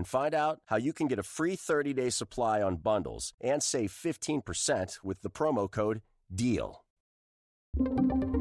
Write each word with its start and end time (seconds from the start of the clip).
and 0.00 0.08
find 0.08 0.34
out 0.34 0.60
how 0.64 0.78
you 0.78 0.94
can 0.94 1.08
get 1.08 1.18
a 1.18 1.22
free 1.22 1.54
30-day 1.54 2.08
supply 2.08 2.62
on 2.62 2.76
bundles 2.76 3.34
and 3.38 3.62
save 3.62 3.92
15% 3.92 5.04
with 5.04 5.20
the 5.20 5.28
promo 5.28 5.70
code 5.70 6.00
DEAL. 6.34 6.82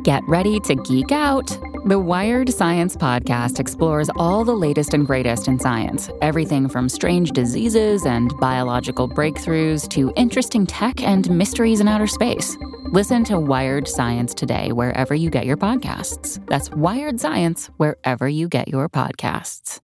Get 0.03 0.23
ready 0.25 0.61
to 0.61 0.75
geek 0.75 1.11
out. 1.11 1.47
The 1.85 1.99
Wired 1.99 2.49
Science 2.49 2.95
Podcast 2.95 3.59
explores 3.59 4.09
all 4.15 4.45
the 4.45 4.55
latest 4.55 4.93
and 4.93 5.05
greatest 5.05 5.49
in 5.49 5.59
science 5.59 6.09
everything 6.21 6.69
from 6.69 6.87
strange 6.87 7.31
diseases 7.31 8.05
and 8.05 8.33
biological 8.39 9.09
breakthroughs 9.09 9.89
to 9.89 10.13
interesting 10.15 10.65
tech 10.65 11.03
and 11.03 11.29
mysteries 11.29 11.81
in 11.81 11.89
outer 11.89 12.07
space. 12.07 12.55
Listen 12.85 13.25
to 13.25 13.37
Wired 13.37 13.85
Science 13.85 14.33
today, 14.33 14.71
wherever 14.71 15.13
you 15.13 15.29
get 15.29 15.45
your 15.45 15.57
podcasts. 15.57 16.39
That's 16.47 16.71
Wired 16.71 17.19
Science, 17.19 17.69
wherever 17.75 18.29
you 18.29 18.47
get 18.47 18.69
your 18.69 18.87
podcasts. 18.87 19.81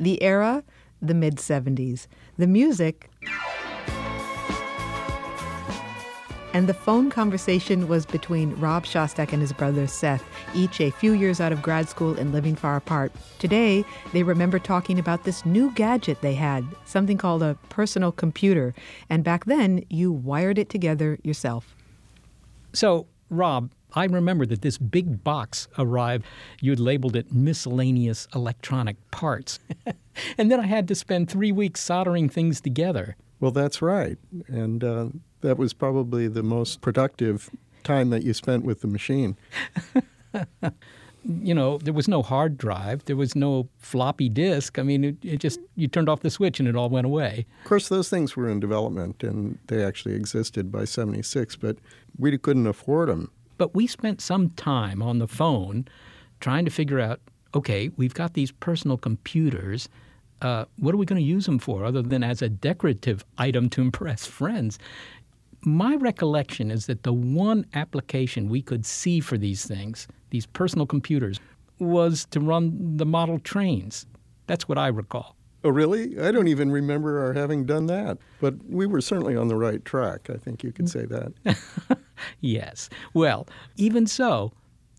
The 0.00 0.22
era, 0.22 0.62
the 1.00 1.14
mid 1.14 1.36
70s. 1.36 2.06
The 2.36 2.46
music, 2.46 3.10
and 6.54 6.68
the 6.68 6.74
phone 6.74 7.10
conversation 7.10 7.88
was 7.88 8.06
between 8.06 8.54
Rob 8.56 8.84
Shostak 8.84 9.32
and 9.32 9.40
his 9.40 9.52
brother 9.52 9.86
Seth, 9.86 10.24
each 10.54 10.80
a 10.80 10.90
few 10.90 11.12
years 11.12 11.40
out 11.40 11.52
of 11.52 11.62
grad 11.62 11.88
school 11.88 12.18
and 12.18 12.32
living 12.32 12.56
far 12.56 12.76
apart. 12.76 13.12
Today, 13.38 13.84
they 14.12 14.22
remember 14.22 14.58
talking 14.58 14.98
about 14.98 15.24
this 15.24 15.44
new 15.44 15.70
gadget 15.72 16.20
they 16.20 16.34
had, 16.34 16.64
something 16.84 17.18
called 17.18 17.42
a 17.42 17.56
personal 17.68 18.12
computer. 18.12 18.74
And 19.10 19.22
back 19.22 19.44
then, 19.44 19.84
you 19.90 20.10
wired 20.10 20.58
it 20.58 20.70
together 20.70 21.18
yourself. 21.22 21.76
So, 22.72 23.06
Rob, 23.30 23.70
I 23.94 24.04
remember 24.04 24.46
that 24.46 24.62
this 24.62 24.78
big 24.78 25.24
box 25.24 25.68
arrived. 25.78 26.24
You 26.60 26.72
had 26.72 26.80
labeled 26.80 27.16
it 27.16 27.32
miscellaneous 27.32 28.28
electronic 28.34 28.96
parts. 29.10 29.58
and 30.38 30.50
then 30.50 30.60
I 30.60 30.66
had 30.66 30.88
to 30.88 30.94
spend 30.94 31.30
three 31.30 31.52
weeks 31.52 31.80
soldering 31.80 32.28
things 32.28 32.60
together. 32.60 33.16
Well, 33.40 33.50
that's 33.50 33.80
right. 33.80 34.18
And 34.46 34.82
uh, 34.82 35.08
that 35.40 35.58
was 35.58 35.72
probably 35.72 36.28
the 36.28 36.42
most 36.42 36.80
productive 36.80 37.50
time 37.84 38.10
that 38.10 38.24
you 38.24 38.34
spent 38.34 38.64
with 38.64 38.80
the 38.80 38.88
machine. 38.88 39.36
you 41.28 41.54
know, 41.54 41.78
there 41.78 41.92
was 41.92 42.08
no 42.08 42.22
hard 42.22 42.56
drive, 42.56 43.04
there 43.04 43.16
was 43.16 43.36
no 43.36 43.68
floppy 43.78 44.28
disk. 44.28 44.78
I 44.78 44.82
mean, 44.82 45.04
it, 45.04 45.16
it, 45.22 45.36
just, 45.38 45.60
you 45.76 45.86
turned 45.86 46.08
off 46.08 46.20
the 46.20 46.30
switch 46.30 46.58
and 46.58 46.68
it 46.68 46.74
all 46.74 46.88
went 46.88 47.06
away. 47.06 47.46
Of 47.62 47.68
course, 47.68 47.88
those 47.88 48.08
things 48.08 48.34
were 48.34 48.48
in 48.48 48.60
development 48.60 49.22
and 49.22 49.58
they 49.66 49.84
actually 49.84 50.14
existed 50.14 50.72
by 50.72 50.84
76, 50.84 51.56
but 51.56 51.76
we 52.18 52.36
couldn't 52.38 52.66
afford 52.66 53.10
them. 53.10 53.30
But 53.58 53.74
we 53.74 53.86
spent 53.86 54.20
some 54.20 54.50
time 54.50 55.02
on 55.02 55.18
the 55.18 55.28
phone 55.28 55.86
trying 56.40 56.64
to 56.64 56.70
figure 56.70 57.00
out 57.00 57.20
okay, 57.54 57.90
we've 57.96 58.12
got 58.12 58.34
these 58.34 58.52
personal 58.52 58.98
computers 58.98 59.88
uh, 60.40 60.64
what 60.78 60.94
are 60.94 60.98
we 60.98 61.06
going 61.06 61.20
to 61.20 61.26
use 61.26 61.46
them 61.46 61.58
for 61.58 61.84
other 61.84 62.02
than 62.02 62.22
as 62.22 62.42
a 62.42 62.48
decorative 62.48 63.24
item 63.38 63.68
to 63.70 63.80
impress 63.80 64.26
friends? 64.40 64.78
My 65.62 65.96
recollection 65.96 66.70
is 66.70 66.86
that 66.86 67.02
the 67.02 67.12
one 67.12 67.66
application 67.74 68.48
we 68.48 68.62
could 68.62 68.86
see 68.86 69.20
for 69.20 69.36
these 69.36 69.66
things, 69.66 70.06
these 70.30 70.46
personal 70.46 70.86
computers, 70.86 71.40
was 71.78 72.26
to 72.30 72.40
run 72.40 72.96
the 72.96 73.06
model 73.06 73.38
trains. 73.38 74.06
That's 74.46 74.68
what 74.68 74.78
I 74.78 74.88
recall. 74.88 75.36
Oh, 75.64 75.70
really? 75.70 76.18
I 76.20 76.30
don't 76.30 76.48
even 76.48 76.70
remember 76.70 77.24
our 77.24 77.32
having 77.32 77.64
done 77.64 77.86
that. 77.86 78.18
But 78.40 78.54
we 78.68 78.86
were 78.86 79.00
certainly 79.00 79.36
on 79.36 79.48
the 79.48 79.56
right 79.56 79.84
track. 79.84 80.30
I 80.30 80.36
think 80.36 80.62
you 80.62 80.72
could 80.72 80.86
mm. 80.86 80.90
say 80.90 81.06
that. 81.06 81.98
yes. 82.40 82.88
Well, 83.12 83.46
even 83.76 84.06
so, 84.06 84.52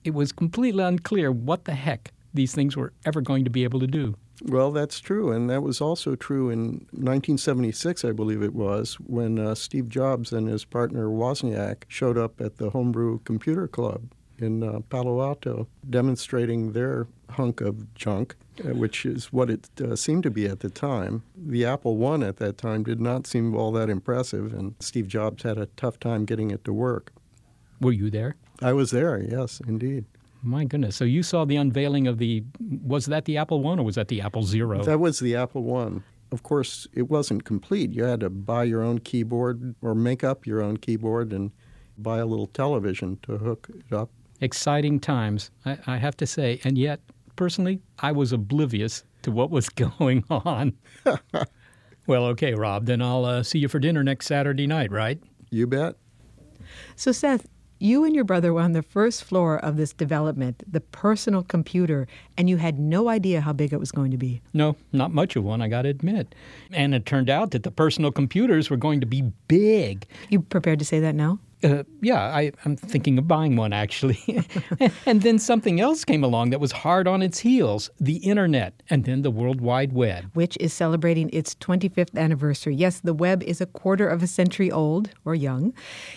it 0.03 0.13
was 0.13 0.31
completely 0.31 0.84
unclear 0.84 1.31
what 1.31 1.66
the 1.66 1.73
heck 1.73 2.11
these 2.34 2.53
things 2.53 2.75
were 2.75 2.94
ever 3.05 3.22
going 3.22 3.45
to 3.45 3.50
be 3.50 3.63
able 3.63 3.79
to 3.79 3.88
do. 3.88 4.16
Well, 4.45 4.72
that's 4.72 5.00
true. 5.00 5.31
And 5.31 5.50
that 5.50 5.63
was 5.63 5.81
also 5.81 6.16
true 6.16 6.50
in 6.50 6.88
1976, 6.91 8.05
I 8.05 8.11
believe 8.11 8.41
it 8.41 8.53
was, 8.53 8.95
when 8.95 9.38
uh, 9.38 9.55
Steve 9.55 9.89
Jobs 9.89 10.31
and 10.31 10.47
his 10.47 10.66
partner 10.66 11.07
Wozniak 11.07 11.83
showed 11.88 12.17
up 12.17 12.39
at 12.39 12.57
the 12.57 12.69
Homebrew 12.69 13.19
Computer 13.19 13.67
Club 13.67 14.13
in 14.38 14.63
uh, 14.63 14.79
Palo 14.89 15.22
Alto 15.22 15.67
demonstrating 15.89 16.72
their 16.72 17.07
hunk 17.31 17.61
of 17.61 17.94
junk, 17.94 18.35
uh, 18.63 18.73
which 18.73 19.05
is 19.05 19.33
what 19.33 19.49
it 19.49 19.69
uh, 19.81 19.95
seemed 19.95 20.23
to 20.23 20.31
be 20.31 20.45
at 20.45 20.61
the 20.61 20.69
time. 20.69 21.23
The 21.35 21.66
Apple 21.66 22.05
I 22.07 22.25
at 22.25 22.38
that 22.38 22.57
time 22.57 22.83
did 22.83 23.01
not 23.01 23.28
seem 23.28 23.55
all 23.55 23.72
that 23.73 23.89
impressive, 23.89 24.53
and 24.53 24.75
Steve 24.79 25.07
Jobs 25.07 25.44
had 25.44 25.57
a 25.57 25.67
tough 25.78 25.99
time 25.99 26.25
getting 26.25 26.51
it 26.51 26.63
to 26.63 26.73
work. 26.73 27.11
Were 27.81 27.91
you 27.91 28.09
there? 28.09 28.35
I 28.61 28.73
was 28.73 28.91
there, 28.91 29.22
yes, 29.22 29.61
indeed. 29.66 30.05
My 30.41 30.63
goodness. 30.63 30.95
So 30.95 31.05
you 31.05 31.23
saw 31.23 31.45
the 31.45 31.57
unveiling 31.57 32.07
of 32.07 32.17
the 32.17 32.44
was 32.59 33.07
that 33.07 33.25
the 33.25 33.38
Apple 33.38 33.61
1 33.61 33.79
or 33.79 33.83
was 33.83 33.95
that 33.95 34.07
the 34.07 34.22
Apple 34.22 34.44
0? 34.44 34.83
That 34.83 35.00
was 35.00 35.19
the 35.19 35.35
Apple 35.35 35.63
1. 35.63 36.03
Of 36.31 36.44
course, 36.44 36.88
it 36.94 37.09
wasn't 37.09 37.44
complete. 37.44 37.91
You 37.91 38.03
had 38.03 38.19
to 38.22 38.29
buy 38.29 38.63
your 38.63 38.81
own 38.81 38.99
keyboard 38.99 39.75
or 39.81 39.95
make 39.95 40.23
up 40.23 40.45
your 40.45 40.61
own 40.61 40.78
keyboard 40.78 41.33
and 41.33 41.51
buy 41.97 42.19
a 42.19 42.25
little 42.25 42.47
television 42.47 43.17
to 43.23 43.38
hook 43.38 43.69
it 43.73 43.94
up. 43.94 44.11
Exciting 44.39 44.99
times, 44.99 45.51
I, 45.66 45.78
I 45.88 45.97
have 45.97 46.16
to 46.17 46.28
say. 46.28 46.61
And 46.63 46.78
yet, 46.78 47.01
personally, 47.35 47.81
I 47.97 48.11
was 48.11 48.31
oblivious 48.31 49.03
to 49.23 49.31
what 49.31 49.49
was 49.49 49.69
going 49.97 50.23
on. 50.29 50.78
well, 52.07 52.25
okay, 52.25 52.53
Rob, 52.53 52.85
then 52.85 53.01
I'll 53.01 53.25
uh, 53.25 53.44
see 53.44 53.59
you 53.59 53.67
for 53.67 53.79
dinner 53.79 54.03
next 54.03 54.28
Saturday 54.28 54.67
night, 54.67 54.91
right? 54.91 55.22
You 55.49 55.67
bet. 55.67 55.95
So, 56.95 57.11
Seth, 57.11 57.47
you 57.79 58.03
and 58.03 58.13
your 58.13 58.25
brother 58.25 58.53
were 58.53 58.62
on 58.62 58.73
the 58.73 58.84
first 58.84 59.23
floor 59.23 59.57
of 59.57 59.78
this 59.78 59.94
development, 59.94 60.63
the 60.69 60.81
personal 60.81 61.44
computer, 61.44 62.07
and 62.38 62.50
you 62.50 62.57
had 62.57 62.78
no 62.78 63.09
idea 63.09 63.41
how 63.41 63.53
big 63.53 63.73
it 63.73 63.79
was 63.79 63.91
going 63.91 64.12
to 64.12 64.17
be. 64.17 64.41
No, 64.53 64.75
not 64.91 65.12
much 65.12 65.35
of 65.35 65.44
one, 65.44 65.62
I 65.62 65.69
got 65.69 65.84
to 65.84 65.90
admit. 65.90 66.35
And 66.72 66.94
it 66.94 67.06
turned 67.06 67.29
out 67.29 67.51
that 67.51 67.63
the 67.63 67.72
personal 67.72 68.12
computers 68.12 68.69
were 68.69 68.78
going 68.78 69.00
to 69.00 69.06
be 69.06 69.23
big. 69.47 70.06
You 70.29 70.41
prepared 70.41 70.79
to 70.79 70.85
say 70.85 71.00
that 71.00 71.16
now? 71.16 71.40
Uh, 71.62 71.84
yeah, 72.02 72.22
I, 72.22 72.52
am 72.66 72.78
thinking 72.78 73.18
of 73.18 73.28
buying 73.28 73.58
one 73.58 73.74
actually. 73.74 74.46
and 75.06 75.22
then 75.22 75.38
something 75.40 75.81
else 75.81 76.06
came 76.06 76.24
along 76.24 76.52
that 76.52 76.59
was 76.59 76.72
hard 76.72 77.08
on 77.08 77.22
its 77.22 77.40
heels 77.40 77.90
the 78.00 78.18
internet, 78.18 78.81
and 78.90 79.03
then 79.03 79.24
the 79.24 79.31
World 79.31 79.59
Wide 79.59 79.92
Web. 79.92 80.30
Which 80.34 80.58
is 80.59 80.72
celebrating 80.72 81.30
its 81.34 81.56
25th 81.56 82.18
anniversary. 82.18 82.75
Yes, 82.75 83.02
the 83.02 83.14
web 83.14 83.44
is 83.44 83.59
a 83.59 83.66
quarter 83.66 84.08
of 84.08 84.24
a 84.24 84.28
century 84.28 84.72
old, 84.72 85.09
or 85.25 85.36
young. 85.36 85.74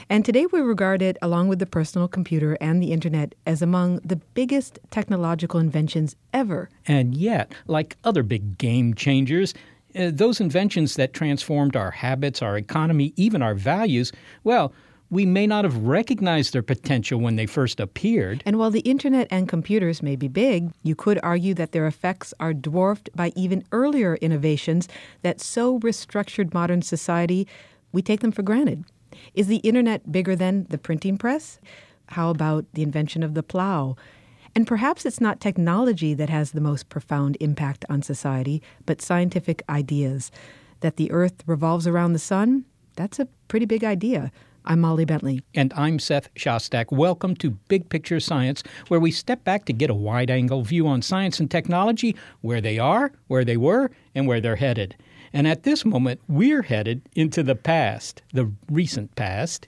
And 0.08 0.24
today 0.24 0.46
we 0.46 0.60
regard 0.60 1.02
it, 1.02 1.16
along 1.20 1.48
with 1.48 1.58
the 1.58 1.66
personal 1.66 2.06
computer 2.06 2.56
and 2.60 2.80
the 2.80 2.92
internet, 2.92 3.34
as 3.44 3.62
among 3.62 3.96
the 4.04 4.16
biggest 4.16 4.78
technological 4.90 5.58
inventions 5.58 6.14
ever. 6.32 6.68
And 6.86 7.16
yet, 7.16 7.52
like 7.66 7.96
other 8.04 8.22
big 8.22 8.58
game 8.58 8.94
changers, 8.94 9.54
uh, 9.98 10.10
those 10.12 10.40
inventions 10.40 10.94
that 10.94 11.12
transformed 11.12 11.76
our 11.76 11.90
habits, 11.90 12.42
our 12.42 12.56
economy, 12.56 13.12
even 13.16 13.42
our 13.42 13.54
values, 13.54 14.12
well, 14.44 14.72
we 15.12 15.26
may 15.26 15.46
not 15.46 15.62
have 15.64 15.76
recognized 15.76 16.54
their 16.54 16.62
potential 16.62 17.20
when 17.20 17.36
they 17.36 17.44
first 17.44 17.78
appeared. 17.78 18.42
And 18.46 18.58
while 18.58 18.70
the 18.70 18.80
internet 18.80 19.28
and 19.30 19.46
computers 19.46 20.02
may 20.02 20.16
be 20.16 20.26
big, 20.26 20.72
you 20.82 20.94
could 20.94 21.20
argue 21.22 21.52
that 21.52 21.72
their 21.72 21.86
effects 21.86 22.32
are 22.40 22.54
dwarfed 22.54 23.10
by 23.14 23.30
even 23.36 23.62
earlier 23.72 24.14
innovations 24.16 24.88
that 25.20 25.38
so 25.38 25.78
restructured 25.80 26.54
modern 26.54 26.80
society 26.80 27.46
we 27.92 28.00
take 28.00 28.20
them 28.20 28.32
for 28.32 28.42
granted. 28.42 28.86
Is 29.34 29.48
the 29.48 29.56
internet 29.56 30.10
bigger 30.10 30.34
than 30.34 30.64
the 30.70 30.78
printing 30.78 31.18
press? 31.18 31.60
How 32.06 32.30
about 32.30 32.64
the 32.72 32.82
invention 32.82 33.22
of 33.22 33.34
the 33.34 33.42
plow? 33.42 33.96
And 34.54 34.66
perhaps 34.66 35.04
it's 35.04 35.20
not 35.20 35.40
technology 35.42 36.14
that 36.14 36.30
has 36.30 36.52
the 36.52 36.60
most 36.62 36.88
profound 36.88 37.36
impact 37.38 37.84
on 37.90 38.00
society, 38.00 38.62
but 38.86 39.02
scientific 39.02 39.62
ideas. 39.68 40.30
That 40.80 40.96
the 40.96 41.10
earth 41.12 41.42
revolves 41.46 41.86
around 41.86 42.14
the 42.14 42.18
sun? 42.18 42.64
That's 42.96 43.18
a 43.18 43.28
pretty 43.48 43.66
big 43.66 43.84
idea. 43.84 44.32
I'm 44.64 44.80
Molly 44.80 45.04
Bentley. 45.04 45.42
And 45.54 45.72
I'm 45.76 45.98
Seth 45.98 46.32
Shostak. 46.34 46.92
Welcome 46.92 47.34
to 47.36 47.50
Big 47.50 47.88
Picture 47.88 48.20
Science, 48.20 48.62
where 48.86 49.00
we 49.00 49.10
step 49.10 49.42
back 49.42 49.64
to 49.64 49.72
get 49.72 49.90
a 49.90 49.94
wide 49.94 50.30
angle 50.30 50.62
view 50.62 50.86
on 50.86 51.02
science 51.02 51.40
and 51.40 51.50
technology, 51.50 52.14
where 52.42 52.60
they 52.60 52.78
are, 52.78 53.10
where 53.26 53.44
they 53.44 53.56
were, 53.56 53.90
and 54.14 54.28
where 54.28 54.40
they're 54.40 54.56
headed. 54.56 54.94
And 55.32 55.48
at 55.48 55.64
this 55.64 55.84
moment, 55.84 56.20
we're 56.28 56.62
headed 56.62 57.02
into 57.16 57.42
the 57.42 57.56
past, 57.56 58.22
the 58.32 58.52
recent 58.70 59.16
past. 59.16 59.66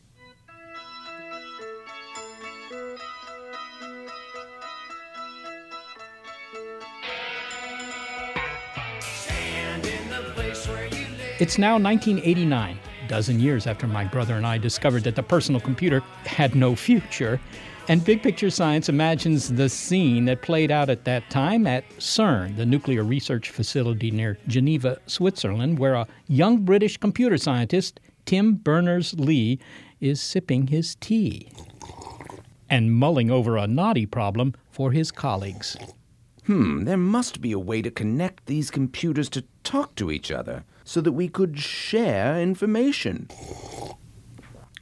It's 11.40 11.58
now 11.58 11.78
1989. 11.78 12.78
Dozen 13.08 13.40
years 13.40 13.66
after 13.66 13.86
my 13.86 14.04
brother 14.04 14.34
and 14.34 14.46
I 14.46 14.58
discovered 14.58 15.04
that 15.04 15.16
the 15.16 15.22
personal 15.22 15.60
computer 15.60 16.00
had 16.24 16.54
no 16.54 16.74
future. 16.74 17.40
And 17.86 18.02
Big 18.02 18.22
Picture 18.22 18.48
Science 18.48 18.88
imagines 18.88 19.52
the 19.52 19.68
scene 19.68 20.24
that 20.24 20.40
played 20.40 20.70
out 20.70 20.88
at 20.88 21.04
that 21.04 21.28
time 21.28 21.66
at 21.66 21.88
CERN, 21.98 22.56
the 22.56 22.64
nuclear 22.64 23.02
research 23.04 23.50
facility 23.50 24.10
near 24.10 24.38
Geneva, 24.46 24.98
Switzerland, 25.06 25.78
where 25.78 25.94
a 25.94 26.06
young 26.26 26.64
British 26.64 26.96
computer 26.96 27.36
scientist, 27.36 28.00
Tim 28.24 28.54
Berners 28.54 29.12
Lee, 29.14 29.58
is 30.00 30.20
sipping 30.20 30.68
his 30.68 30.94
tea 30.94 31.50
and 32.70 32.94
mulling 32.94 33.30
over 33.30 33.56
a 33.56 33.66
knotty 33.66 34.06
problem 34.06 34.54
for 34.70 34.92
his 34.92 35.12
colleagues. 35.12 35.76
Hmm, 36.46 36.84
there 36.84 36.96
must 36.96 37.40
be 37.40 37.52
a 37.52 37.58
way 37.58 37.82
to 37.82 37.90
connect 37.90 38.46
these 38.46 38.70
computers 38.70 39.28
to 39.30 39.44
talk 39.62 39.94
to 39.96 40.10
each 40.10 40.30
other 40.30 40.64
so 40.84 41.00
that 41.00 41.12
we 41.12 41.28
could 41.28 41.58
share 41.58 42.40
information. 42.40 43.28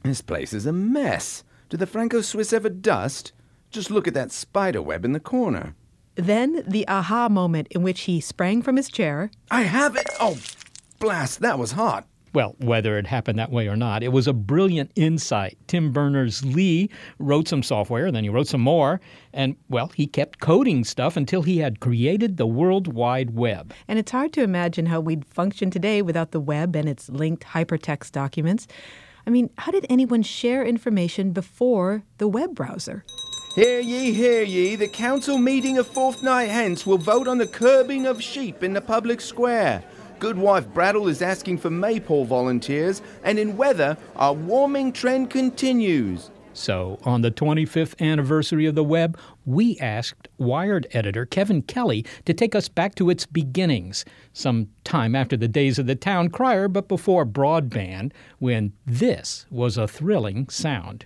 This 0.03 0.21
place 0.21 0.53
is 0.53 0.65
a 0.65 0.73
mess. 0.73 1.43
Did 1.69 1.79
the 1.79 1.87
Franco 1.87 2.21
Swiss 2.21 2.53
ever 2.53 2.69
dust? 2.69 3.31
Just 3.71 3.89
look 3.89 4.07
at 4.07 4.13
that 4.13 4.31
spider 4.31 4.81
web 4.81 5.05
in 5.05 5.13
the 5.13 5.19
corner. 5.19 5.75
Then 6.15 6.63
the 6.67 6.87
aha 6.87 7.29
moment 7.29 7.67
in 7.71 7.81
which 7.81 8.01
he 8.01 8.21
sprang 8.21 8.61
from 8.61 8.75
his 8.75 8.89
chair. 8.89 9.31
I 9.49 9.61
have 9.61 9.95
it! 9.95 10.07
Oh, 10.19 10.37
blast, 10.99 11.39
that 11.39 11.57
was 11.57 11.71
hot. 11.71 12.05
Well, 12.33 12.55
whether 12.57 12.97
it 12.97 13.05
happened 13.05 13.37
that 13.37 13.51
way 13.51 13.67
or 13.67 13.75
not, 13.75 14.01
it 14.01 14.11
was 14.11 14.27
a 14.27 14.33
brilliant 14.33 14.91
insight. 14.95 15.55
Tim 15.67 15.91
Berners 15.91 16.43
Lee 16.43 16.89
wrote 17.19 17.47
some 17.47 17.61
software, 17.61 18.11
then 18.11 18.23
he 18.23 18.29
wrote 18.29 18.47
some 18.47 18.61
more, 18.61 18.99
and, 19.31 19.55
well, 19.69 19.91
he 19.93 20.07
kept 20.07 20.39
coding 20.39 20.83
stuff 20.83 21.15
until 21.15 21.43
he 21.43 21.59
had 21.59 21.79
created 21.79 22.37
the 22.37 22.47
World 22.47 22.91
Wide 22.91 23.35
Web. 23.35 23.71
And 23.87 23.99
it's 23.99 24.11
hard 24.11 24.33
to 24.33 24.41
imagine 24.41 24.87
how 24.87 24.99
we'd 24.99 25.25
function 25.25 25.69
today 25.69 26.01
without 26.01 26.31
the 26.31 26.39
web 26.39 26.75
and 26.75 26.89
its 26.89 27.07
linked 27.07 27.43
hypertext 27.43 28.11
documents. 28.11 28.67
I 29.27 29.29
mean, 29.29 29.51
how 29.59 29.71
did 29.71 29.85
anyone 29.87 30.23
share 30.23 30.65
information 30.65 31.33
before 31.33 32.03
the 32.17 32.27
web 32.27 32.55
browser? 32.55 33.05
Hear 33.55 33.79
ye, 33.79 34.11
hear 34.11 34.41
ye, 34.41 34.75
the 34.75 34.87
council 34.87 35.37
meeting 35.37 35.77
a 35.77 35.83
fortnight 35.83 36.49
hence 36.49 36.87
will 36.87 36.97
vote 36.97 37.27
on 37.27 37.37
the 37.37 37.45
curbing 37.45 38.07
of 38.07 38.23
sheep 38.23 38.63
in 38.63 38.73
the 38.73 38.81
public 38.81 39.21
square. 39.21 39.83
Goodwife 40.19 40.67
Brattle 40.73 41.07
is 41.07 41.21
asking 41.21 41.57
for 41.57 41.69
maypole 41.69 42.25
volunteers, 42.25 43.01
and 43.23 43.37
in 43.37 43.57
weather, 43.57 43.97
our 44.15 44.33
warming 44.33 44.91
trend 44.91 45.29
continues. 45.29 46.29
So, 46.53 46.99
on 47.03 47.21
the 47.21 47.31
25th 47.31 47.99
anniversary 47.99 48.67
of 48.67 48.75
the 48.75 48.83
web, 48.83 49.17
we 49.45 49.77
asked 49.79 50.27
Wired 50.37 50.85
editor 50.91 51.25
Kevin 51.25 51.63
Kelly 51.63 52.05
to 52.25 52.33
take 52.33 52.53
us 52.53 52.69
back 52.69 52.93
to 52.95 53.09
its 53.09 53.25
beginnings, 53.25 54.05
some 54.33 54.69
time 54.83 55.15
after 55.15 55.35
the 55.35 55.47
days 55.47 55.79
of 55.79 55.87
the 55.87 55.95
town 55.95 56.29
crier, 56.29 56.67
but 56.67 56.87
before 56.87 57.25
broadband, 57.25 58.11
when 58.37 58.73
this 58.85 59.47
was 59.49 59.77
a 59.77 59.87
thrilling 59.87 60.47
sound. 60.47 61.05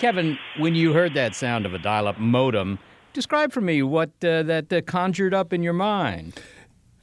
Kevin, 0.00 0.36
when 0.58 0.74
you 0.74 0.92
heard 0.92 1.14
that 1.14 1.36
sound 1.36 1.64
of 1.64 1.74
a 1.74 1.78
dial 1.78 2.08
up 2.08 2.18
modem, 2.18 2.80
describe 3.12 3.52
for 3.52 3.60
me 3.60 3.82
what 3.82 4.10
uh, 4.24 4.42
that 4.42 4.72
uh, 4.72 4.80
conjured 4.82 5.34
up 5.34 5.52
in 5.52 5.62
your 5.62 5.72
mind. 5.72 6.40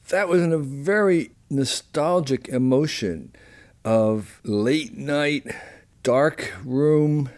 That 0.08 0.28
was 0.28 0.42
in 0.42 0.52
a 0.52 0.58
very 0.58 1.30
nostalgic 1.48 2.48
emotion 2.48 3.32
of 3.84 4.40
late 4.44 4.96
night, 4.96 5.46
dark 6.02 6.52
room, 6.64 7.30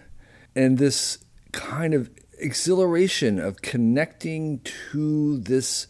and 0.54 0.78
this 0.78 1.18
kind 1.52 1.94
of 1.94 2.10
exhilaration 2.38 3.38
of 3.38 3.62
connecting 3.62 4.60
to 4.90 5.38
this 5.38 5.86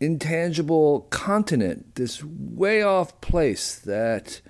intangible 0.00 1.02
continent, 1.10 1.94
this 1.94 2.22
way 2.22 2.82
off 2.82 3.20
place 3.20 3.78
that 3.78 4.40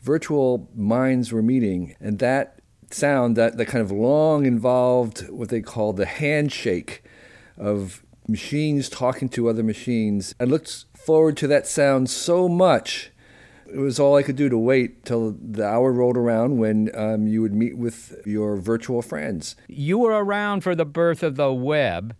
virtual 0.00 0.68
minds 0.74 1.32
were 1.32 1.42
meeting. 1.42 1.94
And 2.00 2.18
that 2.20 2.60
sound, 2.90 3.36
that, 3.36 3.56
that 3.56 3.66
kind 3.66 3.82
of 3.82 3.90
long 3.90 4.46
involved, 4.46 5.28
what 5.30 5.48
they 5.48 5.60
call 5.60 5.92
the 5.92 6.06
handshake 6.06 7.03
of 7.56 8.04
machines 8.28 8.88
talking 8.88 9.28
to 9.30 9.48
other 9.48 9.62
machines. 9.62 10.34
I 10.40 10.44
looked 10.44 10.86
forward 10.96 11.36
to 11.38 11.46
that 11.48 11.66
sound 11.66 12.10
so 12.10 12.48
much. 12.48 13.10
It 13.66 13.78
was 13.78 13.98
all 13.98 14.16
I 14.16 14.22
could 14.22 14.36
do 14.36 14.48
to 14.48 14.58
wait 14.58 15.04
till 15.04 15.32
the 15.32 15.66
hour 15.66 15.92
rolled 15.92 16.16
around 16.16 16.58
when 16.58 16.90
um, 16.94 17.26
you 17.26 17.42
would 17.42 17.54
meet 17.54 17.76
with 17.76 18.20
your 18.24 18.56
virtual 18.56 19.02
friends. 19.02 19.56
You 19.68 19.98
were 19.98 20.12
around 20.12 20.60
for 20.60 20.74
the 20.74 20.84
birth 20.84 21.22
of 21.22 21.36
the 21.36 21.52
web. 21.52 22.14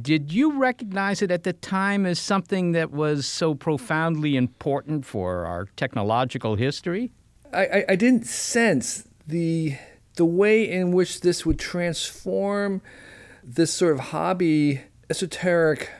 Did 0.00 0.32
you 0.32 0.56
recognize 0.56 1.20
it 1.20 1.32
at 1.32 1.42
the 1.42 1.52
time 1.52 2.06
as 2.06 2.20
something 2.20 2.72
that 2.72 2.92
was 2.92 3.26
so 3.26 3.54
profoundly 3.54 4.36
important 4.36 5.04
for 5.04 5.46
our 5.46 5.66
technological 5.76 6.54
history? 6.54 7.10
I, 7.52 7.66
I, 7.66 7.84
I 7.90 7.96
didn't 7.96 8.26
sense 8.26 9.08
the 9.26 9.76
the 10.16 10.24
way 10.24 10.70
in 10.70 10.92
which 10.92 11.22
this 11.22 11.44
would 11.44 11.58
transform 11.58 12.80
this 13.44 13.72
sort 13.72 13.92
of 13.92 14.00
hobby, 14.00 14.82
esoteric 15.10 15.90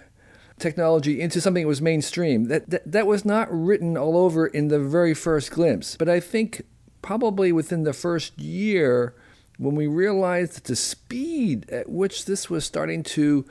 technology 0.58 1.20
into 1.20 1.41
something 1.41 1.64
that 1.64 1.69
was 1.69 1.82
mainstream. 1.82 2.44
That, 2.44 2.70
that, 2.70 2.91
that 2.91 3.06
was 3.06 3.25
not 3.25 3.49
written 3.50 3.96
all 3.96 4.17
over 4.17 4.46
in 4.46 4.69
the 4.69 4.79
very 4.79 5.14
first 5.14 5.50
glimpse. 5.50 5.96
But 5.96 6.08
I 6.08 6.20
think 6.20 6.62
probably 7.02 7.52
within 7.52 7.82
the 7.82 7.93
first 7.93 8.38
year, 8.38 9.14
when 9.58 9.75
we 9.75 9.87
realized 9.87 10.67
the 10.67 10.76
speed 10.76 11.69
at 11.70 11.88
which 11.88 12.25
this 12.25 12.49
was 12.49 12.64
starting 12.64 13.02
to 13.02 13.44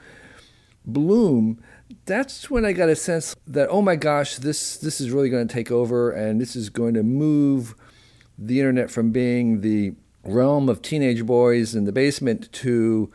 bloom, 0.85 1.61
that's 2.05 2.49
when 2.49 2.65
I 2.65 2.73
got 2.73 2.89
a 2.89 2.95
sense 2.95 3.35
that 3.47 3.69
oh 3.69 3.81
my 3.81 3.95
gosh, 3.95 4.37
this 4.37 4.77
this 4.77 4.99
is 4.99 5.11
really 5.11 5.29
going 5.29 5.47
to 5.47 5.53
take 5.53 5.71
over, 5.71 6.11
and 6.11 6.41
this 6.41 6.55
is 6.55 6.69
going 6.69 6.93
to 6.95 7.03
move 7.03 7.75
the 8.37 8.59
internet 8.59 8.89
from 8.89 9.11
being 9.11 9.61
the 9.61 9.93
realm 10.23 10.69
of 10.69 10.81
teenage 10.81 11.25
boys 11.25 11.75
in 11.75 11.85
the 11.85 11.91
basement 11.91 12.51
to 12.53 13.11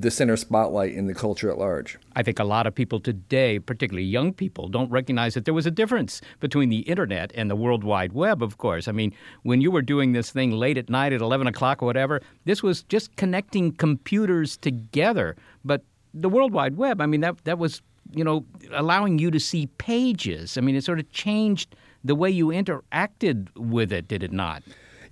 the 0.00 0.10
center 0.10 0.36
spotlight 0.36 0.92
in 0.92 1.06
the 1.06 1.14
culture 1.14 1.50
at 1.50 1.58
large. 1.58 1.98
I 2.14 2.22
think 2.22 2.38
a 2.38 2.44
lot 2.44 2.66
of 2.66 2.74
people 2.74 3.00
today, 3.00 3.58
particularly 3.58 4.06
young 4.06 4.32
people, 4.32 4.68
don't 4.68 4.90
recognize 4.90 5.34
that 5.34 5.44
there 5.44 5.54
was 5.54 5.66
a 5.66 5.72
difference 5.72 6.20
between 6.38 6.68
the 6.68 6.80
internet 6.80 7.32
and 7.34 7.50
the 7.50 7.56
World 7.56 7.82
Wide 7.82 8.12
Web, 8.12 8.42
of 8.42 8.58
course. 8.58 8.86
I 8.86 8.92
mean, 8.92 9.12
when 9.42 9.60
you 9.60 9.72
were 9.72 9.82
doing 9.82 10.12
this 10.12 10.30
thing 10.30 10.52
late 10.52 10.78
at 10.78 10.88
night 10.88 11.12
at 11.12 11.20
11 11.20 11.48
o'clock 11.48 11.82
or 11.82 11.86
whatever, 11.86 12.20
this 12.44 12.62
was 12.62 12.84
just 12.84 13.16
connecting 13.16 13.72
computers 13.72 14.56
together. 14.56 15.36
But 15.64 15.82
the 16.14 16.28
World 16.28 16.52
Wide 16.52 16.76
Web, 16.76 17.00
I 17.00 17.06
mean, 17.06 17.20
that, 17.22 17.44
that 17.44 17.58
was, 17.58 17.82
you 18.12 18.22
know, 18.22 18.44
allowing 18.72 19.18
you 19.18 19.32
to 19.32 19.40
see 19.40 19.66
pages. 19.78 20.56
I 20.56 20.60
mean, 20.60 20.76
it 20.76 20.84
sort 20.84 21.00
of 21.00 21.10
changed 21.10 21.74
the 22.04 22.14
way 22.14 22.30
you 22.30 22.48
interacted 22.48 23.48
with 23.56 23.92
it, 23.92 24.06
did 24.06 24.22
it 24.22 24.32
not? 24.32 24.62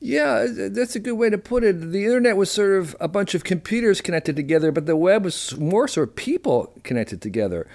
Yeah, 0.01 0.47
uh, 0.49 0.69
that's 0.71 0.95
a 0.95 1.01
good 1.01 1.15
way 1.15 1.31
to 1.31 1.39
put 1.39 1.65
it. 1.65 1.93
The 1.93 2.05
internet 2.05 2.37
was 2.37 2.51
sort 2.51 2.79
of 2.79 2.97
a 3.01 3.09
bunch 3.09 3.35
of 3.35 3.45
computers 3.45 4.01
connected 4.01 4.37
together, 4.37 4.71
but 4.71 4.87
the 4.87 4.97
web 4.97 5.25
was 5.25 5.57
more 5.59 5.89
sort 5.89 6.11
of 6.11 6.17
people 6.17 6.73
connected 6.83 7.23
together. 7.23 7.67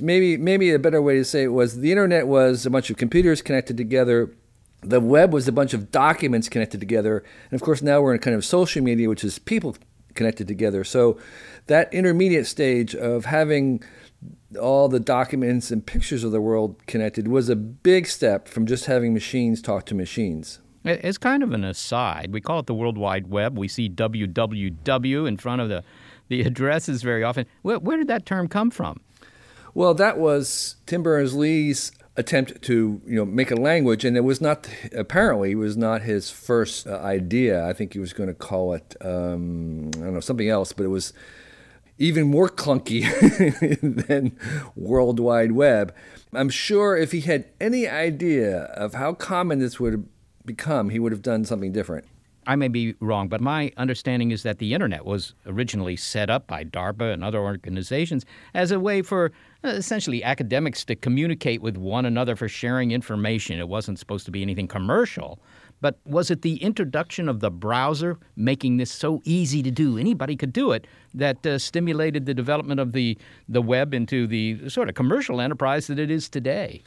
Maybe 0.00 0.36
maybe 0.36 0.72
a 0.72 0.78
better 0.78 1.02
way 1.02 1.16
to 1.16 1.24
say 1.24 1.44
it 1.44 1.48
was 1.48 1.80
the 1.80 1.90
internet 1.90 2.26
was 2.26 2.66
a 2.66 2.70
bunch 2.70 2.90
of 2.90 2.96
computers 2.96 3.42
connected 3.42 3.76
together. 3.76 4.32
The 4.80 5.00
web 5.00 5.32
was 5.32 5.48
a 5.48 5.52
bunch 5.52 5.74
of 5.74 5.90
documents 5.90 6.48
connected 6.48 6.78
together. 6.78 7.24
And 7.50 7.60
of 7.60 7.64
course 7.64 7.82
now 7.82 8.00
we're 8.00 8.14
in 8.14 8.20
kind 8.20 8.36
of 8.36 8.44
social 8.44 8.82
media 8.82 9.08
which 9.08 9.24
is 9.24 9.38
people 9.38 9.76
connected 10.14 10.46
together. 10.46 10.84
So 10.84 11.18
that 11.66 11.92
intermediate 11.92 12.46
stage 12.46 12.94
of 12.94 13.24
having 13.24 13.82
all 14.60 14.88
the 14.88 15.00
documents 15.00 15.70
and 15.70 15.84
pictures 15.84 16.24
of 16.24 16.32
the 16.32 16.40
world 16.40 16.86
connected 16.86 17.28
was 17.28 17.48
a 17.48 17.56
big 17.56 18.06
step 18.06 18.48
from 18.48 18.66
just 18.66 18.86
having 18.86 19.12
machines 19.12 19.60
talk 19.60 19.84
to 19.86 19.94
machines. 19.94 20.60
As 20.84 21.18
kind 21.18 21.42
of 21.42 21.52
an 21.52 21.64
aside, 21.64 22.32
we 22.32 22.40
call 22.40 22.60
it 22.60 22.66
the 22.66 22.74
World 22.74 22.96
Wide 22.96 23.28
Web. 23.28 23.58
We 23.58 23.68
see 23.68 23.88
www 23.88 25.28
in 25.28 25.36
front 25.36 25.60
of 25.60 25.68
the, 25.68 25.84
the 26.28 26.42
addresses 26.46 27.02
very 27.02 27.24
often. 27.24 27.46
Where, 27.62 27.78
where 27.78 27.96
did 27.96 28.08
that 28.08 28.26
term 28.26 28.48
come 28.48 28.70
from? 28.70 29.00
Well, 29.74 29.94
that 29.94 30.18
was 30.18 30.76
Tim 30.86 31.02
Berners 31.02 31.34
Lee's 31.34 31.92
attempt 32.16 32.60
to 32.62 33.00
you 33.06 33.14
know 33.14 33.24
make 33.24 33.50
a 33.50 33.54
language, 33.54 34.04
and 34.04 34.16
it 34.16 34.22
was 34.22 34.40
not 34.40 34.68
apparently 34.92 35.52
it 35.52 35.56
was 35.56 35.76
not 35.76 36.02
his 36.02 36.30
first 36.30 36.86
uh, 36.86 36.96
idea. 36.98 37.64
I 37.64 37.72
think 37.72 37.92
he 37.92 38.00
was 38.00 38.12
going 38.12 38.28
to 38.28 38.34
call 38.34 38.72
it 38.74 38.96
um, 39.00 39.90
I 39.96 40.00
don't 40.00 40.14
know 40.14 40.20
something 40.20 40.48
else, 40.48 40.72
but 40.72 40.84
it 40.84 40.88
was 40.88 41.12
even 41.98 42.26
more 42.26 42.48
clunky 42.48 43.02
than 44.06 44.36
World 44.74 45.20
Wide 45.20 45.52
Web. 45.52 45.94
I'm 46.32 46.48
sure 46.48 46.96
if 46.96 47.12
he 47.12 47.20
had 47.22 47.46
any 47.60 47.88
idea 47.88 48.62
of 48.62 48.94
how 48.94 49.14
common 49.14 49.58
this 49.58 49.80
would 49.80 50.08
become, 50.48 50.90
he 50.90 50.98
would 50.98 51.12
have 51.12 51.22
done 51.22 51.44
something 51.44 51.70
different. 51.70 52.04
I 52.48 52.56
may 52.56 52.68
be 52.68 52.94
wrong, 53.00 53.28
but 53.28 53.42
my 53.42 53.70
understanding 53.76 54.30
is 54.30 54.42
that 54.42 54.58
the 54.58 54.72
internet 54.72 55.04
was 55.04 55.34
originally 55.44 55.96
set 55.96 56.30
up 56.30 56.46
by 56.46 56.64
DARPA 56.64 57.12
and 57.12 57.22
other 57.22 57.40
organizations 57.40 58.24
as 58.54 58.70
a 58.70 58.80
way 58.80 59.02
for 59.02 59.32
uh, 59.62 59.68
essentially 59.68 60.24
academics 60.24 60.82
to 60.86 60.96
communicate 60.96 61.60
with 61.60 61.76
one 61.76 62.06
another 62.06 62.36
for 62.36 62.48
sharing 62.48 62.90
information. 62.90 63.58
It 63.58 63.68
wasn't 63.68 63.98
supposed 63.98 64.24
to 64.24 64.30
be 64.30 64.40
anything 64.40 64.66
commercial. 64.66 65.38
But 65.82 65.98
was 66.06 66.30
it 66.30 66.40
the 66.40 66.56
introduction 66.62 67.28
of 67.28 67.40
the 67.40 67.50
browser 67.50 68.18
making 68.34 68.78
this 68.78 68.90
so 68.90 69.20
easy 69.24 69.62
to 69.62 69.70
do? 69.70 69.98
Anybody 69.98 70.34
could 70.34 70.52
do 70.52 70.72
it 70.72 70.86
that 71.12 71.46
uh, 71.46 71.58
stimulated 71.58 72.24
the 72.24 72.34
development 72.34 72.80
of 72.80 72.92
the, 72.92 73.18
the 73.46 73.60
web 73.60 73.92
into 73.92 74.26
the 74.26 74.70
sort 74.70 74.88
of 74.88 74.94
commercial 74.94 75.40
enterprise 75.40 75.86
that 75.88 75.98
it 75.98 76.10
is 76.10 76.30
today. 76.30 76.82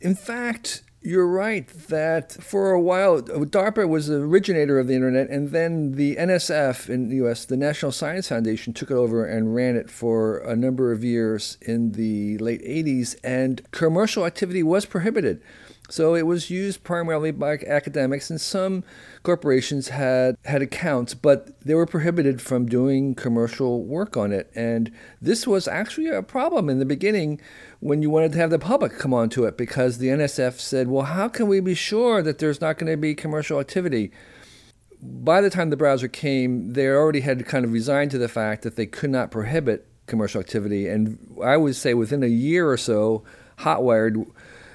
In 0.00 0.16
fact, 0.16 0.82
you're 1.02 1.26
right 1.26 1.66
that 1.88 2.32
for 2.32 2.72
a 2.72 2.80
while, 2.80 3.22
DARPA 3.22 3.88
was 3.88 4.08
the 4.08 4.16
originator 4.16 4.78
of 4.78 4.86
the 4.86 4.94
internet, 4.94 5.30
and 5.30 5.50
then 5.50 5.92
the 5.92 6.16
NSF 6.16 6.90
in 6.90 7.08
the 7.08 7.16
US, 7.26 7.46
the 7.46 7.56
National 7.56 7.90
Science 7.90 8.28
Foundation, 8.28 8.72
took 8.72 8.90
it 8.90 8.94
over 8.94 9.24
and 9.24 9.54
ran 9.54 9.76
it 9.76 9.90
for 9.90 10.38
a 10.38 10.54
number 10.54 10.92
of 10.92 11.02
years 11.02 11.56
in 11.62 11.92
the 11.92 12.36
late 12.38 12.62
80s, 12.62 13.16
and 13.24 13.62
commercial 13.70 14.26
activity 14.26 14.62
was 14.62 14.84
prohibited. 14.84 15.42
So 15.90 16.14
it 16.14 16.24
was 16.24 16.50
used 16.50 16.84
primarily 16.84 17.32
by 17.32 17.58
academics, 17.66 18.30
and 18.30 18.40
some 18.40 18.84
corporations 19.24 19.88
had 19.88 20.36
had 20.44 20.62
accounts, 20.62 21.14
but 21.14 21.60
they 21.62 21.74
were 21.74 21.86
prohibited 21.86 22.40
from 22.40 22.66
doing 22.66 23.14
commercial 23.14 23.84
work 23.84 24.16
on 24.16 24.32
it. 24.32 24.50
And 24.54 24.92
this 25.20 25.46
was 25.46 25.66
actually 25.66 26.08
a 26.08 26.22
problem 26.22 26.70
in 26.70 26.78
the 26.78 26.84
beginning 26.84 27.40
when 27.80 28.02
you 28.02 28.10
wanted 28.10 28.32
to 28.32 28.38
have 28.38 28.50
the 28.50 28.58
public 28.58 28.98
come 28.98 29.12
onto 29.12 29.44
it 29.44 29.56
because 29.56 29.98
the 29.98 30.08
NSF 30.08 30.60
said, 30.60 30.88
"Well, 30.88 31.06
how 31.06 31.28
can 31.28 31.48
we 31.48 31.58
be 31.58 31.74
sure 31.74 32.22
that 32.22 32.38
there's 32.38 32.60
not 32.60 32.78
going 32.78 32.90
to 32.90 32.96
be 32.96 33.14
commercial 33.14 33.58
activity?" 33.58 34.12
By 35.02 35.40
the 35.40 35.50
time 35.50 35.70
the 35.70 35.76
browser 35.76 36.08
came, 36.08 36.74
they 36.74 36.86
already 36.86 37.20
had 37.20 37.44
kind 37.46 37.64
of 37.64 37.72
resigned 37.72 38.12
to 38.12 38.18
the 38.18 38.28
fact 38.28 38.62
that 38.62 38.76
they 38.76 38.86
could 38.86 39.10
not 39.10 39.30
prohibit 39.30 39.86
commercial 40.06 40.40
activity. 40.40 40.86
And 40.86 41.18
I 41.42 41.56
would 41.56 41.74
say 41.74 41.94
within 41.94 42.22
a 42.22 42.28
year 42.28 42.70
or 42.70 42.76
so, 42.76 43.24
Hotwired 43.60 44.26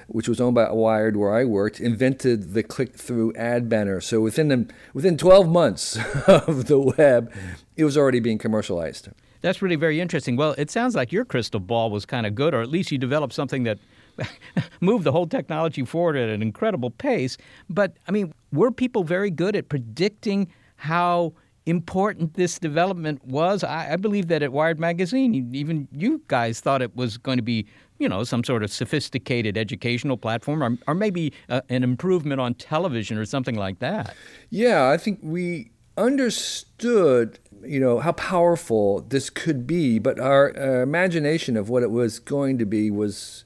which 0.06 0.28
was 0.28 0.40
owned 0.40 0.54
by 0.54 0.70
Wired, 0.70 1.16
where 1.16 1.34
I 1.34 1.44
worked, 1.44 1.80
invented 1.80 2.54
the 2.54 2.62
click-through 2.62 3.34
ad 3.34 3.68
banner. 3.68 4.00
So 4.00 4.20
within 4.20 4.48
the, 4.48 4.66
within 4.94 5.16
12 5.16 5.48
months 5.48 5.96
of 6.26 6.66
the 6.66 6.78
web, 6.78 7.32
it 7.76 7.84
was 7.84 7.96
already 7.96 8.20
being 8.20 8.38
commercialized. 8.38 9.08
That's 9.40 9.62
really 9.62 9.76
very 9.76 10.00
interesting. 10.00 10.36
Well, 10.36 10.54
it 10.58 10.70
sounds 10.70 10.94
like 10.94 11.12
your 11.12 11.24
crystal 11.24 11.60
ball 11.60 11.90
was 11.90 12.06
kind 12.06 12.26
of 12.26 12.34
good, 12.34 12.54
or 12.54 12.62
at 12.62 12.68
least 12.68 12.90
you 12.90 12.98
developed 12.98 13.34
something 13.34 13.64
that 13.64 13.78
moved 14.80 15.04
the 15.04 15.12
whole 15.12 15.26
technology 15.26 15.84
forward 15.84 16.16
at 16.16 16.28
an 16.28 16.42
incredible 16.42 16.90
pace. 16.90 17.36
But 17.68 17.96
I 18.08 18.12
mean, 18.12 18.32
were 18.52 18.70
people 18.70 19.04
very 19.04 19.30
good 19.30 19.56
at 19.56 19.68
predicting 19.68 20.48
how 20.76 21.34
important 21.66 22.34
this 22.34 22.58
development 22.58 23.24
was? 23.24 23.62
I, 23.64 23.92
I 23.92 23.96
believe 23.96 24.28
that 24.28 24.42
at 24.42 24.52
Wired 24.52 24.78
Magazine, 24.78 25.54
even 25.54 25.88
you 25.92 26.22
guys 26.28 26.60
thought 26.60 26.82
it 26.82 26.96
was 26.96 27.18
going 27.18 27.38
to 27.38 27.42
be 27.42 27.66
you 27.98 28.08
know, 28.08 28.24
some 28.24 28.44
sort 28.44 28.62
of 28.62 28.70
sophisticated 28.70 29.56
educational 29.56 30.16
platform 30.16 30.62
or, 30.62 30.76
or 30.86 30.94
maybe 30.94 31.32
uh, 31.48 31.60
an 31.68 31.82
improvement 31.82 32.40
on 32.40 32.54
television 32.54 33.18
or 33.18 33.24
something 33.24 33.54
like 33.54 33.78
that. 33.78 34.14
Yeah, 34.50 34.90
I 34.90 34.96
think 34.96 35.20
we 35.22 35.70
understood, 35.96 37.38
you 37.64 37.80
know, 37.80 38.00
how 38.00 38.12
powerful 38.12 39.00
this 39.00 39.30
could 39.30 39.66
be, 39.66 39.98
but 39.98 40.20
our 40.20 40.56
uh, 40.58 40.82
imagination 40.82 41.56
of 41.56 41.68
what 41.68 41.82
it 41.82 41.90
was 41.90 42.18
going 42.18 42.58
to 42.58 42.66
be 42.66 42.90
was 42.90 43.44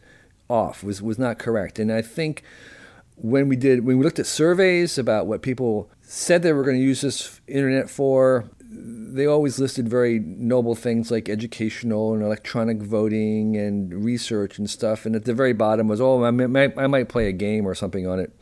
off, 0.49 0.83
was, 0.83 1.01
was 1.01 1.19
not 1.19 1.39
correct. 1.39 1.79
And 1.79 1.93
I 1.93 2.03
think 2.03 2.43
when 3.17 3.49
we 3.49 3.57
did, 3.57 3.85
when 3.85 3.99
we 3.99 4.05
looked 4.05 4.19
at 4.19 4.27
surveys 4.27 4.99
about 4.99 5.27
what 5.27 5.43
people 5.43 5.91
said 6.03 6.43
they 6.43 6.53
were 6.53 6.65
going 6.65 6.77
to 6.77 6.83
use 6.83 7.03
this 7.03 7.41
internet 7.47 7.89
for, 7.89 8.51
they 8.73 9.27
always 9.27 9.59
listed 9.59 9.89
very 9.89 10.21
noble 10.21 10.77
things 10.77 11.11
like 11.11 11.29
educational 11.29 12.15
and 12.15 12.23
electronic 12.23 12.79
voting 12.79 13.57
and 13.57 14.05
research 14.05 14.59
and 14.59 14.71
stuff. 14.71 15.05
And 15.05 15.17
at 15.17 15.25
the 15.25 15.35
very 15.35 15.53
bottom 15.53 15.89
was, 15.89 16.01
oh, 16.01 16.23
I 16.23 16.31
might, 16.31 16.79
I 16.79 16.87
might 16.87 17.09
play 17.09 17.29
a 17.29 17.33
game 17.33 17.67
or 17.67 17.75
something 17.75 18.07
on 18.07 18.21
it. 18.21 18.33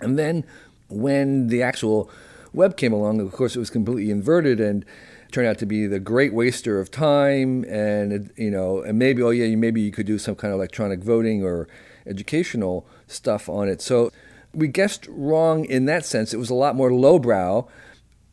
And 0.00 0.18
then 0.18 0.44
when 0.88 1.48
the 1.48 1.62
actual 1.62 2.10
web 2.54 2.78
came 2.78 2.94
along, 2.94 3.20
of 3.20 3.30
course, 3.32 3.54
it 3.54 3.58
was 3.58 3.68
completely 3.68 4.10
inverted 4.10 4.58
and 4.58 4.86
turned 5.32 5.48
out 5.48 5.58
to 5.58 5.66
be 5.66 5.86
the 5.86 6.00
great 6.00 6.32
waster 6.32 6.80
of 6.80 6.90
time. 6.90 7.64
And 7.64 8.30
you 8.36 8.50
know, 8.50 8.80
and 8.80 8.98
maybe, 8.98 9.22
oh 9.22 9.30
yeah, 9.30 9.54
maybe 9.54 9.82
you 9.82 9.92
could 9.92 10.06
do 10.06 10.18
some 10.18 10.34
kind 10.34 10.52
of 10.52 10.58
electronic 10.58 11.00
voting 11.00 11.44
or 11.44 11.68
educational 12.06 12.86
stuff 13.06 13.50
on 13.50 13.68
it. 13.68 13.82
So 13.82 14.10
we 14.54 14.68
guessed 14.68 15.06
wrong 15.10 15.66
in 15.66 15.84
that 15.86 16.06
sense. 16.06 16.32
It 16.32 16.38
was 16.38 16.50
a 16.50 16.54
lot 16.54 16.74
more 16.74 16.92
lowbrow 16.92 17.68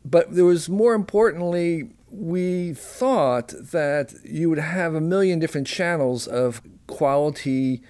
but 0.04 0.34
there 0.34 0.44
was 0.44 0.68
more 0.68 0.94
importantly, 0.94 1.90
we 2.10 2.74
thought 2.74 3.48
that 3.58 4.14
you 4.24 4.48
would 4.48 4.58
have 4.58 4.94
a 4.94 5.00
million 5.00 5.38
different 5.38 5.66
channels 5.66 6.26
of 6.26 6.62
quality 6.86 7.82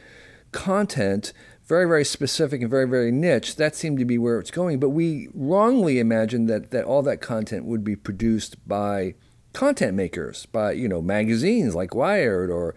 content, 0.52 1.32
very, 1.64 1.86
very 1.86 2.04
specific 2.04 2.60
and 2.60 2.70
very, 2.70 2.86
very 2.86 3.12
niche. 3.12 3.56
That 3.56 3.76
seemed 3.76 3.98
to 3.98 4.04
be 4.04 4.18
where 4.18 4.38
it's 4.38 4.50
going. 4.50 4.80
But 4.80 4.90
we 4.90 5.28
wrongly 5.34 5.98
imagined 5.98 6.48
that, 6.48 6.70
that 6.70 6.84
all 6.84 7.02
that 7.02 7.20
content 7.20 7.64
would 7.64 7.84
be 7.84 7.96
produced 7.96 8.56
by 8.68 9.14
content 9.52 9.94
makers, 9.94 10.46
by, 10.46 10.72
you 10.72 10.88
know, 10.88 11.00
magazines 11.00 11.74
like 11.74 11.94
Wired 11.94 12.50
or 12.50 12.74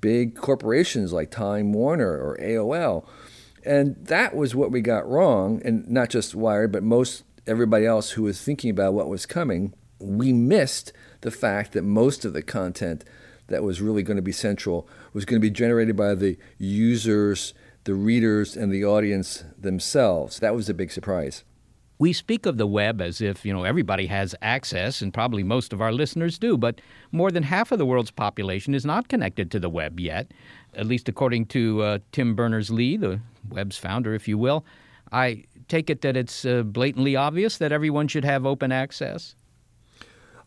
big 0.00 0.36
corporations 0.36 1.12
like 1.12 1.30
Time 1.30 1.72
Warner 1.72 2.10
or 2.10 2.36
AOL. 2.38 3.06
And 3.64 3.96
that 4.04 4.36
was 4.36 4.54
what 4.54 4.70
we 4.70 4.82
got 4.82 5.08
wrong, 5.08 5.62
and 5.64 5.88
not 5.88 6.10
just 6.10 6.34
Wired, 6.34 6.70
but 6.70 6.82
most 6.82 7.24
everybody 7.46 7.86
else 7.86 8.12
who 8.12 8.22
was 8.22 8.40
thinking 8.40 8.70
about 8.70 8.94
what 8.94 9.08
was 9.08 9.26
coming, 9.26 9.74
we 9.98 10.32
missed 10.32 10.92
the 11.20 11.30
fact 11.30 11.72
that 11.72 11.82
most 11.82 12.24
of 12.24 12.32
the 12.32 12.42
content 12.42 13.04
that 13.46 13.62
was 13.62 13.80
really 13.80 14.02
going 14.02 14.16
to 14.16 14.22
be 14.22 14.32
central 14.32 14.88
was 15.12 15.24
going 15.24 15.40
to 15.40 15.46
be 15.46 15.50
generated 15.50 15.96
by 15.96 16.14
the 16.14 16.38
users, 16.58 17.54
the 17.84 17.94
readers, 17.94 18.56
and 18.56 18.72
the 18.72 18.84
audience 18.84 19.44
themselves. 19.58 20.38
That 20.40 20.54
was 20.54 20.68
a 20.68 20.74
big 20.74 20.90
surprise. 20.90 21.44
We 21.98 22.12
speak 22.12 22.44
of 22.44 22.56
the 22.56 22.66
web 22.66 23.00
as 23.00 23.20
if, 23.20 23.44
you 23.44 23.52
know, 23.52 23.62
everybody 23.62 24.06
has 24.06 24.34
access 24.42 25.00
and 25.00 25.14
probably 25.14 25.44
most 25.44 25.72
of 25.72 25.80
our 25.80 25.92
listeners 25.92 26.38
do, 26.38 26.58
but 26.58 26.80
more 27.12 27.30
than 27.30 27.44
half 27.44 27.70
of 27.70 27.78
the 27.78 27.86
world's 27.86 28.10
population 28.10 28.74
is 28.74 28.84
not 28.84 29.08
connected 29.08 29.50
to 29.52 29.60
the 29.60 29.70
web 29.70 30.00
yet, 30.00 30.32
at 30.74 30.86
least 30.86 31.08
according 31.08 31.46
to 31.46 31.82
uh, 31.82 31.98
Tim 32.10 32.34
Berners-Lee, 32.34 32.96
the 32.96 33.20
web's 33.48 33.76
founder, 33.76 34.12
if 34.12 34.26
you 34.26 34.36
will. 34.36 34.64
I 35.12 35.44
take 35.68 35.90
it 35.90 36.00
that 36.02 36.16
it's 36.16 36.44
uh, 36.44 36.62
blatantly 36.62 37.16
obvious 37.16 37.58
that 37.58 37.72
everyone 37.72 38.08
should 38.08 38.24
have 38.24 38.46
open 38.46 38.72
access? 38.72 39.34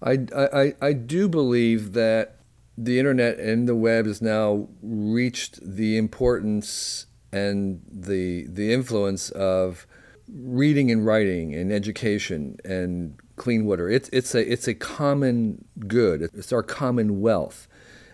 I, 0.02 0.20
I, 0.36 0.74
I 0.82 0.94
do 0.94 1.28
believe 1.28 1.94
that 1.94 2.38
the 2.78 3.00
internet 3.00 3.40
and 3.40 3.68
the 3.68 3.76
web 3.76 4.06
has 4.06 4.22
now 4.22 4.68
reached 4.82 5.60
the 5.62 5.98
importance 5.98 7.08
and 7.32 7.82
the 7.92 8.46
the 8.48 8.72
influence 8.72 9.32
of 9.32 9.88
reading 10.32 10.92
and 10.92 11.06
writing 11.06 11.56
and 11.56 11.72
education 11.72 12.58
and 12.64 13.18
clean 13.36 13.66
water. 13.66 13.90
It's 13.90 14.10
it's 14.10 14.36
a 14.36 14.52
it's 14.52 14.68
a 14.68 14.74
common 14.74 15.66
good. 15.88 16.30
It's 16.34 16.54
our 16.54 16.64
common 16.64 17.20
wealth, 17.20 17.68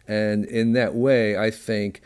and 0.07 0.45
in 0.45 0.73
that 0.73 0.95
way, 0.95 1.37
I 1.37 1.51
think 1.51 2.01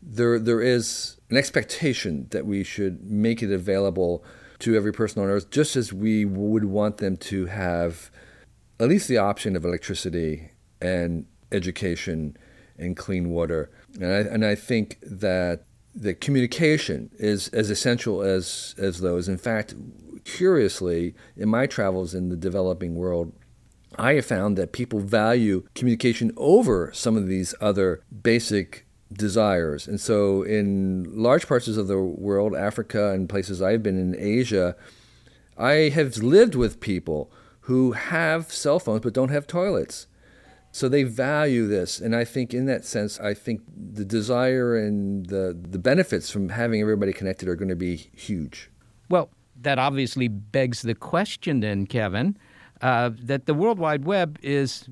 there 0.00 0.38
there 0.38 0.60
is 0.60 1.16
an 1.30 1.36
expectation 1.36 2.28
that 2.30 2.46
we 2.46 2.62
should 2.62 3.10
make 3.10 3.42
it 3.42 3.50
available 3.50 4.24
to 4.60 4.74
every 4.74 4.92
person 4.92 5.22
on 5.22 5.28
earth, 5.28 5.50
just 5.50 5.76
as 5.76 5.92
we 5.92 6.24
would 6.24 6.64
want 6.64 6.98
them 6.98 7.16
to 7.16 7.46
have 7.46 8.10
at 8.78 8.88
least 8.88 9.08
the 9.08 9.18
option 9.18 9.56
of 9.56 9.64
electricity 9.64 10.50
and 10.80 11.26
education 11.52 12.36
and 12.78 12.96
clean 12.96 13.30
water. 13.30 13.70
And 14.00 14.06
I, 14.06 14.18
and 14.18 14.44
I 14.44 14.54
think 14.54 14.98
that 15.02 15.64
the 15.94 16.14
communication 16.14 17.10
is 17.18 17.48
as 17.48 17.70
essential 17.70 18.22
as, 18.22 18.74
as 18.76 19.00
those. 19.00 19.28
In 19.28 19.38
fact, 19.38 19.74
curiously, 20.24 21.14
in 21.36 21.48
my 21.48 21.66
travels 21.66 22.14
in 22.14 22.28
the 22.28 22.36
developing 22.36 22.94
world, 22.96 23.32
I 23.98 24.14
have 24.14 24.26
found 24.26 24.58
that 24.58 24.72
people 24.72 25.00
value 25.00 25.66
communication 25.74 26.32
over 26.36 26.90
some 26.92 27.16
of 27.16 27.28
these 27.28 27.54
other 27.60 28.02
basic 28.22 28.85
desires. 29.12 29.86
And 29.86 30.00
so, 30.00 30.42
in 30.42 31.06
large 31.10 31.46
parts 31.46 31.68
of 31.68 31.86
the 31.86 31.98
world, 31.98 32.54
Africa 32.54 33.12
and 33.12 33.28
places 33.28 33.62
I've 33.62 33.82
been 33.82 33.98
in 33.98 34.16
Asia, 34.18 34.76
I 35.56 35.90
have 35.90 36.16
lived 36.18 36.54
with 36.54 36.80
people 36.80 37.30
who 37.60 37.92
have 37.92 38.52
cell 38.52 38.78
phones 38.78 39.00
but 39.00 39.12
don't 39.12 39.30
have 39.30 39.46
toilets. 39.46 40.06
So 40.70 40.90
they 40.90 41.04
value 41.04 41.66
this. 41.66 42.00
And 42.00 42.14
I 42.14 42.24
think, 42.24 42.52
in 42.52 42.66
that 42.66 42.84
sense, 42.84 43.18
I 43.18 43.32
think 43.32 43.62
the 43.74 44.04
desire 44.04 44.76
and 44.76 45.24
the, 45.26 45.56
the 45.58 45.78
benefits 45.78 46.30
from 46.30 46.50
having 46.50 46.82
everybody 46.82 47.14
connected 47.14 47.48
are 47.48 47.56
going 47.56 47.70
to 47.70 47.76
be 47.76 47.96
huge. 48.14 48.70
Well, 49.08 49.30
that 49.62 49.78
obviously 49.78 50.28
begs 50.28 50.82
the 50.82 50.94
question, 50.94 51.60
then, 51.60 51.86
Kevin, 51.86 52.36
uh, 52.82 53.10
that 53.22 53.46
the 53.46 53.54
World 53.54 53.78
Wide 53.78 54.04
Web 54.04 54.38
is 54.42 54.86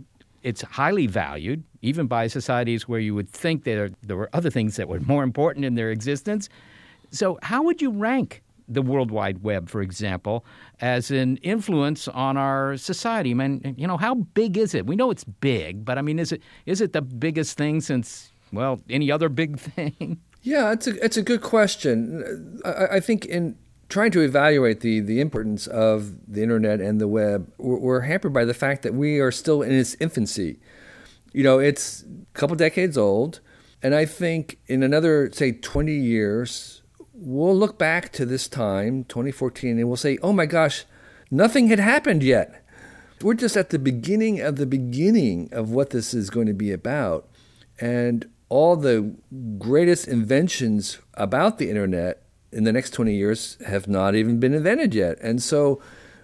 it's 0.44 0.62
highly 0.62 1.06
valued, 1.06 1.64
even 1.80 2.06
by 2.06 2.26
societies 2.28 2.86
where 2.86 3.00
you 3.00 3.14
would 3.14 3.28
think 3.30 3.64
there, 3.64 3.90
there 4.02 4.16
were 4.16 4.28
other 4.34 4.50
things 4.50 4.76
that 4.76 4.88
were 4.88 5.00
more 5.00 5.24
important 5.24 5.64
in 5.64 5.74
their 5.74 5.90
existence. 5.90 6.48
So, 7.10 7.38
how 7.42 7.62
would 7.62 7.80
you 7.80 7.90
rank 7.90 8.42
the 8.68 8.82
World 8.82 9.10
Wide 9.10 9.42
Web, 9.42 9.68
for 9.68 9.80
example, 9.80 10.44
as 10.80 11.10
an 11.10 11.38
influence 11.38 12.08
on 12.08 12.36
our 12.36 12.76
society? 12.76 13.30
I 13.30 13.34
mean, 13.34 13.74
you 13.78 13.86
know, 13.86 13.96
how 13.96 14.14
big 14.14 14.58
is 14.58 14.74
it? 14.74 14.86
We 14.86 14.96
know 14.96 15.10
it's 15.10 15.24
big, 15.24 15.84
but 15.84 15.96
I 15.96 16.02
mean, 16.02 16.18
is 16.18 16.30
it 16.30 16.42
is 16.66 16.80
it 16.80 16.92
the 16.92 17.02
biggest 17.02 17.56
thing 17.56 17.80
since 17.80 18.30
well 18.52 18.80
any 18.90 19.10
other 19.10 19.30
big 19.30 19.58
thing? 19.70 20.20
Yeah, 20.42 20.72
it's 20.72 20.86
a 20.86 21.02
it's 21.02 21.16
a 21.16 21.22
good 21.22 21.40
question. 21.40 22.60
I, 22.66 22.96
I 22.96 23.00
think 23.00 23.24
in 23.24 23.56
trying 23.88 24.10
to 24.12 24.20
evaluate 24.20 24.80
the, 24.80 25.00
the 25.00 25.20
importance 25.20 25.66
of 25.66 26.32
the 26.32 26.42
internet 26.42 26.80
and 26.80 27.00
the 27.00 27.08
web, 27.08 27.52
we're, 27.58 27.78
we're 27.78 28.00
hampered 28.02 28.32
by 28.32 28.44
the 28.44 28.54
fact 28.54 28.82
that 28.82 28.94
we 28.94 29.18
are 29.18 29.30
still 29.30 29.62
in 29.62 29.72
its 29.72 29.96
infancy. 30.00 30.58
You 31.32 31.42
know, 31.42 31.58
it's 31.58 32.02
a 32.02 32.38
couple 32.38 32.56
decades 32.56 32.96
old, 32.96 33.40
and 33.82 33.94
I 33.94 34.04
think 34.04 34.58
in 34.66 34.82
another, 34.82 35.30
say, 35.32 35.52
20 35.52 35.92
years, 35.92 36.82
we'll 37.12 37.56
look 37.56 37.78
back 37.78 38.12
to 38.12 38.26
this 38.26 38.48
time, 38.48 39.04
2014, 39.04 39.78
and 39.78 39.88
we'll 39.88 39.96
say, 39.96 40.18
oh 40.22 40.32
my 40.32 40.46
gosh, 40.46 40.84
nothing 41.30 41.68
had 41.68 41.80
happened 41.80 42.22
yet. 42.22 42.64
We're 43.22 43.34
just 43.34 43.56
at 43.56 43.70
the 43.70 43.78
beginning 43.78 44.40
of 44.40 44.56
the 44.56 44.66
beginning 44.66 45.48
of 45.52 45.70
what 45.70 45.90
this 45.90 46.12
is 46.14 46.30
going 46.30 46.46
to 46.46 46.54
be 46.54 46.72
about. 46.72 47.28
And 47.80 48.28
all 48.48 48.76
the 48.76 49.14
greatest 49.58 50.06
inventions 50.06 50.98
about 51.14 51.58
the 51.58 51.68
internet 51.68 52.23
in 52.54 52.64
the 52.64 52.72
next 52.72 52.90
20 52.90 53.14
years 53.14 53.58
have 53.66 53.88
not 53.88 54.14
even 54.14 54.40
been 54.40 54.54
invented 54.54 54.94
yet. 54.94 55.18
And 55.20 55.42
so 55.42 55.80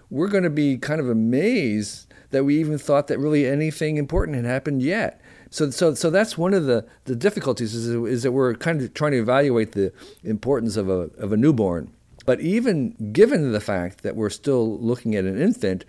we're 0.09 0.27
going 0.27 0.43
to 0.43 0.49
be 0.49 0.77
kind 0.77 0.99
of 0.99 1.09
amazed 1.09 2.11
that 2.31 2.45
we 2.45 2.59
even 2.59 2.77
thought 2.77 3.07
that 3.07 3.19
really 3.19 3.45
anything 3.45 3.97
important 3.97 4.35
had 4.35 4.45
happened 4.45 4.81
yet. 4.81 5.21
So, 5.49 5.69
so, 5.69 5.93
so 5.93 6.09
that's 6.09 6.37
one 6.37 6.53
of 6.53 6.65
the, 6.65 6.87
the 7.05 7.15
difficulties 7.15 7.75
is, 7.75 7.87
is 7.87 8.23
that 8.23 8.31
we're 8.31 8.55
kind 8.55 8.81
of 8.81 8.93
trying 8.93 9.11
to 9.11 9.19
evaluate 9.19 9.73
the 9.73 9.91
importance 10.23 10.77
of 10.77 10.89
a, 10.89 11.09
of 11.17 11.33
a 11.33 11.37
newborn. 11.37 11.93
But 12.25 12.39
even 12.39 13.11
given 13.11 13.51
the 13.51 13.59
fact 13.59 14.03
that 14.03 14.15
we're 14.15 14.29
still 14.29 14.79
looking 14.79 15.15
at 15.15 15.25
an 15.25 15.41
infant, 15.41 15.83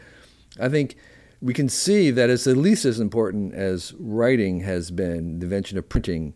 I 0.61 0.68
think 0.68 0.96
we 1.40 1.54
can 1.54 1.68
see 1.68 2.11
that 2.11 2.30
it's 2.30 2.46
at 2.46 2.56
least 2.56 2.84
as 2.84 2.99
important 2.99 3.54
as 3.54 3.94
writing 3.99 4.61
has 4.61 4.90
been, 4.90 5.38
the 5.38 5.44
invention 5.44 5.78
of 5.78 5.88
printing. 5.88 6.34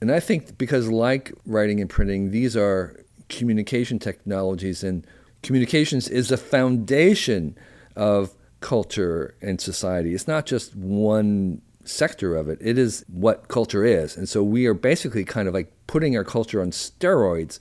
And 0.00 0.10
I 0.10 0.20
think 0.20 0.58
because, 0.58 0.88
like 0.88 1.32
writing 1.44 1.80
and 1.80 1.90
printing, 1.90 2.30
these 2.30 2.56
are 2.56 2.96
communication 3.28 3.98
technologies, 3.98 4.82
and 4.82 5.06
communications 5.42 6.08
is 6.08 6.28
the 6.28 6.36
foundation 6.36 7.56
of 7.94 8.34
culture 8.60 9.34
and 9.40 9.60
society. 9.60 10.14
It's 10.14 10.28
not 10.28 10.46
just 10.46 10.74
one 10.74 11.62
sector 11.84 12.34
of 12.34 12.48
it, 12.48 12.58
it 12.60 12.78
is 12.78 13.04
what 13.08 13.48
culture 13.48 13.84
is. 13.84 14.16
And 14.16 14.28
so 14.28 14.42
we 14.42 14.66
are 14.66 14.74
basically 14.74 15.24
kind 15.24 15.46
of 15.46 15.54
like 15.54 15.72
putting 15.86 16.16
our 16.16 16.24
culture 16.24 16.60
on 16.60 16.70
steroids 16.72 17.58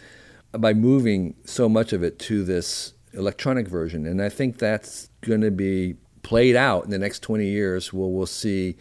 by 0.51 0.73
moving 0.73 1.35
so 1.45 1.69
much 1.69 1.93
of 1.93 2.03
it 2.03 2.17
to 2.19 2.43
this 2.43 2.93
electronic 3.13 3.67
version. 3.67 4.05
And 4.05 4.21
I 4.21 4.29
think 4.29 4.57
that's 4.57 5.09
going 5.21 5.41
to 5.41 5.51
be 5.51 5.95
played 6.23 6.55
out 6.55 6.85
in 6.85 6.89
the 6.89 6.97
next 6.97 7.19
20 7.19 7.45
years 7.45 7.93
where 7.93 8.07
we'll 8.07 8.25
see 8.25 8.77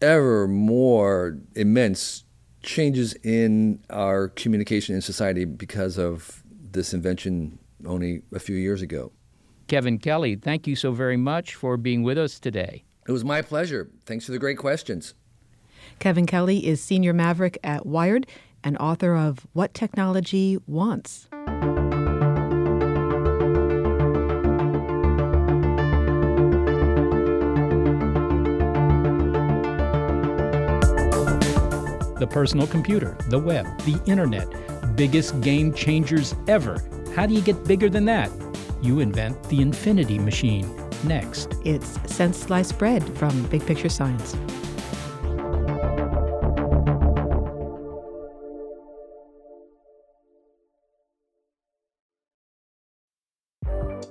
ever 0.00 0.48
more 0.48 1.38
immense 1.54 2.24
changes 2.68 3.14
in 3.24 3.82
our 3.88 4.28
communication 4.28 4.94
in 4.94 5.00
society 5.00 5.46
because 5.46 5.98
of 5.98 6.42
this 6.70 6.92
invention 6.92 7.58
only 7.86 8.20
a 8.34 8.38
few 8.38 8.56
years 8.56 8.82
ago. 8.82 9.10
Kevin 9.68 9.98
Kelly, 9.98 10.36
thank 10.36 10.66
you 10.66 10.76
so 10.76 10.92
very 10.92 11.16
much 11.16 11.54
for 11.54 11.78
being 11.78 12.02
with 12.02 12.18
us 12.18 12.38
today. 12.38 12.84
It 13.08 13.12
was 13.12 13.24
my 13.24 13.40
pleasure. 13.40 13.88
Thanks 14.04 14.26
for 14.26 14.32
the 14.32 14.38
great 14.38 14.58
questions. 14.58 15.14
Kevin 15.98 16.26
Kelly 16.26 16.66
is 16.66 16.82
Senior 16.82 17.14
Maverick 17.14 17.58
at 17.64 17.86
Wired 17.86 18.26
and 18.62 18.76
author 18.76 19.16
of 19.16 19.46
What 19.54 19.72
Technology 19.72 20.58
Wants. 20.66 21.28
The 32.18 32.26
personal 32.26 32.66
computer, 32.66 33.16
the 33.28 33.38
web, 33.38 33.64
the 33.82 34.02
internet, 34.06 34.48
biggest 34.96 35.40
game 35.40 35.72
changers 35.72 36.34
ever. 36.48 36.82
How 37.14 37.26
do 37.26 37.34
you 37.34 37.40
get 37.40 37.64
bigger 37.64 37.88
than 37.88 38.06
that? 38.06 38.30
You 38.82 38.98
invent 38.98 39.40
the 39.44 39.62
infinity 39.62 40.18
machine. 40.18 40.68
Next. 41.04 41.54
It's 41.64 41.96
Since 42.06 42.38
Sliced 42.38 42.76
Bread 42.76 43.08
from 43.16 43.44
Big 43.44 43.64
Picture 43.64 43.88
Science. 43.88 44.36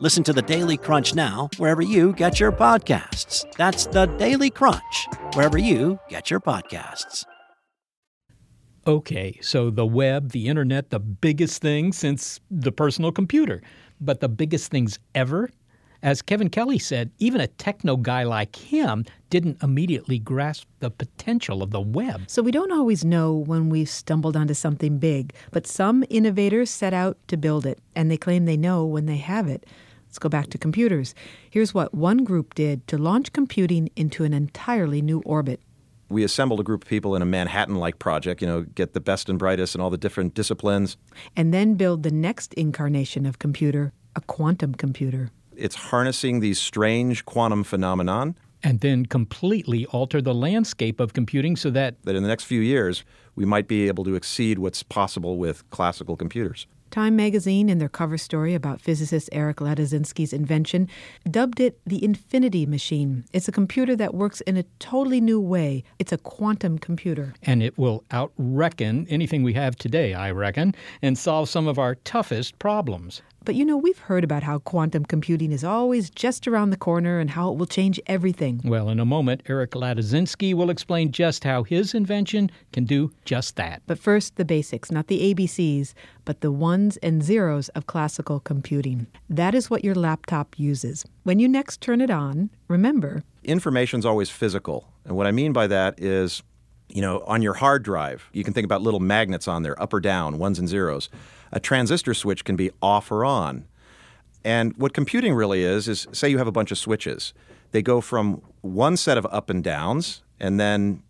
Listen 0.00 0.22
to 0.22 0.32
the 0.32 0.42
Daily 0.42 0.76
Crunch 0.76 1.16
now, 1.16 1.50
wherever 1.56 1.82
you 1.82 2.12
get 2.12 2.38
your 2.38 2.52
podcasts. 2.52 3.44
That's 3.56 3.86
the 3.86 4.06
Daily 4.06 4.48
Crunch, 4.48 5.08
wherever 5.34 5.58
you 5.58 5.98
get 6.08 6.30
your 6.30 6.38
podcasts. 6.38 7.24
Okay, 8.86 9.36
so 9.42 9.70
the 9.70 9.84
web, 9.84 10.30
the 10.30 10.46
internet, 10.46 10.90
the 10.90 11.00
biggest 11.00 11.60
thing 11.60 11.92
since 11.92 12.38
the 12.48 12.70
personal 12.70 13.10
computer, 13.10 13.60
but 14.00 14.20
the 14.20 14.28
biggest 14.28 14.70
things 14.70 15.00
ever? 15.16 15.50
As 16.00 16.22
Kevin 16.22 16.48
Kelly 16.48 16.78
said, 16.78 17.10
even 17.18 17.40
a 17.40 17.48
techno 17.48 17.96
guy 17.96 18.22
like 18.22 18.54
him 18.54 19.04
didn't 19.30 19.60
immediately 19.64 20.20
grasp 20.20 20.68
the 20.78 20.92
potential 20.92 21.60
of 21.60 21.72
the 21.72 21.80
web. 21.80 22.22
So 22.28 22.40
we 22.40 22.52
don't 22.52 22.70
always 22.70 23.04
know 23.04 23.34
when 23.34 23.68
we've 23.68 23.90
stumbled 23.90 24.36
onto 24.36 24.54
something 24.54 24.98
big, 24.98 25.34
but 25.50 25.66
some 25.66 26.04
innovators 26.08 26.70
set 26.70 26.94
out 26.94 27.18
to 27.26 27.36
build 27.36 27.66
it, 27.66 27.80
and 27.96 28.12
they 28.12 28.16
claim 28.16 28.44
they 28.44 28.56
know 28.56 28.86
when 28.86 29.06
they 29.06 29.16
have 29.16 29.48
it. 29.48 29.66
Let's 30.08 30.18
go 30.18 30.30
back 30.30 30.48
to 30.50 30.58
computers. 30.58 31.14
Here's 31.50 31.74
what 31.74 31.92
one 31.92 32.24
group 32.24 32.54
did 32.54 32.86
to 32.88 32.96
launch 32.96 33.32
computing 33.34 33.90
into 33.94 34.24
an 34.24 34.32
entirely 34.32 35.02
new 35.02 35.20
orbit. 35.26 35.60
We 36.08 36.24
assembled 36.24 36.60
a 36.60 36.62
group 36.62 36.84
of 36.84 36.88
people 36.88 37.14
in 37.14 37.20
a 37.20 37.26
Manhattan 37.26 37.74
like 37.74 37.98
project, 37.98 38.40
you 38.40 38.48
know, 38.48 38.62
get 38.62 38.94
the 38.94 39.00
best 39.00 39.28
and 39.28 39.38
brightest 39.38 39.74
in 39.74 39.82
all 39.82 39.90
the 39.90 39.98
different 39.98 40.32
disciplines. 40.32 40.96
And 41.36 41.52
then 41.52 41.74
build 41.74 42.02
the 42.02 42.10
next 42.10 42.54
incarnation 42.54 43.26
of 43.26 43.38
computer, 43.38 43.92
a 44.16 44.22
quantum 44.22 44.74
computer. 44.74 45.30
It's 45.54 45.74
harnessing 45.74 46.40
these 46.40 46.58
strange 46.58 47.26
quantum 47.26 47.62
phenomenon. 47.62 48.36
And 48.62 48.80
then 48.80 49.04
completely 49.04 49.84
alter 49.86 50.22
the 50.22 50.34
landscape 50.34 50.98
of 50.98 51.12
computing 51.12 51.54
so 51.54 51.68
that. 51.70 52.02
That 52.04 52.16
in 52.16 52.22
the 52.22 52.28
next 52.28 52.44
few 52.44 52.60
years, 52.60 53.04
we 53.36 53.44
might 53.44 53.68
be 53.68 53.88
able 53.88 54.04
to 54.04 54.14
exceed 54.14 54.58
what's 54.58 54.82
possible 54.82 55.36
with 55.36 55.68
classical 55.68 56.16
computers. 56.16 56.66
Time 56.90 57.16
magazine, 57.16 57.68
in 57.68 57.78
their 57.78 57.88
cover 57.88 58.16
story 58.16 58.54
about 58.54 58.80
physicist 58.80 59.28
Eric 59.32 59.58
Ladizinsky's 59.58 60.32
invention, 60.32 60.88
dubbed 61.30 61.60
it 61.60 61.78
the 61.86 62.02
infinity 62.02 62.64
machine. 62.64 63.24
It's 63.32 63.46
a 63.46 63.52
computer 63.52 63.94
that 63.96 64.14
works 64.14 64.40
in 64.42 64.56
a 64.56 64.64
totally 64.78 65.20
new 65.20 65.40
way. 65.40 65.84
It's 65.98 66.12
a 66.12 66.18
quantum 66.18 66.78
computer. 66.78 67.34
And 67.42 67.62
it 67.62 67.76
will 67.76 68.04
outreckon 68.10 69.06
anything 69.10 69.42
we 69.42 69.52
have 69.52 69.76
today, 69.76 70.14
I 70.14 70.30
reckon, 70.30 70.74
and 71.02 71.18
solve 71.18 71.48
some 71.48 71.68
of 71.68 71.78
our 71.78 71.96
toughest 71.96 72.58
problems. 72.58 73.20
But 73.48 73.54
you 73.54 73.64
know, 73.64 73.78
we've 73.78 73.98
heard 73.98 74.24
about 74.24 74.42
how 74.42 74.58
quantum 74.58 75.06
computing 75.06 75.52
is 75.52 75.64
always 75.64 76.10
just 76.10 76.46
around 76.46 76.68
the 76.68 76.76
corner 76.76 77.18
and 77.18 77.30
how 77.30 77.50
it 77.50 77.56
will 77.56 77.64
change 77.64 77.98
everything. 78.06 78.60
Well, 78.62 78.90
in 78.90 79.00
a 79.00 79.06
moment, 79.06 79.42
Eric 79.48 79.70
Ladizinsky 79.70 80.52
will 80.52 80.68
explain 80.68 81.12
just 81.12 81.44
how 81.44 81.62
his 81.62 81.94
invention 81.94 82.50
can 82.74 82.84
do 82.84 83.10
just 83.24 83.56
that. 83.56 83.80
But 83.86 83.98
first, 83.98 84.36
the 84.36 84.44
basics, 84.44 84.90
not 84.90 85.06
the 85.06 85.32
ABCs, 85.32 85.94
but 86.26 86.42
the 86.42 86.52
ones 86.52 86.98
and 86.98 87.22
zeros 87.22 87.70
of 87.70 87.86
classical 87.86 88.38
computing. 88.38 89.06
That 89.30 89.54
is 89.54 89.70
what 89.70 89.82
your 89.82 89.94
laptop 89.94 90.58
uses. 90.58 91.06
When 91.22 91.38
you 91.38 91.48
next 91.48 91.80
turn 91.80 92.02
it 92.02 92.10
on, 92.10 92.50
remember 92.68 93.22
information's 93.44 94.04
always 94.04 94.28
physical. 94.28 94.92
And 95.06 95.16
what 95.16 95.26
I 95.26 95.32
mean 95.32 95.54
by 95.54 95.68
that 95.68 95.98
is, 95.98 96.42
you 96.90 97.00
know, 97.00 97.24
on 97.26 97.40
your 97.40 97.54
hard 97.54 97.82
drive, 97.82 98.28
you 98.34 98.44
can 98.44 98.52
think 98.52 98.66
about 98.66 98.82
little 98.82 99.00
magnets 99.00 99.48
on 99.48 99.62
there, 99.62 99.80
up 99.80 99.94
or 99.94 100.00
down, 100.00 100.36
ones 100.36 100.58
and 100.58 100.68
zeros 100.68 101.08
a 101.52 101.60
transistor 101.60 102.14
switch 102.14 102.44
can 102.44 102.56
be 102.56 102.70
off 102.82 103.10
or 103.10 103.24
on. 103.24 103.64
And 104.44 104.76
what 104.76 104.92
computing 104.92 105.34
really 105.34 105.62
is, 105.62 105.88
is 105.88 106.06
say 106.12 106.28
you 106.28 106.38
have 106.38 106.46
a 106.46 106.52
bunch 106.52 106.70
of 106.70 106.78
switches. 106.78 107.32
They 107.72 107.82
go 107.82 108.00
from 108.00 108.42
one 108.62 108.96
set 108.96 109.18
of 109.18 109.26
up 109.30 109.50
and 109.50 109.62
downs, 109.62 110.22
and 110.40 110.58
then 110.58 111.02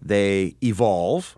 they 0.00 0.54
evolve 0.62 1.36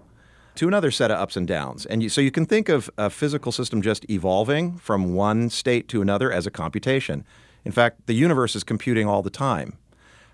to 0.57 0.67
another 0.67 0.91
set 0.91 1.11
of 1.11 1.19
ups 1.19 1.37
and 1.37 1.47
downs. 1.47 1.87
And 1.87 2.03
you, 2.03 2.09
so 2.09 2.21
you 2.21 2.31
can 2.31 2.45
think 2.45 2.69
of 2.69 2.91
a 2.99 3.11
physical 3.11 3.53
system 3.53 3.81
just 3.81 4.09
evolving 4.11 4.77
from 4.79 5.15
one 5.15 5.51
state 5.51 5.89
to 5.89 6.03
another 6.03 6.33
as 6.33 6.47
a 6.47 6.51
computation. 6.51 7.25
In 7.65 7.73
fact, 7.73 8.07
the 8.07 8.15
universe 8.15 8.57
is 8.57 8.65
computing 8.65 9.07
all 9.07 9.23
the 9.23 9.31
time. 9.31 9.79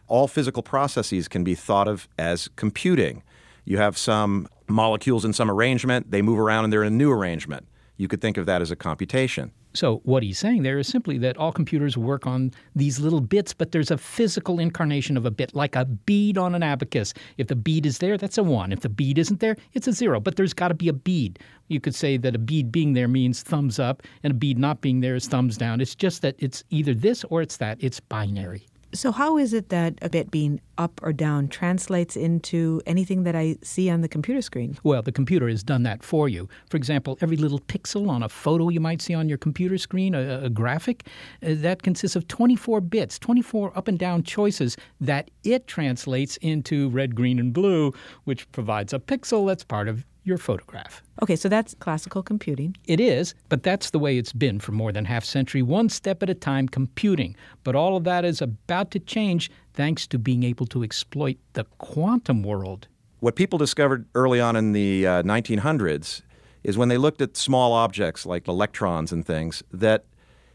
All 0.08 0.26
physical 0.26 0.62
processes 0.62 1.28
can 1.28 1.44
be 1.44 1.54
thought 1.54 1.88
of 1.88 2.08
as 2.18 2.48
computing. 2.56 3.22
You 3.64 3.78
have 3.78 3.98
some 3.98 4.48
molecules 4.66 5.24
in 5.24 5.32
some 5.32 5.50
arrangement, 5.50 6.10
they 6.10 6.22
move 6.22 6.38
around 6.38 6.64
and 6.64 6.72
they're 6.72 6.84
in 6.84 6.92
a 6.92 6.96
new 6.96 7.10
arrangement. 7.10 7.66
You 7.96 8.08
could 8.08 8.20
think 8.20 8.36
of 8.36 8.46
that 8.46 8.60
as 8.60 8.70
a 8.70 8.76
computation. 8.76 9.52
So, 9.72 10.00
what 10.04 10.22
he's 10.22 10.38
saying 10.38 10.62
there 10.62 10.78
is 10.78 10.86
simply 10.86 11.18
that 11.18 11.36
all 11.36 11.50
computers 11.50 11.96
work 11.96 12.28
on 12.28 12.52
these 12.76 13.00
little 13.00 13.20
bits, 13.20 13.52
but 13.52 13.72
there's 13.72 13.90
a 13.90 13.98
physical 13.98 14.60
incarnation 14.60 15.16
of 15.16 15.26
a 15.26 15.32
bit, 15.32 15.52
like 15.52 15.74
a 15.74 15.84
bead 15.84 16.38
on 16.38 16.54
an 16.54 16.62
abacus. 16.62 17.12
If 17.38 17.48
the 17.48 17.56
bead 17.56 17.84
is 17.84 17.98
there, 17.98 18.16
that's 18.16 18.38
a 18.38 18.44
one. 18.44 18.70
If 18.70 18.80
the 18.80 18.88
bead 18.88 19.18
isn't 19.18 19.40
there, 19.40 19.56
it's 19.72 19.88
a 19.88 19.92
zero. 19.92 20.20
But 20.20 20.36
there's 20.36 20.54
got 20.54 20.68
to 20.68 20.74
be 20.74 20.88
a 20.88 20.92
bead. 20.92 21.40
You 21.66 21.80
could 21.80 21.94
say 21.94 22.16
that 22.18 22.36
a 22.36 22.38
bead 22.38 22.70
being 22.70 22.92
there 22.92 23.08
means 23.08 23.42
thumbs 23.42 23.80
up, 23.80 24.04
and 24.22 24.30
a 24.30 24.34
bead 24.34 24.58
not 24.58 24.80
being 24.80 25.00
there 25.00 25.16
is 25.16 25.26
thumbs 25.26 25.56
down. 25.56 25.80
It's 25.80 25.96
just 25.96 26.22
that 26.22 26.36
it's 26.38 26.62
either 26.70 26.94
this 26.94 27.24
or 27.24 27.42
it's 27.42 27.56
that. 27.56 27.78
It's 27.80 27.98
binary. 27.98 28.66
So, 28.94 29.10
how 29.10 29.38
is 29.38 29.52
it 29.52 29.70
that 29.70 29.98
a 30.02 30.08
bit 30.08 30.30
being 30.30 30.60
up 30.78 31.00
or 31.02 31.12
down 31.12 31.48
translates 31.48 32.14
into 32.14 32.80
anything 32.86 33.24
that 33.24 33.34
I 33.34 33.56
see 33.60 33.90
on 33.90 34.02
the 34.02 34.08
computer 34.08 34.40
screen? 34.40 34.78
Well, 34.84 35.02
the 35.02 35.10
computer 35.10 35.48
has 35.48 35.64
done 35.64 35.82
that 35.82 36.04
for 36.04 36.28
you. 36.28 36.48
For 36.70 36.76
example, 36.76 37.18
every 37.20 37.36
little 37.36 37.58
pixel 37.58 38.08
on 38.08 38.22
a 38.22 38.28
photo 38.28 38.68
you 38.68 38.78
might 38.78 39.02
see 39.02 39.12
on 39.12 39.28
your 39.28 39.38
computer 39.38 39.78
screen, 39.78 40.14
a, 40.14 40.44
a 40.44 40.48
graphic, 40.48 41.08
uh, 41.42 41.54
that 41.56 41.82
consists 41.82 42.14
of 42.14 42.28
24 42.28 42.80
bits, 42.82 43.18
24 43.18 43.76
up 43.76 43.88
and 43.88 43.98
down 43.98 44.22
choices 44.22 44.76
that 45.00 45.28
it 45.42 45.66
translates 45.66 46.36
into 46.36 46.88
red, 46.90 47.16
green, 47.16 47.40
and 47.40 47.52
blue, 47.52 47.92
which 48.24 48.50
provides 48.52 48.92
a 48.92 49.00
pixel 49.00 49.48
that's 49.48 49.64
part 49.64 49.88
of 49.88 50.04
your 50.24 50.38
photograph. 50.38 51.02
Okay, 51.22 51.36
so 51.36 51.48
that's 51.48 51.74
classical 51.74 52.22
computing. 52.22 52.76
It 52.86 52.98
is, 52.98 53.34
but 53.48 53.62
that's 53.62 53.90
the 53.90 53.98
way 53.98 54.18
it's 54.18 54.32
been 54.32 54.58
for 54.58 54.72
more 54.72 54.90
than 54.90 55.04
half 55.04 55.24
a 55.24 55.26
century, 55.26 55.62
one 55.62 55.88
step 55.88 56.22
at 56.22 56.30
a 56.30 56.34
time 56.34 56.68
computing. 56.68 57.36
But 57.62 57.76
all 57.76 57.96
of 57.96 58.04
that 58.04 58.24
is 58.24 58.42
about 58.42 58.90
to 58.92 58.98
change 58.98 59.50
thanks 59.74 60.06
to 60.08 60.18
being 60.18 60.42
able 60.42 60.66
to 60.66 60.82
exploit 60.82 61.36
the 61.52 61.64
quantum 61.78 62.42
world. 62.42 62.88
What 63.20 63.36
people 63.36 63.58
discovered 63.58 64.06
early 64.14 64.40
on 64.40 64.56
in 64.56 64.72
the 64.72 65.06
uh, 65.06 65.22
1900s 65.22 66.22
is 66.62 66.76
when 66.78 66.88
they 66.88 66.98
looked 66.98 67.20
at 67.20 67.36
small 67.36 67.72
objects 67.72 68.26
like 68.26 68.48
electrons 68.48 69.12
and 69.12 69.24
things 69.24 69.62
that 69.72 70.04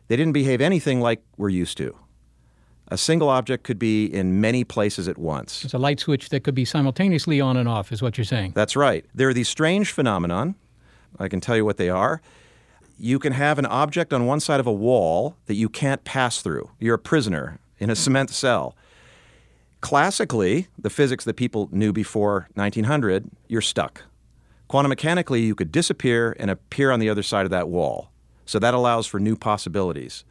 they 0.08 0.16
didn't 0.16 0.34
behave 0.34 0.60
anything 0.60 1.00
like 1.00 1.22
we're 1.38 1.50
used 1.50 1.78
to. 1.78 1.96
A 2.92 2.98
single 2.98 3.30
object 3.30 3.64
could 3.64 3.78
be 3.78 4.06
in 4.06 4.42
many 4.42 4.64
places 4.64 5.08
at 5.08 5.18
once. 5.18 5.64
It's 5.64 5.74
a 5.74 5.78
light 5.78 6.00
switch 6.00 6.30
that 6.30 6.44
could 6.44 6.56
be 6.56 6.66
simultaneously 6.66 7.40
on 7.40 7.56
and 7.56 7.70
off, 7.70 7.92
is 7.92 8.02
what 8.02 8.18
you're 8.18 8.26
saying. 8.26 8.54
That's 8.56 8.76
right. 8.76 9.06
There 9.14 9.30
are 9.30 9.34
these 9.34 9.50
strange 9.50 9.92
phenomenon. 9.92 10.56
I 11.20 11.28
can 11.28 11.40
tell 11.40 11.56
you 11.56 11.66
what 11.66 11.78
they 11.78 11.90
are. 11.90 12.22
You 12.98 13.20
can 13.20 13.34
have 13.34 13.60
an 13.60 13.66
object 13.66 14.12
on 14.12 14.26
one 14.26 14.40
side 14.40 14.60
of 14.60 14.68
a 14.68 14.74
wall 14.74 15.38
that 15.46 15.54
you 15.56 15.70
can't 15.70 16.04
pass 16.04 16.42
through. 16.42 16.72
You're 16.80 16.96
a 16.96 17.00
prisoner 17.00 17.60
in 17.78 17.90
a 17.90 17.96
cement 17.96 18.32
cell. 18.32 18.76
Classically, 19.82 20.68
the 20.78 20.90
physics 20.90 21.24
that 21.26 21.36
people 21.36 21.70
knew 21.72 21.94
before 21.94 22.50
1900, 22.56 23.30
you're 23.48 23.62
stuck. 23.62 24.04
Quantum 24.68 24.90
mechanically, 24.90 25.42
you 25.42 25.56
could 25.56 25.72
disappear 25.72 26.36
and 26.40 26.52
appear 26.52 26.92
on 26.92 27.00
the 27.00 27.10
other 27.10 27.24
side 27.24 27.46
of 27.46 27.52
that 27.52 27.70
wall. 27.70 28.12
So 28.46 28.60
that 28.60 28.74
allows 28.74 29.08
for 29.08 29.20
new 29.20 29.36
possibilities. 29.36 30.26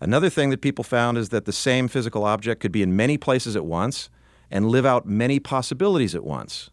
Another 0.00 0.28
thing 0.28 0.50
that 0.50 0.60
people 0.60 0.84
found 0.84 1.16
is 1.16 1.30
that 1.30 1.44
the 1.44 1.52
same 1.52 1.88
physical 1.88 2.24
object 2.24 2.60
could 2.60 2.72
be 2.72 2.82
in 2.82 2.94
many 2.94 3.16
places 3.16 3.56
at 3.56 3.64
once 3.64 4.10
and 4.50 4.68
live 4.68 4.86
out 4.86 5.06
many 5.06 5.40
possibilities 5.40 6.14
at 6.14 6.24
once. 6.24 6.70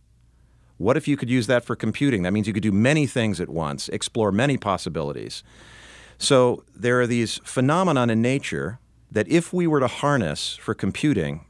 What 0.78 0.98
if 0.98 1.08
you 1.08 1.16
could 1.16 1.30
use 1.30 1.48
that 1.48 1.64
for 1.64 1.76
computing? 1.76 2.24
That 2.24 2.34
means 2.34 2.48
you 2.48 2.54
could 2.54 2.64
do 2.64 2.72
many 2.72 3.08
things 3.08 3.40
at 3.40 3.50
once, 3.50 3.90
explore 3.90 4.32
many 4.32 4.58
possibilities. 4.58 5.44
So 6.18 6.64
there 6.76 7.00
are 7.00 7.08
these 7.08 7.40
phenomena 7.44 8.04
in 8.04 8.22
nature 8.22 8.80
that 9.12 9.28
if 9.28 9.54
we 9.54 9.68
were 9.68 9.80
to 9.80 9.88
harness 9.88 10.56
for 10.56 10.74
computing 10.74 11.46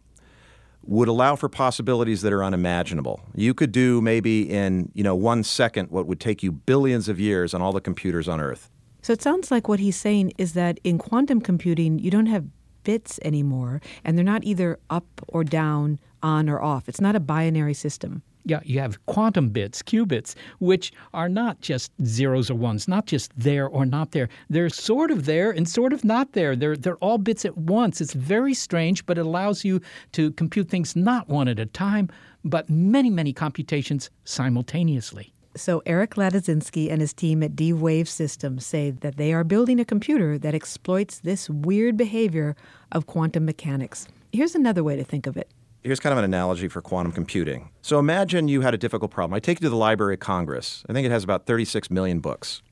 would 0.86 1.08
allow 1.08 1.36
for 1.36 1.48
possibilities 1.48 2.22
that 2.22 2.34
are 2.34 2.44
unimaginable. 2.44 3.22
You 3.34 3.54
could 3.54 3.72
do 3.72 4.02
maybe 4.02 4.50
in, 4.50 4.92
you 4.94 5.04
know, 5.04 5.16
1 5.16 5.44
second 5.44 5.90
what 5.90 6.08
would 6.08 6.20
take 6.20 6.44
you 6.44 6.52
billions 6.52 7.08
of 7.08 7.20
years 7.20 7.54
on 7.54 7.62
all 7.62 7.72
the 7.72 7.80
computers 7.80 8.28
on 8.28 8.42
earth. 8.42 8.70
So 9.04 9.12
it 9.12 9.22
sounds 9.22 9.52
like 9.52 9.68
what 9.68 9.82
he's 9.82 9.98
saying 9.98 10.32
is 10.38 10.54
that 10.54 10.80
in 10.86 10.98
quantum 10.98 11.42
computing, 11.42 12.00
you 12.00 12.10
don't 12.10 12.28
have 12.28 12.46
bits 12.86 13.20
anymore, 13.24 13.82
and 14.06 14.18
they're 14.18 14.24
not 14.24 14.46
either 14.46 14.80
up 14.90 15.06
or 15.28 15.44
down, 15.44 16.00
on 16.24 16.50
or 16.50 16.62
off. 16.62 16.88
It's 16.88 17.02
not 17.02 17.14
a 17.14 17.20
binary 17.20 17.74
system. 17.74 18.24
Yeah, 18.46 18.62
you 18.64 18.80
have 18.80 19.06
quantum 19.06 19.50
bits, 19.50 19.84
qubits, 19.84 20.36
which 20.60 20.94
are 21.14 21.28
not 21.28 21.60
just 21.60 21.92
zeros 22.06 22.50
or 22.50 22.56
ones, 22.56 22.88
not 22.88 23.06
just 23.06 23.32
there 23.38 23.68
or 23.68 23.86
not 23.86 24.12
there. 24.12 24.30
They're 24.50 24.70
sort 24.70 25.12
of 25.12 25.26
there 25.26 25.52
and 25.52 25.68
sort 25.68 25.92
of 25.92 26.06
not 26.06 26.32
there. 26.32 26.56
They're, 26.56 26.78
they're 26.78 26.96
all 26.98 27.18
bits 27.18 27.44
at 27.44 27.58
once. 27.58 28.00
It's 28.00 28.14
very 28.14 28.54
strange, 28.54 29.06
but 29.06 29.18
it 29.18 29.26
allows 29.26 29.66
you 29.66 29.82
to 30.14 30.32
compute 30.32 30.70
things 30.70 30.96
not 30.96 31.28
one 31.28 31.50
at 31.50 31.60
a 31.60 31.66
time, 31.66 32.10
but 32.46 32.70
many, 32.70 33.10
many 33.10 33.34
computations 33.34 34.10
simultaneously. 34.24 35.34
So, 35.56 35.84
Eric 35.86 36.16
Ladizinsky 36.16 36.92
and 36.92 37.00
his 37.00 37.14
team 37.14 37.44
at 37.44 37.56
D 37.56 37.74
Wave 37.74 38.10
Systems 38.10 38.66
say 38.66 38.90
that 38.90 39.18
they 39.18 39.34
are 39.34 39.44
building 39.44 39.80
a 39.80 39.86
computer 39.86 40.40
that 40.40 40.56
exploits 40.56 41.20
this 41.20 41.48
weird 41.48 41.96
behavior 41.96 42.56
of 42.92 43.06
quantum 43.06 43.46
mechanics. 43.46 44.08
Here's 44.32 44.56
another 44.56 44.84
way 44.84 44.96
to 44.96 45.04
think 45.04 45.28
of 45.28 45.38
it. 45.38 45.52
Here's 45.84 46.00
kind 46.00 46.12
of 46.12 46.18
an 46.18 46.24
analogy 46.24 46.70
for 46.70 46.82
quantum 46.82 47.12
computing. 47.12 47.70
So, 47.84 48.00
imagine 48.00 48.48
you 48.48 48.62
had 48.62 48.74
a 48.74 48.80
difficult 48.80 49.12
problem. 49.12 49.36
I 49.36 49.40
take 49.40 49.60
you 49.60 49.66
to 49.66 49.70
the 49.70 49.76
Library 49.76 50.16
of 50.16 50.22
Congress. 50.22 50.84
I 50.90 50.94
think 50.94 51.06
it 51.06 51.12
has 51.12 51.24
about 51.24 51.46
36 51.46 51.92
million 51.92 52.20
books. 52.20 52.64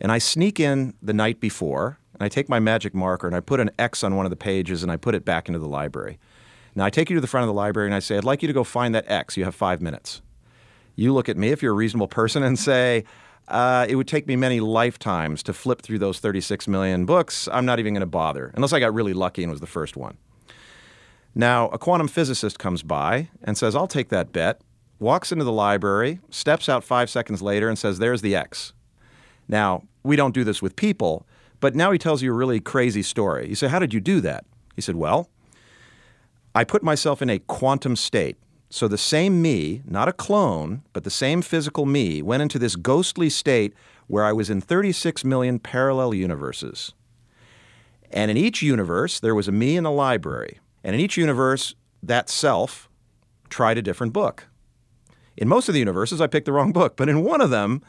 And 0.00 0.10
I 0.10 0.18
sneak 0.18 0.58
in 0.58 0.94
the 1.00 1.14
night 1.14 1.38
before, 1.38 2.00
and 2.12 2.24
I 2.24 2.28
take 2.28 2.48
my 2.48 2.58
magic 2.58 2.92
marker 2.92 3.28
and 3.28 3.36
I 3.36 3.40
put 3.40 3.60
an 3.60 3.70
X 3.78 4.02
on 4.02 4.16
one 4.16 4.26
of 4.26 4.30
the 4.30 4.36
pages 4.36 4.82
and 4.82 4.90
I 4.90 4.96
put 4.96 5.14
it 5.14 5.24
back 5.24 5.46
into 5.46 5.60
the 5.60 5.68
library. 5.68 6.18
Now, 6.74 6.86
I 6.86 6.90
take 6.90 7.08
you 7.08 7.14
to 7.14 7.20
the 7.20 7.28
front 7.28 7.44
of 7.44 7.48
the 7.48 7.54
library 7.54 7.86
and 7.86 7.94
I 7.94 8.00
say, 8.00 8.16
I'd 8.16 8.24
like 8.24 8.42
you 8.42 8.48
to 8.48 8.52
go 8.52 8.64
find 8.64 8.96
that 8.96 9.08
X. 9.08 9.36
You 9.36 9.44
have 9.44 9.54
five 9.54 9.80
minutes 9.80 10.22
you 10.96 11.12
look 11.14 11.28
at 11.28 11.36
me, 11.36 11.50
if 11.50 11.62
you're 11.62 11.72
a 11.72 11.76
reasonable 11.76 12.08
person, 12.08 12.42
and 12.42 12.58
say, 12.58 13.04
uh, 13.48 13.86
it 13.88 13.94
would 13.94 14.08
take 14.08 14.26
me 14.26 14.34
many 14.34 14.60
lifetimes 14.60 15.42
to 15.44 15.52
flip 15.52 15.82
through 15.82 15.98
those 15.98 16.18
36 16.18 16.66
million 16.66 17.06
books. 17.06 17.48
I'm 17.52 17.64
not 17.64 17.78
even 17.78 17.94
going 17.94 18.00
to 18.00 18.06
bother, 18.06 18.50
unless 18.54 18.72
I 18.72 18.80
got 18.80 18.92
really 18.92 19.12
lucky 19.12 19.42
and 19.42 19.50
was 19.50 19.60
the 19.60 19.66
first 19.66 19.96
one. 19.96 20.16
Now, 21.34 21.68
a 21.68 21.78
quantum 21.78 22.08
physicist 22.08 22.58
comes 22.58 22.82
by 22.82 23.28
and 23.44 23.56
says, 23.56 23.76
I'll 23.76 23.86
take 23.86 24.08
that 24.08 24.32
bet, 24.32 24.62
walks 24.98 25.30
into 25.30 25.44
the 25.44 25.52
library, 25.52 26.18
steps 26.30 26.68
out 26.68 26.82
five 26.82 27.10
seconds 27.10 27.42
later, 27.42 27.68
and 27.68 27.78
says, 27.78 27.98
There's 27.98 28.22
the 28.22 28.34
X. 28.34 28.72
Now, 29.46 29.84
we 30.02 30.16
don't 30.16 30.34
do 30.34 30.44
this 30.44 30.62
with 30.62 30.74
people, 30.76 31.26
but 31.60 31.74
now 31.74 31.92
he 31.92 31.98
tells 31.98 32.22
you 32.22 32.32
a 32.32 32.34
really 32.34 32.58
crazy 32.58 33.02
story. 33.02 33.48
You 33.48 33.54
say, 33.54 33.68
How 33.68 33.78
did 33.78 33.92
you 33.92 34.00
do 34.00 34.20
that? 34.22 34.44
He 34.74 34.80
said, 34.80 34.96
Well, 34.96 35.28
I 36.54 36.64
put 36.64 36.82
myself 36.82 37.20
in 37.20 37.28
a 37.28 37.38
quantum 37.38 37.96
state. 37.96 38.38
So 38.68 38.88
the 38.88 38.98
same 38.98 39.40
me, 39.40 39.82
not 39.86 40.08
a 40.08 40.12
clone, 40.12 40.82
but 40.92 41.04
the 41.04 41.10
same 41.10 41.42
physical 41.42 41.86
me, 41.86 42.20
went 42.22 42.42
into 42.42 42.58
this 42.58 42.76
ghostly 42.76 43.30
state 43.30 43.74
where 44.08 44.24
I 44.24 44.32
was 44.32 44.50
in 44.50 44.60
36 44.60 45.24
million 45.24 45.58
parallel 45.58 46.14
universes. 46.14 46.92
And 48.10 48.30
in 48.30 48.36
each 48.36 48.62
universe, 48.62 49.20
there 49.20 49.34
was 49.34 49.48
a 49.48 49.52
me 49.52 49.76
in 49.76 49.84
a 49.84 49.92
library. 49.92 50.58
And 50.84 50.94
in 50.94 51.00
each 51.00 51.16
universe, 51.16 51.74
that 52.02 52.28
self 52.28 52.88
tried 53.48 53.78
a 53.78 53.82
different 53.82 54.12
book. 54.12 54.46
In 55.36 55.48
most 55.48 55.68
of 55.68 55.72
the 55.72 55.80
universes, 55.80 56.20
I 56.20 56.26
picked 56.26 56.46
the 56.46 56.52
wrong 56.52 56.72
book, 56.72 56.96
but 56.96 57.08
in 57.08 57.22
one 57.22 57.40
of 57.40 57.50
them, 57.50 57.82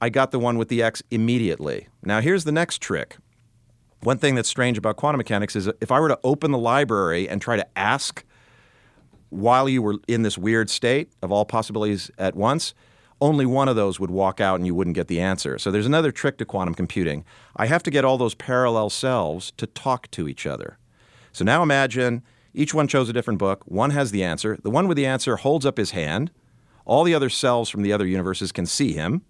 I 0.00 0.08
got 0.08 0.30
the 0.30 0.38
one 0.38 0.58
with 0.58 0.68
the 0.68 0.82
X 0.82 1.02
immediately. 1.10 1.88
Now, 2.02 2.20
here's 2.20 2.44
the 2.44 2.52
next 2.52 2.80
trick. 2.80 3.16
One 4.02 4.18
thing 4.18 4.34
that's 4.34 4.48
strange 4.48 4.76
about 4.78 4.96
quantum 4.96 5.18
mechanics 5.18 5.54
is 5.54 5.70
if 5.80 5.92
I 5.92 6.00
were 6.00 6.08
to 6.08 6.18
open 6.24 6.50
the 6.50 6.58
library 6.58 7.28
and 7.28 7.40
try 7.40 7.56
to 7.56 7.66
ask 7.78 8.24
while 9.32 9.68
you 9.68 9.82
were 9.82 9.96
in 10.06 10.22
this 10.22 10.36
weird 10.36 10.68
state 10.68 11.10
of 11.22 11.32
all 11.32 11.44
possibilities 11.44 12.10
at 12.18 12.36
once, 12.36 12.74
only 13.20 13.46
one 13.46 13.68
of 13.68 13.76
those 13.76 13.98
would 13.98 14.10
walk 14.10 14.40
out 14.40 14.56
and 14.56 14.66
you 14.66 14.74
wouldn't 14.74 14.96
get 14.96 15.08
the 15.08 15.20
answer. 15.20 15.58
So 15.58 15.70
there's 15.70 15.86
another 15.86 16.12
trick 16.12 16.38
to 16.38 16.44
quantum 16.44 16.74
computing. 16.74 17.24
I 17.56 17.66
have 17.66 17.82
to 17.84 17.90
get 17.90 18.04
all 18.04 18.18
those 18.18 18.34
parallel 18.34 18.90
selves 18.90 19.52
to 19.56 19.66
talk 19.66 20.10
to 20.10 20.28
each 20.28 20.44
other. 20.44 20.76
So 21.32 21.44
now 21.44 21.62
imagine 21.62 22.22
each 22.52 22.74
one 22.74 22.88
chose 22.88 23.08
a 23.08 23.12
different 23.12 23.38
book, 23.38 23.62
one 23.64 23.90
has 23.90 24.10
the 24.10 24.22
answer. 24.22 24.58
The 24.62 24.70
one 24.70 24.86
with 24.86 24.96
the 24.96 25.06
answer 25.06 25.36
holds 25.36 25.64
up 25.64 25.78
his 25.78 25.92
hand. 25.92 26.30
All 26.84 27.04
the 27.04 27.14
other 27.14 27.30
selves 27.30 27.70
from 27.70 27.82
the 27.82 27.92
other 27.92 28.06
universes 28.06 28.52
can 28.52 28.66
see 28.66 28.92
him. 28.92 29.22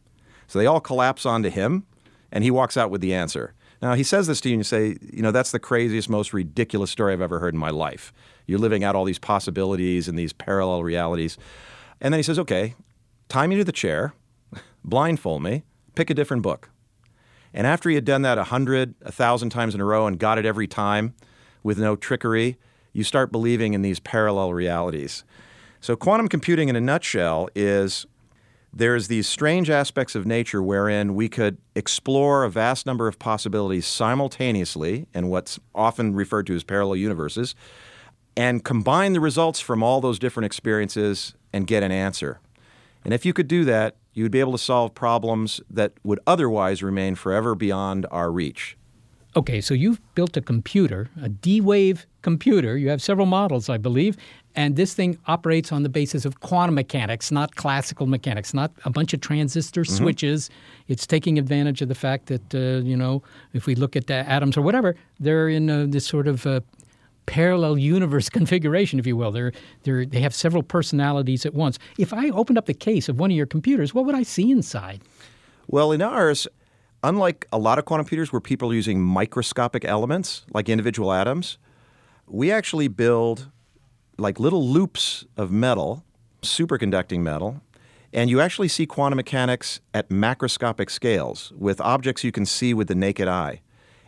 So 0.49 0.59
they 0.59 0.67
all 0.67 0.81
collapse 0.81 1.25
onto 1.25 1.51
him, 1.51 1.87
and 2.33 2.43
he 2.43 2.51
walks 2.51 2.77
out 2.77 2.91
with 2.91 3.01
the 3.01 3.15
answer. 3.15 3.55
Now, 3.81 3.95
he 3.95 4.03
says 4.03 4.27
this 4.27 4.41
to 4.41 4.49
you, 4.49 4.55
and 4.55 4.61
you 4.61 4.65
say, 4.65 4.97
you 5.13 5.23
know, 5.23 5.33
that's 5.33 5.51
the 5.51 5.59
craziest, 5.59 6.09
most 6.09 6.33
ridiculous 6.33 6.91
story 6.91 7.13
I've 7.13 7.21
ever 7.21 7.41
heard 7.41 7.55
in 7.55 7.61
my 7.61 7.71
life. 7.71 8.13
You're 8.47 8.59
living 8.59 8.85
out 8.85 8.95
all 8.95 9.05
these 9.05 9.19
possibilities 9.19 10.09
and 10.09 10.19
these 10.19 10.33
parallel 10.33 10.83
realities. 10.83 11.39
And 12.01 12.13
then 12.13 12.19
he 12.19 12.23
says, 12.23 12.39
okay, 12.39 12.75
tie 13.29 13.47
me 13.47 13.57
to 13.57 13.65
the 13.65 13.73
chair, 13.73 14.15
blindfold 14.85 15.43
me, 15.43 15.63
pick 15.95 16.11
a 16.11 16.15
different 16.15 16.43
book. 16.43 16.71
And 17.55 17.67
after 17.67 17.89
he 17.89 17.95
had 17.95 18.05
done 18.05 18.23
that 18.23 18.39
a 18.39 18.45
hundred, 18.45 18.95
a 19.03 19.13
thousand 19.13 19.51
times 19.51 19.75
in 19.75 19.81
a 19.81 19.85
row 19.85 20.07
and 20.07 20.19
got 20.19 20.39
it 20.39 20.47
every 20.47 20.67
time 20.67 21.15
with 21.63 21.79
no 21.79 21.97
trickery, 21.97 22.57
you 22.93 23.05
start 23.05 23.31
believing 23.31 23.75
in 23.75 23.83
these 23.83 24.01
parallel 24.01 24.53
realities. 24.53 25.25
So, 25.81 25.97
quantum 25.97 26.29
computing, 26.29 26.69
in 26.69 26.77
a 26.77 26.81
nutshell, 26.81 27.49
is 27.55 28.07
there's 28.73 29.09
these 29.09 29.29
strange 29.29 29.69
aspects 29.69 30.15
of 30.15 30.25
nature 30.25 30.63
wherein 30.63 31.15
we 31.15 31.29
could 31.29 31.59
explore 31.75 32.45
a 32.45 32.51
vast 32.51 32.87
number 32.87 33.07
of 33.07 33.19
possibilities 33.19 33.87
simultaneously 33.87 35.07
in 35.13 35.29
what's 35.29 35.59
often 35.75 36.15
referred 36.15 36.47
to 36.47 36.55
as 36.55 36.65
parallel 36.65 36.97
universes 36.97 37.55
and 38.37 38.65
combine 38.65 39.13
the 39.13 39.21
results 39.21 39.61
from 39.61 39.83
all 39.83 40.01
those 40.01 40.19
different 40.19 40.47
experiences 40.47 41.35
and 41.53 41.67
get 41.67 41.83
an 41.83 41.93
answer. 41.93 42.41
And 43.05 43.13
if 43.13 43.25
you 43.27 43.33
could 43.33 43.49
do 43.49 43.65
that, 43.65 43.97
you 44.15 44.23
would 44.25 44.33
be 44.33 44.41
able 44.41 44.53
to 44.53 44.59
solve 44.59 44.95
problems 44.95 45.61
that 45.71 45.93
would 46.03 46.21
otherwise 46.27 46.83
remain 46.83 47.15
forever 47.15 47.55
beyond 47.55 48.07
our 48.11 48.31
reach. 48.31 48.77
Okay, 49.35 49.63
so 49.63 49.73
you've 49.73 50.01
built 50.15 50.37
a 50.37 50.43
computer, 50.43 51.09
a 51.21 51.29
D 51.29 51.61
Wave 51.63 52.07
computer. 52.21 52.77
You 52.77 52.91
have 52.91 53.01
several 53.01 53.27
models, 53.27 53.71
I 53.71 53.79
believe. 53.79 54.19
And 54.55 54.77
this 54.77 54.93
thing 54.93 55.17
operates 55.27 55.73
on 55.73 55.83
the 55.83 55.89
basis 55.89 56.27
of 56.27 56.41
quantum 56.41 56.75
mechanics, 56.75 57.33
not 57.33 57.57
classical 57.57 58.07
mechanics, 58.07 58.53
not 58.53 58.71
a 58.85 58.91
bunch 58.91 59.15
of 59.15 59.21
transistor 59.23 59.81
Mm-hmm. 59.85 59.97
switches. 59.97 60.51
It's 60.89 61.07
taking 61.07 61.39
advantage 61.39 61.81
of 61.81 61.89
the 61.89 61.95
fact 61.95 62.27
that, 62.27 62.55
uh, 62.55 62.85
you 62.87 62.95
know, 62.97 63.23
if 63.55 63.65
we 63.67 63.75
look 63.75 63.97
at 63.97 64.07
the 64.07 64.17
atoms 64.29 64.59
or 64.59 64.63
whatever, 64.63 64.95
they're 65.19 65.49
in 65.49 65.71
uh, 65.71 65.87
this 65.89 66.05
sort 66.07 66.29
of 66.29 66.47
uh, 66.47 66.61
parallel 67.27 67.79
universe 67.79 68.29
configuration, 68.39 68.99
if 68.99 69.07
you 69.07 69.17
will. 69.17 69.31
They're, 69.31 69.53
they're, 69.83 70.05
they 70.07 70.21
have 70.21 70.35
several 70.35 70.63
personalities 70.63 71.47
at 71.47 71.55
once. 71.55 71.79
If 71.99 72.13
I 72.13 72.31
opened 72.31 72.59
up 72.59 72.67
the 72.67 72.75
case 72.75 73.09
of 73.09 73.19
one 73.19 73.31
of 73.31 73.37
your 73.37 73.47
computers, 73.47 73.95
what 73.95 74.05
would 74.05 74.15
I 74.15 74.23
see 74.23 74.51
inside? 74.51 75.03
Well, 75.67 75.93
in 75.93 76.03
ours, 76.03 76.47
unlike 77.03 77.47
a 77.53 77.59
lot 77.59 77.79
of 77.79 77.85
quantum 77.85 78.05
computers 78.05 78.33
where 78.33 78.41
people 78.41 78.71
are 78.71 78.75
using 78.75 79.01
microscopic 79.01 79.85
elements 79.85 80.45
like 80.53 80.69
individual 80.69 81.13
atoms, 81.13 81.59
we 82.27 82.51
actually 82.51 82.89
build 82.89 83.51
like 84.19 84.39
little 84.39 84.67
loops 84.67 85.25
of 85.37 85.51
metal, 85.51 86.05
superconducting 86.43 87.21
metal, 87.21 87.61
and 88.13 88.29
you 88.29 88.41
actually 88.41 88.69
see 88.69 88.87
quantum 88.87 89.17
mechanics 89.17 89.81
at 89.95 90.11
macroscopic 90.11 90.91
scales 90.91 91.53
with 91.57 91.81
objects 91.81 92.23
you 92.23 92.33
can 92.33 92.45
see 92.45 92.75
with 92.75 92.89
the 92.89 92.95
naked 92.95 93.27
eye. 93.27 93.63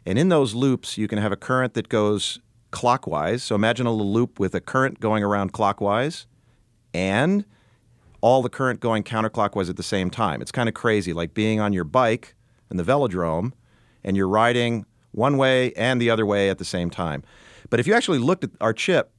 And 0.04 0.18
in 0.18 0.28
those 0.28 0.54
loops, 0.54 0.98
you 0.98 1.08
can 1.08 1.18
have 1.18 1.32
a 1.32 1.36
current 1.36 1.74
that 1.74 1.88
goes 1.88 2.38
clockwise. 2.74 3.44
So 3.44 3.54
imagine 3.54 3.86
a 3.86 3.92
little 3.92 4.12
loop 4.12 4.40
with 4.40 4.52
a 4.54 4.60
current 4.60 4.98
going 4.98 5.22
around 5.22 5.52
clockwise 5.52 6.26
and 6.92 7.44
all 8.20 8.42
the 8.42 8.48
current 8.48 8.80
going 8.80 9.04
counterclockwise 9.04 9.70
at 9.70 9.76
the 9.76 9.82
same 9.84 10.10
time. 10.10 10.42
It's 10.42 10.50
kind 10.50 10.68
of 10.68 10.74
crazy, 10.74 11.12
like 11.12 11.34
being 11.34 11.60
on 11.60 11.72
your 11.72 11.84
bike 11.84 12.34
in 12.72 12.76
the 12.76 12.82
velodrome 12.82 13.52
and 14.02 14.16
you're 14.16 14.28
riding 14.28 14.86
one 15.12 15.36
way 15.36 15.72
and 15.74 16.00
the 16.00 16.10
other 16.10 16.26
way 16.26 16.50
at 16.50 16.58
the 16.58 16.64
same 16.64 16.90
time. 16.90 17.22
But 17.70 17.78
if 17.78 17.86
you 17.86 17.94
actually 17.94 18.18
looked 18.18 18.42
at 18.42 18.50
our 18.60 18.72
chip 18.72 19.12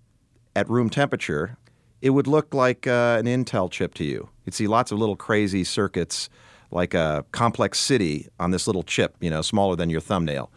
at 0.54 0.70
room 0.70 0.90
temperature, 0.90 1.58
it 2.02 2.10
would 2.10 2.28
look 2.28 2.54
like 2.54 2.86
uh, 2.86 3.16
an 3.18 3.26
Intel 3.26 3.72
chip 3.72 3.94
to 3.96 4.04
you. 4.04 4.28
You'd 4.44 4.54
see 4.54 4.68
lots 4.68 4.92
of 4.92 5.00
little 5.00 5.16
crazy 5.16 5.64
circuits, 5.64 6.30
like 6.72 6.94
a 6.94 7.26
complex 7.32 7.80
city 7.80 8.28
on 8.38 8.52
this 8.52 8.68
little 8.68 8.84
chip, 8.84 9.16
you 9.22 9.30
know, 9.30 9.42
smaller 9.42 9.78
than 9.78 9.90
your 9.90 10.02
thumbnail. 10.02 10.52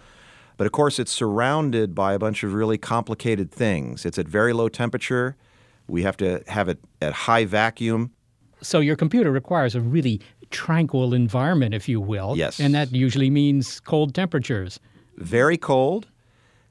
But 0.58 0.66
of 0.66 0.72
course, 0.72 0.98
it's 0.98 1.12
surrounded 1.12 1.94
by 1.94 2.12
a 2.12 2.18
bunch 2.18 2.42
of 2.44 2.52
really 2.52 2.76
complicated 2.76 3.50
things. 3.50 4.04
It's 4.04 4.18
at 4.18 4.28
very 4.28 4.52
low 4.52 4.68
temperature. 4.68 5.36
We 5.86 6.02
have 6.02 6.16
to 6.18 6.42
have 6.48 6.68
it 6.68 6.78
at 7.00 7.12
high 7.14 7.46
vacuum. 7.46 8.10
So 8.60 8.80
your 8.80 8.96
computer 8.96 9.30
requires 9.30 9.74
a 9.74 9.80
really 9.80 10.20
tranquil 10.50 11.14
environment, 11.14 11.74
if 11.74 11.88
you 11.88 12.00
will. 12.00 12.36
Yes. 12.36 12.60
And 12.60 12.74
that 12.74 12.92
usually 12.92 13.30
means 13.30 13.80
cold 13.80 14.14
temperatures. 14.14 14.80
very 15.16 15.56
cold. 15.56 16.08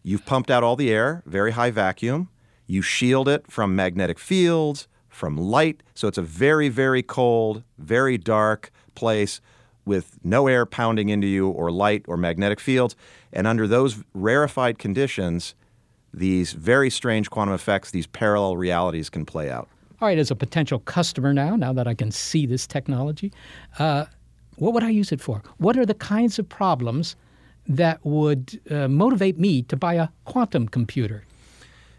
You've 0.03 0.25
pumped 0.25 0.49
out 0.49 0.63
all 0.63 0.75
the 0.75 0.89
air, 0.91 1.21
very 1.25 1.51
high 1.51 1.71
vacuum. 1.71 2.29
You 2.65 2.81
shield 2.81 3.27
it 3.27 3.51
from 3.51 3.75
magnetic 3.75 4.19
fields, 4.19 4.87
from 5.09 5.37
light. 5.37 5.83
So 5.95 6.07
it's 6.07 6.17
a 6.17 6.21
very, 6.21 6.69
very 6.69 7.03
cold, 7.03 7.63
very 7.77 8.17
dark 8.17 8.71
place 8.95 9.41
with 9.85 10.17
no 10.23 10.47
air 10.47 10.65
pounding 10.65 11.09
into 11.09 11.27
you 11.27 11.47
or 11.49 11.71
light 11.71 12.03
or 12.07 12.17
magnetic 12.17 12.59
fields. 12.59 12.95
And 13.33 13.47
under 13.47 13.67
those 13.67 14.03
rarefied 14.13 14.79
conditions, 14.79 15.55
these 16.13 16.53
very 16.53 16.89
strange 16.89 17.29
quantum 17.29 17.53
effects, 17.53 17.91
these 17.91 18.07
parallel 18.07 18.57
realities 18.57 19.09
can 19.09 19.25
play 19.25 19.49
out. 19.49 19.67
All 19.99 20.07
right, 20.07 20.17
as 20.17 20.31
a 20.31 20.35
potential 20.35 20.79
customer 20.79 21.33
now, 21.33 21.55
now 21.55 21.73
that 21.73 21.87
I 21.87 21.93
can 21.93 22.11
see 22.11 22.45
this 22.45 22.67
technology, 22.67 23.31
uh, 23.79 24.05
what 24.57 24.73
would 24.73 24.83
I 24.83 24.89
use 24.89 25.11
it 25.11 25.21
for? 25.21 25.41
What 25.57 25.77
are 25.77 25.85
the 25.85 25.93
kinds 25.93 26.39
of 26.39 26.47
problems 26.47 27.15
that 27.67 28.03
would 28.05 28.59
uh, 28.69 28.87
motivate 28.87 29.37
me 29.37 29.61
to 29.63 29.75
buy 29.75 29.95
a 29.95 30.09
quantum 30.25 30.67
computer? 30.67 31.23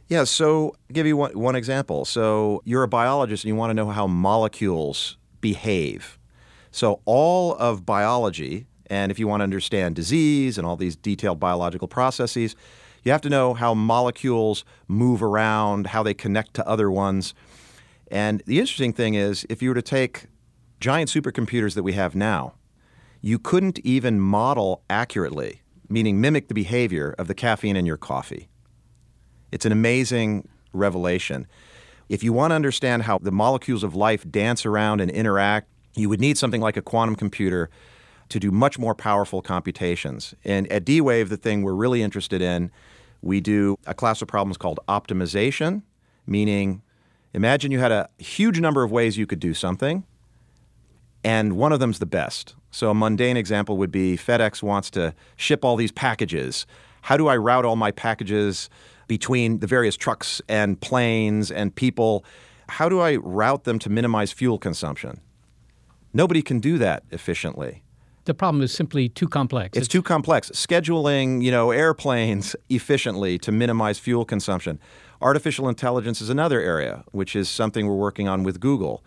Yeah, 0.08 0.24
so 0.24 0.68
I'll 0.88 0.92
give 0.92 1.06
you 1.06 1.16
one, 1.16 1.38
one 1.38 1.54
example. 1.54 2.04
So 2.04 2.62
you're 2.64 2.82
a 2.82 2.88
biologist 2.88 3.44
and 3.44 3.48
you 3.48 3.56
want 3.56 3.70
to 3.70 3.74
know 3.74 3.90
how 3.90 4.06
molecules 4.06 5.18
behave. 5.40 6.18
So 6.70 7.00
all 7.04 7.54
of 7.56 7.84
biology, 7.84 8.66
and 8.90 9.10
if 9.10 9.18
you 9.18 9.28
want 9.28 9.40
to 9.40 9.44
understand 9.44 9.94
disease 9.94 10.58
and 10.58 10.66
all 10.66 10.76
these 10.76 10.96
detailed 10.96 11.38
biological 11.38 11.88
processes, 11.88 12.56
you 13.04 13.12
have 13.12 13.20
to 13.22 13.28
know 13.28 13.54
how 13.54 13.74
molecules 13.74 14.64
move 14.86 15.22
around, 15.22 15.88
how 15.88 16.02
they 16.02 16.14
connect 16.14 16.54
to 16.54 16.66
other 16.66 16.90
ones. 16.90 17.34
And 18.10 18.42
the 18.46 18.58
interesting 18.58 18.92
thing 18.92 19.14
is, 19.14 19.46
if 19.48 19.62
you 19.62 19.70
were 19.70 19.74
to 19.74 19.82
take 19.82 20.26
giant 20.80 21.10
supercomputers 21.10 21.74
that 21.74 21.82
we 21.82 21.92
have 21.92 22.14
now, 22.14 22.54
you 23.20 23.38
couldn't 23.38 23.78
even 23.80 24.20
model 24.20 24.82
accurately, 24.88 25.62
meaning 25.88 26.20
mimic 26.20 26.48
the 26.48 26.54
behavior 26.54 27.14
of 27.18 27.28
the 27.28 27.34
caffeine 27.34 27.76
in 27.76 27.86
your 27.86 27.96
coffee. 27.96 28.48
It's 29.50 29.66
an 29.66 29.72
amazing 29.72 30.48
revelation. 30.72 31.46
If 32.08 32.22
you 32.22 32.32
want 32.32 32.52
to 32.52 32.54
understand 32.54 33.02
how 33.02 33.18
the 33.18 33.32
molecules 33.32 33.82
of 33.82 33.94
life 33.94 34.28
dance 34.30 34.64
around 34.64 35.00
and 35.00 35.10
interact, 35.10 35.68
you 35.94 36.08
would 36.08 36.20
need 36.20 36.38
something 36.38 36.60
like 36.60 36.76
a 36.76 36.82
quantum 36.82 37.16
computer 37.16 37.70
to 38.28 38.38
do 38.38 38.50
much 38.50 38.78
more 38.78 38.94
powerful 38.94 39.42
computations. 39.42 40.34
And 40.44 40.70
at 40.72 40.84
D 40.84 41.00
Wave, 41.00 41.28
the 41.28 41.36
thing 41.36 41.62
we're 41.62 41.72
really 41.72 42.02
interested 42.02 42.42
in, 42.42 42.70
we 43.22 43.40
do 43.40 43.76
a 43.86 43.94
class 43.94 44.22
of 44.22 44.28
problems 44.28 44.56
called 44.56 44.80
optimization, 44.88 45.82
meaning 46.26 46.82
imagine 47.34 47.70
you 47.70 47.78
had 47.78 47.92
a 47.92 48.08
huge 48.18 48.60
number 48.60 48.82
of 48.82 48.90
ways 48.90 49.18
you 49.18 49.26
could 49.26 49.40
do 49.40 49.54
something, 49.54 50.04
and 51.24 51.56
one 51.56 51.72
of 51.72 51.80
them's 51.80 51.98
the 51.98 52.06
best. 52.06 52.54
So 52.70 52.90
a 52.90 52.94
mundane 52.94 53.36
example 53.36 53.76
would 53.78 53.90
be 53.90 54.16
FedEx 54.16 54.62
wants 54.62 54.90
to 54.90 55.14
ship 55.36 55.64
all 55.64 55.76
these 55.76 55.92
packages. 55.92 56.66
How 57.02 57.16
do 57.16 57.26
I 57.28 57.36
route 57.36 57.64
all 57.64 57.76
my 57.76 57.90
packages 57.90 58.68
between 59.06 59.60
the 59.60 59.66
various 59.66 59.96
trucks 59.96 60.42
and 60.48 60.80
planes 60.80 61.50
and 61.50 61.74
people? 61.74 62.24
How 62.68 62.88
do 62.88 63.00
I 63.00 63.16
route 63.16 63.64
them 63.64 63.78
to 63.80 63.88
minimize 63.90 64.32
fuel 64.32 64.58
consumption? 64.58 65.20
Nobody 66.12 66.42
can 66.42 66.60
do 66.60 66.78
that 66.78 67.04
efficiently. 67.10 67.82
The 68.28 68.34
problem 68.34 68.60
is 68.60 68.72
simply 68.72 69.08
too 69.08 69.26
complex. 69.26 69.78
It's 69.78 69.88
too 69.88 70.02
complex. 70.02 70.50
Scheduling, 70.50 71.42
you 71.42 71.50
know, 71.50 71.70
airplanes 71.70 72.54
efficiently 72.68 73.38
to 73.38 73.50
minimize 73.50 73.98
fuel 73.98 74.26
consumption. 74.26 74.78
Artificial 75.22 75.66
intelligence 75.66 76.20
is 76.20 76.28
another 76.28 76.60
area, 76.60 77.04
which 77.12 77.34
is 77.34 77.48
something 77.48 77.86
we're 77.86 77.94
working 77.94 78.28
on 78.28 78.42
with 78.42 78.60
Google. 78.60 79.02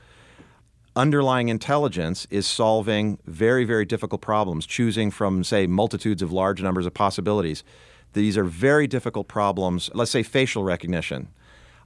Underlying 0.95 1.49
intelligence 1.49 2.25
is 2.31 2.47
solving 2.47 3.19
very, 3.27 3.63
very 3.63 3.85
difficult 3.85 4.21
problems, 4.21 4.65
choosing 4.65 5.11
from, 5.11 5.43
say, 5.43 5.67
multitudes 5.67 6.23
of 6.23 6.31
large 6.31 6.63
numbers 6.63 6.87
of 6.87 6.95
possibilities. 6.95 7.63
These 8.13 8.39
are 8.39 8.43
very 8.43 8.87
difficult 8.87 9.27
problems. 9.27 9.91
Let's 9.93 10.09
say 10.09 10.23
facial 10.23 10.63
recognition. 10.63 11.27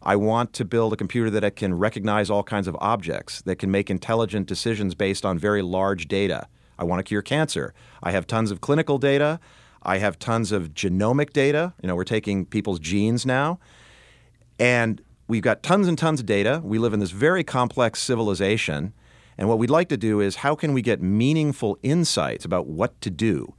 I 0.02 0.16
want 0.16 0.54
to 0.54 0.64
build 0.64 0.94
a 0.94 0.96
computer 0.96 1.30
that 1.32 1.56
can 1.58 1.74
recognize 1.74 2.30
all 2.30 2.44
kinds 2.44 2.70
of 2.70 2.78
objects, 2.80 3.42
that 3.42 3.58
can 3.58 3.72
make 3.72 3.90
intelligent 3.90 4.48
decisions 4.48 4.96
based 4.96 5.26
on 5.26 5.38
very 5.38 5.62
large 5.62 6.08
data. 6.08 6.48
I 6.78 6.84
want 6.84 7.00
to 7.00 7.04
cure 7.04 7.22
cancer. 7.22 7.74
I 8.04 8.12
have 8.12 8.28
tons 8.28 8.52
of 8.52 8.62
clinical 8.62 8.98
data. 8.98 9.40
I 9.84 10.00
have 10.00 10.18
tons 10.18 10.52
of 10.52 10.74
genomic 10.74 11.32
data. 11.32 11.74
You 11.82 11.88
know, 11.88 11.96
we're 11.96 12.04
taking 12.04 12.46
people's 12.46 12.80
genes 12.80 13.26
now. 13.26 13.60
And 14.60 15.02
we've 15.28 15.44
got 15.44 15.64
tons 15.64 15.88
and 15.88 15.98
tons 15.98 16.20
of 16.20 16.26
data. 16.26 16.62
We 16.64 16.80
live 16.80 16.94
in 16.94 17.00
this 17.00 17.12
very 17.12 17.44
complex 17.44 18.02
civilization. 18.02 18.94
And 19.38 19.50
what 19.50 19.60
we'd 19.60 19.70
like 19.70 19.90
to 19.90 19.98
do 19.98 20.22
is 20.22 20.38
how 20.38 20.56
can 20.56 20.74
we 20.74 20.82
get 20.82 21.02
meaningful 21.02 21.78
insights 21.84 22.46
about 22.46 22.68
what 22.68 23.00
to 23.02 23.10
do? 23.10 23.54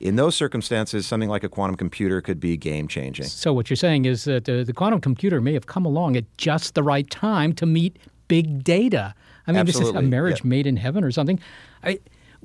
In 0.00 0.16
those 0.16 0.34
circumstances, 0.34 1.06
something 1.06 1.28
like 1.28 1.44
a 1.44 1.48
quantum 1.48 1.76
computer 1.76 2.20
could 2.20 2.40
be 2.40 2.56
game 2.56 2.88
changing. 2.88 3.26
So 3.26 3.52
what 3.52 3.70
you're 3.70 3.76
saying 3.76 4.04
is 4.06 4.24
that 4.24 4.48
uh, 4.48 4.64
the 4.64 4.72
quantum 4.72 5.00
computer 5.00 5.40
may 5.40 5.52
have 5.52 5.66
come 5.66 5.84
along 5.84 6.16
at 6.16 6.24
just 6.38 6.74
the 6.74 6.82
right 6.82 7.08
time 7.08 7.52
to 7.54 7.66
meet 7.66 7.98
big 8.26 8.64
data. 8.64 9.14
I 9.46 9.52
mean, 9.52 9.66
this 9.66 9.78
is 9.78 9.90
a 9.90 10.02
marriage 10.02 10.40
yeah. 10.42 10.48
made 10.48 10.66
in 10.66 10.76
heaven 10.76 11.04
or 11.04 11.12
something. 11.12 11.38
I, 11.84 12.00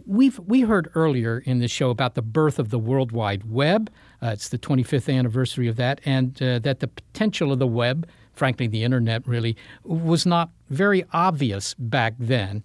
we've 0.06 0.40
we 0.40 0.62
heard 0.62 0.90
earlier 0.96 1.40
in 1.40 1.60
the 1.60 1.68
show 1.68 1.90
about 1.90 2.16
the 2.16 2.22
birth 2.22 2.60
of 2.60 2.70
the 2.70 2.80
World 2.80 3.12
Wide 3.12 3.50
Web. 3.50 3.90
Uh, 4.22 4.28
it's 4.28 4.50
the 4.50 4.58
25th 4.58 5.14
anniversary 5.14 5.68
of 5.68 5.76
that, 5.78 6.02
and 6.06 6.42
uh, 6.42 6.60
that 6.60 6.80
the 6.80 6.88
potential 6.88 7.52
of 7.52 7.60
the 7.60 7.68
web, 7.68 8.08
frankly, 8.34 8.68
the 8.68 8.84
internet 8.84 9.28
really, 9.28 9.56
was 9.84 10.26
not 10.26 10.50
very 10.70 11.04
obvious 11.14 11.74
back 11.76 12.14
then. 12.20 12.64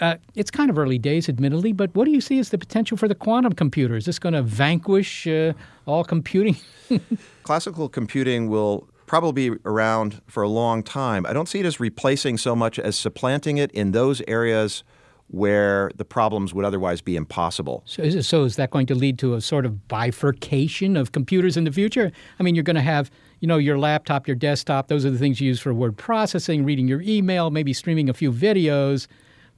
Uh, 0.00 0.16
it's 0.36 0.50
kind 0.50 0.70
of 0.70 0.78
early 0.78 0.98
days, 0.98 1.28
admittedly, 1.28 1.72
but 1.72 1.92
what 1.94 2.04
do 2.04 2.12
you 2.12 2.20
see 2.20 2.38
as 2.38 2.50
the 2.50 2.58
potential 2.58 2.96
for 2.96 3.08
the 3.08 3.16
quantum 3.16 3.52
computer? 3.52 3.96
Is 3.96 4.04
this 4.04 4.20
going 4.20 4.34
to 4.34 4.42
vanquish 4.42 5.26
uh, 5.26 5.54
all 5.86 6.04
computing? 6.04 6.56
classical 7.42 7.88
computing 7.88 8.48
will 8.48 8.88
probably 9.06 9.50
be 9.50 9.58
around 9.64 10.20
for 10.28 10.44
a 10.44 10.48
long 10.48 10.84
time. 10.84 11.26
I 11.26 11.32
don't 11.32 11.48
see 11.48 11.58
it 11.60 11.66
as 11.66 11.80
replacing 11.80 12.38
so 12.38 12.54
much 12.54 12.78
as 12.78 12.94
supplanting 12.94 13.56
it 13.56 13.72
in 13.72 13.90
those 13.90 14.22
areas 14.28 14.84
where 15.28 15.90
the 15.96 16.04
problems 16.04 16.54
would 16.54 16.64
otherwise 16.64 17.00
be 17.00 17.14
impossible. 17.14 17.82
So 17.84 18.02
is, 18.02 18.26
so 18.26 18.44
is 18.44 18.56
that 18.56 18.70
going 18.70 18.86
to 18.86 18.94
lead 18.94 19.18
to 19.20 19.34
a 19.34 19.40
sort 19.40 19.66
of 19.66 19.86
bifurcation 19.86 20.96
of 20.96 21.12
computers 21.12 21.56
in 21.56 21.64
the 21.64 21.72
future? 21.72 22.10
I 22.40 22.42
mean, 22.42 22.54
you're 22.54 22.64
going 22.64 22.76
to 22.76 22.82
have, 22.82 23.10
you 23.40 23.48
know, 23.48 23.58
your 23.58 23.78
laptop, 23.78 24.26
your 24.26 24.36
desktop, 24.36 24.88
those 24.88 25.04
are 25.04 25.10
the 25.10 25.18
things 25.18 25.40
you 25.40 25.48
use 25.48 25.60
for 25.60 25.74
word 25.74 25.98
processing, 25.98 26.64
reading 26.64 26.88
your 26.88 27.02
email, 27.02 27.50
maybe 27.50 27.74
streaming 27.74 28.08
a 28.08 28.14
few 28.14 28.32
videos. 28.32 29.06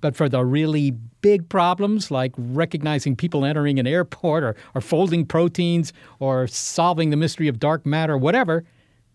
But 0.00 0.16
for 0.16 0.28
the 0.28 0.44
really 0.44 0.92
big 1.20 1.48
problems 1.48 2.11
like 2.11 2.33
recognizing 2.37 3.14
people 3.14 3.44
entering 3.44 3.78
an 3.78 3.87
airport 3.87 4.42
or, 4.42 4.56
or 4.74 4.80
folding 4.80 5.26
proteins 5.26 5.92
or 6.18 6.46
solving 6.46 7.11
the 7.11 7.16
mystery 7.16 7.48
of 7.48 7.61
dark 7.61 7.87
matter, 7.87 8.16
whatever, 8.16 8.64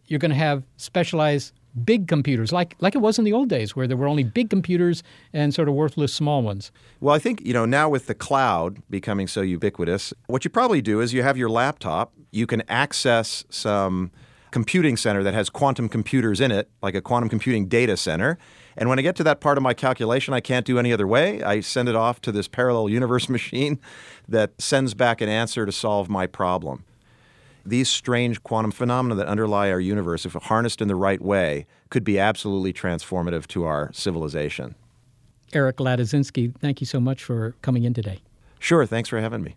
you're 0.05 0.19
going 0.19 0.29
to 0.29 0.37
have 0.37 0.63
specialized 0.77 1.53
big 1.83 2.07
computers, 2.07 2.51
like 2.51 2.75
like 2.79 2.95
it 2.95 2.99
was 2.99 3.17
in 3.19 3.25
the 3.25 3.33
old 3.33 3.49
days, 3.49 3.75
where 3.75 3.87
there 3.87 3.97
were 3.97 4.07
only 4.07 4.23
big 4.23 4.49
computers 4.49 5.03
and 5.33 5.53
sort 5.53 5.67
of 5.67 5.73
worthless 5.73 6.13
small 6.13 6.41
ones. 6.41 6.71
Well, 7.01 7.13
I 7.13 7.19
think 7.19 7.41
you 7.45 7.53
know 7.53 7.65
now 7.65 7.89
with 7.89 8.07
the 8.07 8.15
cloud 8.15 8.81
becoming 8.89 9.27
so 9.27 9.41
ubiquitous, 9.41 10.13
what 10.27 10.43
you 10.43 10.49
probably 10.49 10.81
do 10.81 11.01
is 11.01 11.13
you 11.13 11.23
have 11.23 11.37
your 11.37 11.49
laptop. 11.49 12.13
You 12.31 12.47
can 12.47 12.63
access 12.69 13.43
some 13.49 14.11
computing 14.51 14.95
center 14.95 15.21
that 15.21 15.33
has 15.33 15.49
quantum 15.49 15.89
computers 15.89 16.39
in 16.39 16.51
it, 16.51 16.69
like 16.81 16.95
a 16.95 17.01
quantum 17.01 17.27
computing 17.27 17.67
data 17.67 17.97
center. 17.97 18.37
And 18.77 18.89
when 18.89 18.99
I 18.99 19.01
get 19.01 19.15
to 19.17 19.23
that 19.23 19.41
part 19.41 19.57
of 19.57 19.63
my 19.63 19.73
calculation 19.73 20.33
I 20.33 20.39
can't 20.39 20.65
do 20.65 20.79
any 20.79 20.93
other 20.93 21.07
way, 21.07 21.43
I 21.43 21.59
send 21.59 21.89
it 21.89 21.95
off 21.95 22.21
to 22.21 22.31
this 22.31 22.47
parallel 22.47 22.89
universe 22.89 23.27
machine 23.37 23.79
that 24.27 24.53
sends 24.59 24.93
back 24.93 25.21
an 25.21 25.29
answer 25.29 25.65
to 25.65 25.71
solve 25.71 26.09
my 26.09 26.27
problem 26.27 26.85
these 27.65 27.89
strange 27.89 28.43
quantum 28.43 28.71
phenomena 28.71 29.15
that 29.15 29.27
underlie 29.27 29.71
our 29.71 29.79
universe, 29.79 30.25
if 30.25 30.33
harnessed 30.33 30.81
in 30.81 30.87
the 30.87 30.95
right 30.95 31.21
way, 31.21 31.65
could 31.89 32.03
be 32.03 32.19
absolutely 32.19 32.71
transformative 32.73 33.47
to 33.47 33.65
our 33.65 33.91
civilization. 33.93 34.75
Eric 35.53 35.77
Ladizinsky, 35.77 36.55
thank 36.59 36.81
you 36.81 36.87
so 36.87 36.99
much 36.99 37.23
for 37.23 37.55
coming 37.61 37.83
in 37.83 37.93
today. 37.93 38.19
Sure, 38.59 38.85
thanks 38.85 39.09
for 39.09 39.19
having 39.19 39.41
me. 39.43 39.55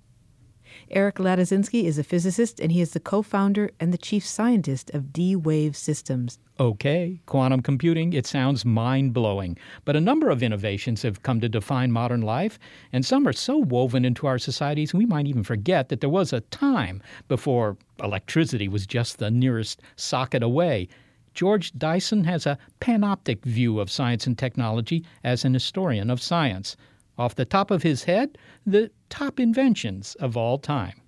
Eric 0.91 1.17
Ladizinsky 1.17 1.85
is 1.85 1.99
a 1.99 2.05
physicist 2.05 2.61
and 2.61 2.73
he 2.73 2.81
is 2.81 2.93
the 2.93 3.01
co 3.01 3.21
founder 3.21 3.71
and 3.79 3.93
the 3.93 3.99
chief 3.99 4.25
scientist 4.25 4.91
of 4.91 5.13
D-Wave 5.13 5.77
Systems. 5.77 6.39
Okay, 6.59 7.21
quantum 7.27 7.61
computing, 7.61 8.15
it 8.15 8.27
sounds 8.27 8.65
mind 8.65 9.13
blowing. 9.13 9.59
But 9.85 9.97
a 9.97 10.01
number 10.01 10.31
of 10.31 10.43
innovations 10.43 11.03
have 11.03 11.23
come 11.23 11.41
to 11.41 11.49
define 11.49 11.93
modern 11.93 12.23
life, 12.23 12.59
and 12.93 13.05
some 13.05 13.29
are 13.29 13.33
so 13.33 13.59
woven 13.59 14.05
into 14.05 14.27
our 14.27 14.39
societies 14.39 14.95
we 14.95 15.05
might 15.05 15.27
even 15.27 15.43
forget 15.43 15.89
that 15.91 16.01
there 16.01 16.09
was 16.09 16.33
a 16.33 16.41
time 16.41 17.03
before 17.29 17.77
electricity 18.03 18.67
was 18.67 18.87
just 18.87 19.19
the 19.19 19.31
nearest 19.31 19.83
socket 19.97 20.43
away. 20.43 20.89
George 21.35 21.73
Dyson 21.79 22.25
has 22.25 22.47
a 22.47 22.59
panoptic 22.81 23.45
view 23.45 23.79
of 23.79 23.91
science 23.91 24.27
and 24.27 24.37
technology 24.37 25.05
as 25.23 25.45
an 25.45 25.55
historian 25.55 26.11
of 26.11 26.23
science 26.23 26.77
off 27.19 27.35
the 27.35 27.45
top 27.45 27.71
of 27.71 27.83
his 27.83 28.05
head 28.05 28.39
the 28.67 28.91
top 29.11 29.41
inventions 29.41 30.15
of 30.17 30.37
all 30.37 30.59
time. 30.59 31.01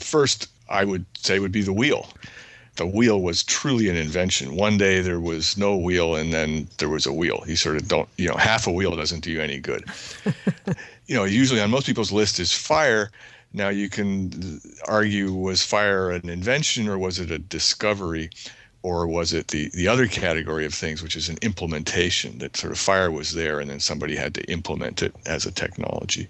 First, 0.00 0.48
I 0.68 0.84
would 0.84 1.04
say 1.16 1.38
would 1.38 1.52
be 1.52 1.62
the 1.62 1.72
wheel. 1.72 2.08
The 2.76 2.86
wheel 2.86 3.20
was 3.20 3.44
truly 3.44 3.88
an 3.88 3.96
invention. 3.96 4.56
One 4.56 4.76
day 4.76 5.00
there 5.00 5.20
was 5.20 5.56
no 5.56 5.76
wheel, 5.76 6.16
and 6.16 6.32
then 6.32 6.68
there 6.78 6.88
was 6.88 7.06
a 7.06 7.12
wheel. 7.12 7.44
You 7.46 7.54
sort 7.54 7.76
of 7.76 7.86
don't, 7.86 8.08
you 8.16 8.28
know, 8.28 8.34
half 8.34 8.66
a 8.66 8.72
wheel 8.72 8.96
doesn't 8.96 9.22
do 9.22 9.30
you 9.30 9.40
any 9.40 9.60
good. 9.60 9.84
you 11.06 11.14
know, 11.14 11.22
usually 11.22 11.60
on 11.60 11.70
most 11.70 11.86
people's 11.86 12.10
list 12.10 12.40
is 12.40 12.52
fire. 12.52 13.12
Now 13.52 13.68
you 13.68 13.88
can 13.88 14.60
argue 14.88 15.32
was 15.32 15.64
fire 15.64 16.10
an 16.10 16.28
invention 16.28 16.88
or 16.88 16.98
was 16.98 17.20
it 17.20 17.30
a 17.30 17.38
discovery? 17.38 18.30
Or 18.84 19.06
was 19.06 19.32
it 19.32 19.48
the, 19.48 19.70
the 19.70 19.88
other 19.88 20.06
category 20.06 20.66
of 20.66 20.74
things, 20.74 21.02
which 21.02 21.16
is 21.16 21.30
an 21.30 21.38
implementation 21.40 22.36
that 22.38 22.54
sort 22.54 22.70
of 22.70 22.78
fire 22.78 23.10
was 23.10 23.32
there 23.32 23.58
and 23.58 23.70
then 23.70 23.80
somebody 23.80 24.14
had 24.14 24.34
to 24.34 24.44
implement 24.44 25.02
it 25.02 25.16
as 25.24 25.46
a 25.46 25.50
technology? 25.50 26.28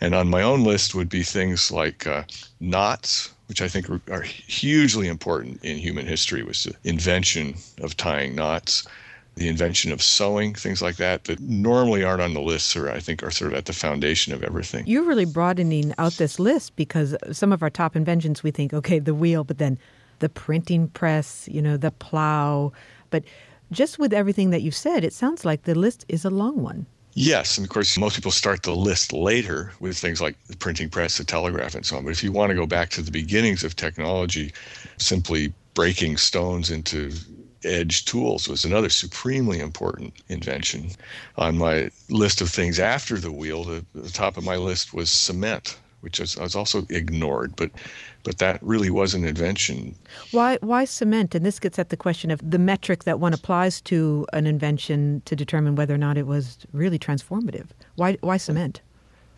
And 0.00 0.14
on 0.14 0.30
my 0.30 0.42
own 0.42 0.62
list 0.62 0.94
would 0.94 1.08
be 1.08 1.24
things 1.24 1.72
like 1.72 2.06
uh, 2.06 2.22
knots, 2.60 3.34
which 3.46 3.60
I 3.60 3.66
think 3.66 3.90
are, 3.90 4.00
are 4.12 4.22
hugely 4.22 5.08
important 5.08 5.58
in 5.64 5.76
human 5.76 6.06
history, 6.06 6.44
was 6.44 6.62
the 6.62 6.76
invention 6.88 7.56
of 7.82 7.96
tying 7.96 8.36
knots, 8.36 8.86
the 9.34 9.48
invention 9.48 9.90
of 9.90 10.00
sewing, 10.00 10.54
things 10.54 10.80
like 10.80 10.98
that, 10.98 11.24
that 11.24 11.40
normally 11.40 12.04
aren't 12.04 12.22
on 12.22 12.32
the 12.32 12.40
list 12.40 12.76
or 12.76 12.92
I 12.92 13.00
think 13.00 13.24
are 13.24 13.32
sort 13.32 13.50
of 13.52 13.58
at 13.58 13.64
the 13.64 13.72
foundation 13.72 14.32
of 14.32 14.44
everything. 14.44 14.86
You're 14.86 15.02
really 15.02 15.24
broadening 15.24 15.94
out 15.98 16.12
this 16.12 16.38
list 16.38 16.76
because 16.76 17.16
some 17.32 17.52
of 17.52 17.60
our 17.60 17.70
top 17.70 17.96
inventions 17.96 18.44
we 18.44 18.52
think, 18.52 18.72
okay, 18.72 19.00
the 19.00 19.14
wheel, 19.14 19.42
but 19.42 19.58
then 19.58 19.80
the 20.18 20.28
printing 20.28 20.88
press, 20.88 21.48
you 21.50 21.62
know, 21.62 21.76
the 21.76 21.90
plow. 21.90 22.72
But 23.10 23.24
just 23.70 23.98
with 23.98 24.12
everything 24.12 24.50
that 24.50 24.62
you've 24.62 24.74
said, 24.74 25.04
it 25.04 25.12
sounds 25.12 25.44
like 25.44 25.62
the 25.62 25.74
list 25.74 26.04
is 26.08 26.24
a 26.24 26.30
long 26.30 26.62
one. 26.62 26.86
Yes, 27.14 27.58
and 27.58 27.66
of 27.66 27.70
course, 27.70 27.98
most 27.98 28.14
people 28.14 28.30
start 28.30 28.62
the 28.62 28.76
list 28.76 29.12
later 29.12 29.72
with 29.80 29.98
things 29.98 30.20
like 30.20 30.36
the 30.46 30.56
printing 30.56 30.88
press, 30.88 31.18
the 31.18 31.24
telegraph, 31.24 31.74
and 31.74 31.84
so 31.84 31.96
on. 31.96 32.04
But 32.04 32.12
if 32.12 32.22
you 32.22 32.30
want 32.30 32.50
to 32.50 32.54
go 32.54 32.66
back 32.66 32.90
to 32.90 33.02
the 33.02 33.10
beginnings 33.10 33.64
of 33.64 33.74
technology, 33.74 34.52
simply 34.98 35.52
breaking 35.74 36.16
stones 36.16 36.70
into 36.70 37.12
edge 37.64 38.04
tools 38.04 38.48
was 38.48 38.64
another 38.64 38.88
supremely 38.88 39.58
important 39.58 40.14
invention. 40.28 40.90
On 41.36 41.58
my 41.58 41.90
list 42.08 42.40
of 42.40 42.50
things 42.50 42.78
after 42.78 43.18
the 43.18 43.32
wheel, 43.32 43.64
the, 43.64 43.84
the 43.94 44.10
top 44.10 44.36
of 44.36 44.44
my 44.44 44.56
list 44.56 44.94
was 44.94 45.10
cement, 45.10 45.76
which 46.00 46.20
was, 46.20 46.36
was 46.36 46.54
also 46.54 46.86
ignored. 46.88 47.54
But 47.56 47.70
but 48.28 48.36
that 48.36 48.62
really 48.62 48.90
was 48.90 49.14
an 49.14 49.24
invention. 49.24 49.94
Why 50.32 50.58
why 50.60 50.84
cement? 50.84 51.34
And 51.34 51.46
this 51.46 51.58
gets 51.58 51.78
at 51.78 51.88
the 51.88 51.96
question 51.96 52.30
of 52.30 52.38
the 52.50 52.58
metric 52.58 53.04
that 53.04 53.20
one 53.20 53.32
applies 53.32 53.80
to 53.92 54.26
an 54.34 54.46
invention 54.46 55.22
to 55.24 55.34
determine 55.34 55.76
whether 55.76 55.94
or 55.94 55.98
not 56.06 56.18
it 56.18 56.26
was 56.26 56.58
really 56.74 56.98
transformative. 56.98 57.68
Why 57.96 58.18
why 58.20 58.36
cement? 58.36 58.82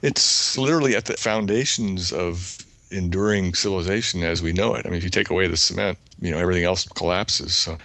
It's 0.02 0.58
literally 0.58 0.96
at 0.96 1.04
the 1.04 1.16
foundations 1.16 2.12
of 2.12 2.58
enduring 2.90 3.54
civilization 3.54 4.24
as 4.24 4.42
we 4.42 4.52
know 4.52 4.74
it. 4.74 4.84
I 4.84 4.88
mean, 4.88 4.98
if 4.98 5.04
you 5.04 5.10
take 5.10 5.30
away 5.30 5.46
the 5.46 5.56
cement, 5.56 5.96
you 6.20 6.32
know, 6.32 6.38
everything 6.38 6.64
else 6.64 6.88
collapses. 6.88 7.54
So 7.54 7.78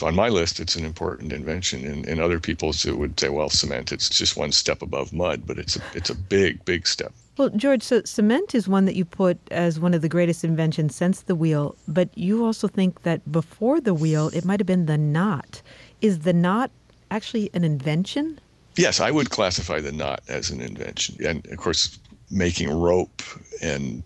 on 0.00 0.14
my 0.14 0.28
list, 0.28 0.60
it's 0.60 0.76
an 0.76 0.84
important 0.84 1.32
invention. 1.32 1.84
And, 1.84 2.06
and 2.06 2.20
other 2.20 2.38
people's, 2.38 2.86
it 2.86 2.98
would 2.98 3.18
say, 3.18 3.30
well, 3.30 3.50
cement, 3.50 3.90
it's 3.90 4.08
just 4.08 4.36
one 4.36 4.52
step 4.52 4.80
above 4.80 5.12
mud, 5.12 5.42
but 5.44 5.58
it's 5.58 5.74
a, 5.74 5.82
it's 5.92 6.10
a 6.10 6.14
big, 6.14 6.64
big 6.64 6.86
step. 6.86 7.12
Well, 7.38 7.48
George, 7.50 7.82
so 7.82 8.02
cement 8.04 8.54
is 8.54 8.68
one 8.68 8.84
that 8.84 8.94
you 8.94 9.06
put 9.06 9.38
as 9.50 9.80
one 9.80 9.94
of 9.94 10.02
the 10.02 10.08
greatest 10.08 10.44
inventions 10.44 10.94
since 10.94 11.22
the 11.22 11.34
wheel, 11.34 11.76
but 11.88 12.10
you 12.16 12.44
also 12.44 12.68
think 12.68 13.02
that 13.02 13.32
before 13.32 13.80
the 13.80 13.94
wheel, 13.94 14.28
it 14.34 14.44
might 14.44 14.60
have 14.60 14.66
been 14.66 14.84
the 14.84 14.98
knot. 14.98 15.62
Is 16.02 16.20
the 16.20 16.34
knot 16.34 16.70
actually 17.10 17.48
an 17.54 17.64
invention? 17.64 18.38
Yes, 18.76 19.00
I 19.00 19.10
would 19.10 19.30
classify 19.30 19.80
the 19.80 19.92
knot 19.92 20.22
as 20.28 20.50
an 20.50 20.60
invention. 20.60 21.16
And 21.24 21.46
of 21.46 21.56
course, 21.56 21.98
making 22.30 22.70
rope 22.70 23.22
and 23.62 24.02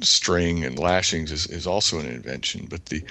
string 0.00 0.64
and 0.64 0.78
lashings 0.78 1.32
is, 1.32 1.46
is 1.48 1.66
also 1.66 1.98
an 1.98 2.06
invention. 2.06 2.66
But 2.68 2.86
the 2.86 3.02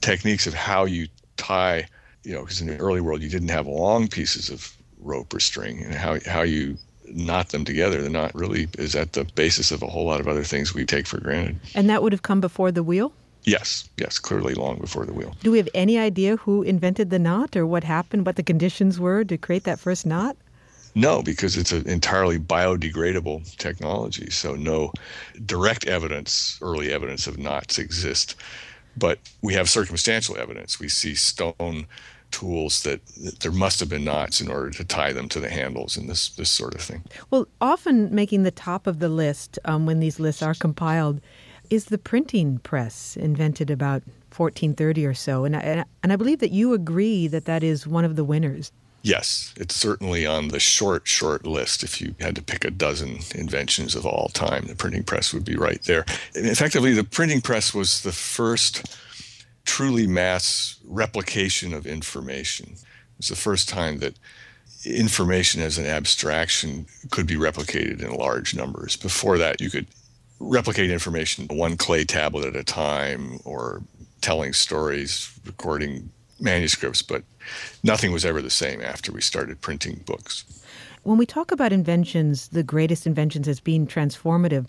techniques 0.00 0.48
of 0.48 0.54
how 0.54 0.84
you 0.84 1.06
tie, 1.36 1.86
you 2.24 2.32
know, 2.32 2.40
because 2.40 2.60
in 2.60 2.66
the 2.66 2.76
early 2.78 3.00
world 3.00 3.22
you 3.22 3.28
didn't 3.28 3.48
have 3.50 3.68
long 3.68 4.08
pieces 4.08 4.50
of 4.50 4.76
rope 4.98 5.32
or 5.32 5.40
string, 5.40 5.82
and 5.82 5.94
how, 5.94 6.18
how 6.26 6.42
you 6.42 6.76
knot 7.08 7.50
them 7.50 7.64
together. 7.64 8.00
They're 8.00 8.10
not 8.10 8.34
really 8.34 8.68
is 8.78 8.94
at 8.94 9.12
the 9.12 9.24
basis 9.24 9.70
of 9.70 9.82
a 9.82 9.86
whole 9.86 10.06
lot 10.06 10.20
of 10.20 10.28
other 10.28 10.44
things 10.44 10.74
we 10.74 10.84
take 10.84 11.06
for 11.06 11.20
granted. 11.20 11.58
And 11.74 11.88
that 11.90 12.02
would 12.02 12.12
have 12.12 12.22
come 12.22 12.40
before 12.40 12.72
the 12.72 12.82
wheel? 12.82 13.12
Yes, 13.44 13.88
yes, 13.96 14.18
clearly 14.18 14.54
long 14.54 14.78
before 14.78 15.04
the 15.04 15.12
wheel. 15.12 15.34
Do 15.42 15.50
we 15.50 15.58
have 15.58 15.68
any 15.74 15.98
idea 15.98 16.36
who 16.36 16.62
invented 16.62 17.10
the 17.10 17.18
knot 17.18 17.56
or 17.56 17.66
what 17.66 17.82
happened, 17.82 18.24
what 18.24 18.36
the 18.36 18.42
conditions 18.42 19.00
were 19.00 19.24
to 19.24 19.36
create 19.36 19.64
that 19.64 19.80
first 19.80 20.06
knot? 20.06 20.36
No, 20.94 21.22
because 21.22 21.56
it's 21.56 21.72
an 21.72 21.88
entirely 21.88 22.38
biodegradable 22.38 23.56
technology. 23.56 24.30
So 24.30 24.54
no 24.54 24.92
direct 25.44 25.86
evidence, 25.86 26.58
early 26.60 26.92
evidence 26.92 27.26
of 27.26 27.38
knots 27.38 27.78
exist. 27.78 28.36
But 28.96 29.18
we 29.40 29.54
have 29.54 29.70
circumstantial 29.70 30.36
evidence. 30.36 30.78
We 30.78 30.88
see 30.88 31.14
stone 31.14 31.86
tools 32.32 32.82
that, 32.82 33.04
that, 33.06 33.40
there 33.40 33.52
must 33.52 33.78
have 33.80 33.88
been 33.88 34.04
knots 34.04 34.40
in 34.40 34.50
order 34.50 34.70
to 34.70 34.84
tie 34.84 35.12
them 35.12 35.28
to 35.28 35.40
the 35.40 35.50
handles 35.50 35.96
and 35.96 36.08
this 36.08 36.30
this 36.30 36.50
sort 36.50 36.74
of 36.74 36.80
thing. 36.80 37.02
Well, 37.30 37.46
often 37.60 38.12
making 38.14 38.42
the 38.42 38.50
top 38.50 38.86
of 38.86 38.98
the 38.98 39.08
list 39.08 39.58
um, 39.64 39.86
when 39.86 40.00
these 40.00 40.18
lists 40.18 40.42
are 40.42 40.54
compiled 40.54 41.20
is 41.70 41.86
the 41.86 41.98
printing 41.98 42.58
press 42.58 43.16
invented 43.16 43.70
about 43.70 44.02
1430 44.36 45.06
or 45.06 45.14
so, 45.14 45.44
and 45.44 45.56
I, 45.56 45.84
and 46.02 46.12
I 46.12 46.16
believe 46.16 46.40
that 46.40 46.50
you 46.50 46.74
agree 46.74 47.28
that 47.28 47.44
that 47.44 47.62
is 47.62 47.86
one 47.86 48.04
of 48.04 48.16
the 48.16 48.24
winners. 48.24 48.72
Yes, 49.02 49.52
it's 49.56 49.74
certainly 49.74 50.24
on 50.26 50.48
the 50.48 50.60
short, 50.60 51.08
short 51.08 51.44
list. 51.44 51.82
If 51.82 52.00
you 52.00 52.14
had 52.20 52.36
to 52.36 52.42
pick 52.42 52.64
a 52.64 52.70
dozen 52.70 53.18
inventions 53.34 53.96
of 53.96 54.06
all 54.06 54.28
time, 54.28 54.66
the 54.66 54.76
printing 54.76 55.02
press 55.02 55.34
would 55.34 55.44
be 55.44 55.56
right 55.56 55.82
there. 55.82 56.04
And 56.36 56.46
effectively, 56.46 56.92
the 56.92 57.02
printing 57.02 57.40
press 57.40 57.74
was 57.74 58.02
the 58.02 58.12
first 58.12 58.96
truly 59.64 60.06
mass 60.06 60.78
replication 60.84 61.72
of 61.72 61.86
information. 61.86 62.74
It's 63.18 63.28
the 63.28 63.36
first 63.36 63.68
time 63.68 63.98
that 64.00 64.16
information 64.84 65.60
as 65.60 65.78
an 65.78 65.86
abstraction 65.86 66.86
could 67.10 67.26
be 67.26 67.36
replicated 67.36 68.02
in 68.02 68.14
large 68.14 68.54
numbers. 68.54 68.96
Before 68.96 69.38
that, 69.38 69.60
you 69.60 69.70
could 69.70 69.86
replicate 70.40 70.90
information 70.90 71.46
one 71.48 71.76
clay 71.76 72.04
tablet 72.04 72.46
at 72.46 72.56
a 72.56 72.64
time 72.64 73.38
or 73.44 73.82
telling 74.20 74.52
stories, 74.52 75.32
recording 75.46 76.10
manuscripts, 76.40 77.02
but 77.02 77.22
nothing 77.82 78.12
was 78.12 78.24
ever 78.24 78.42
the 78.42 78.50
same 78.50 78.80
after 78.82 79.12
we 79.12 79.20
started 79.20 79.60
printing 79.60 80.02
books. 80.04 80.44
When 81.04 81.18
we 81.18 81.26
talk 81.26 81.50
about 81.52 81.72
inventions, 81.72 82.48
the 82.48 82.62
greatest 82.62 83.06
inventions 83.06 83.48
as 83.48 83.60
being 83.60 83.86
transformative, 83.86 84.66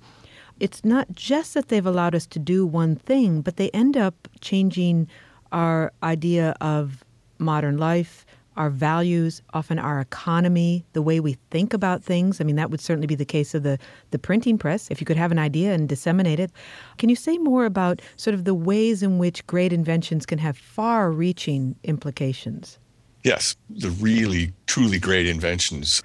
it's 0.63 0.85
not 0.85 1.11
just 1.11 1.55
that 1.55 1.67
they've 1.67 1.85
allowed 1.85 2.15
us 2.15 2.25
to 2.25 2.39
do 2.39 2.65
one 2.65 2.95
thing, 2.95 3.41
but 3.41 3.57
they 3.57 3.69
end 3.71 3.97
up 3.97 4.29
changing 4.39 5.09
our 5.51 5.91
idea 6.01 6.55
of 6.61 7.03
modern 7.37 7.75
life, 7.75 8.25
our 8.55 8.69
values, 8.69 9.41
often 9.53 9.77
our 9.77 9.99
economy, 9.99 10.85
the 10.93 11.01
way 11.01 11.19
we 11.19 11.33
think 11.51 11.73
about 11.73 12.01
things. 12.01 12.39
I 12.39 12.45
mean, 12.45 12.55
that 12.55 12.71
would 12.71 12.79
certainly 12.79 13.07
be 13.07 13.15
the 13.15 13.25
case 13.25 13.53
of 13.53 13.63
the, 13.63 13.77
the 14.11 14.19
printing 14.19 14.57
press, 14.57 14.89
if 14.89 15.01
you 15.01 15.05
could 15.05 15.17
have 15.17 15.33
an 15.33 15.37
idea 15.37 15.73
and 15.73 15.89
disseminate 15.89 16.39
it. 16.39 16.49
Can 16.97 17.09
you 17.09 17.17
say 17.17 17.37
more 17.37 17.65
about 17.65 18.01
sort 18.15 18.33
of 18.33 18.45
the 18.45 18.53
ways 18.53 19.03
in 19.03 19.17
which 19.17 19.45
great 19.47 19.73
inventions 19.73 20.25
can 20.25 20.39
have 20.39 20.57
far 20.57 21.11
reaching 21.11 21.75
implications? 21.83 22.79
Yes, 23.25 23.57
the 23.69 23.89
really, 23.89 24.53
truly 24.67 24.97
great 24.97 25.27
inventions 25.27 26.01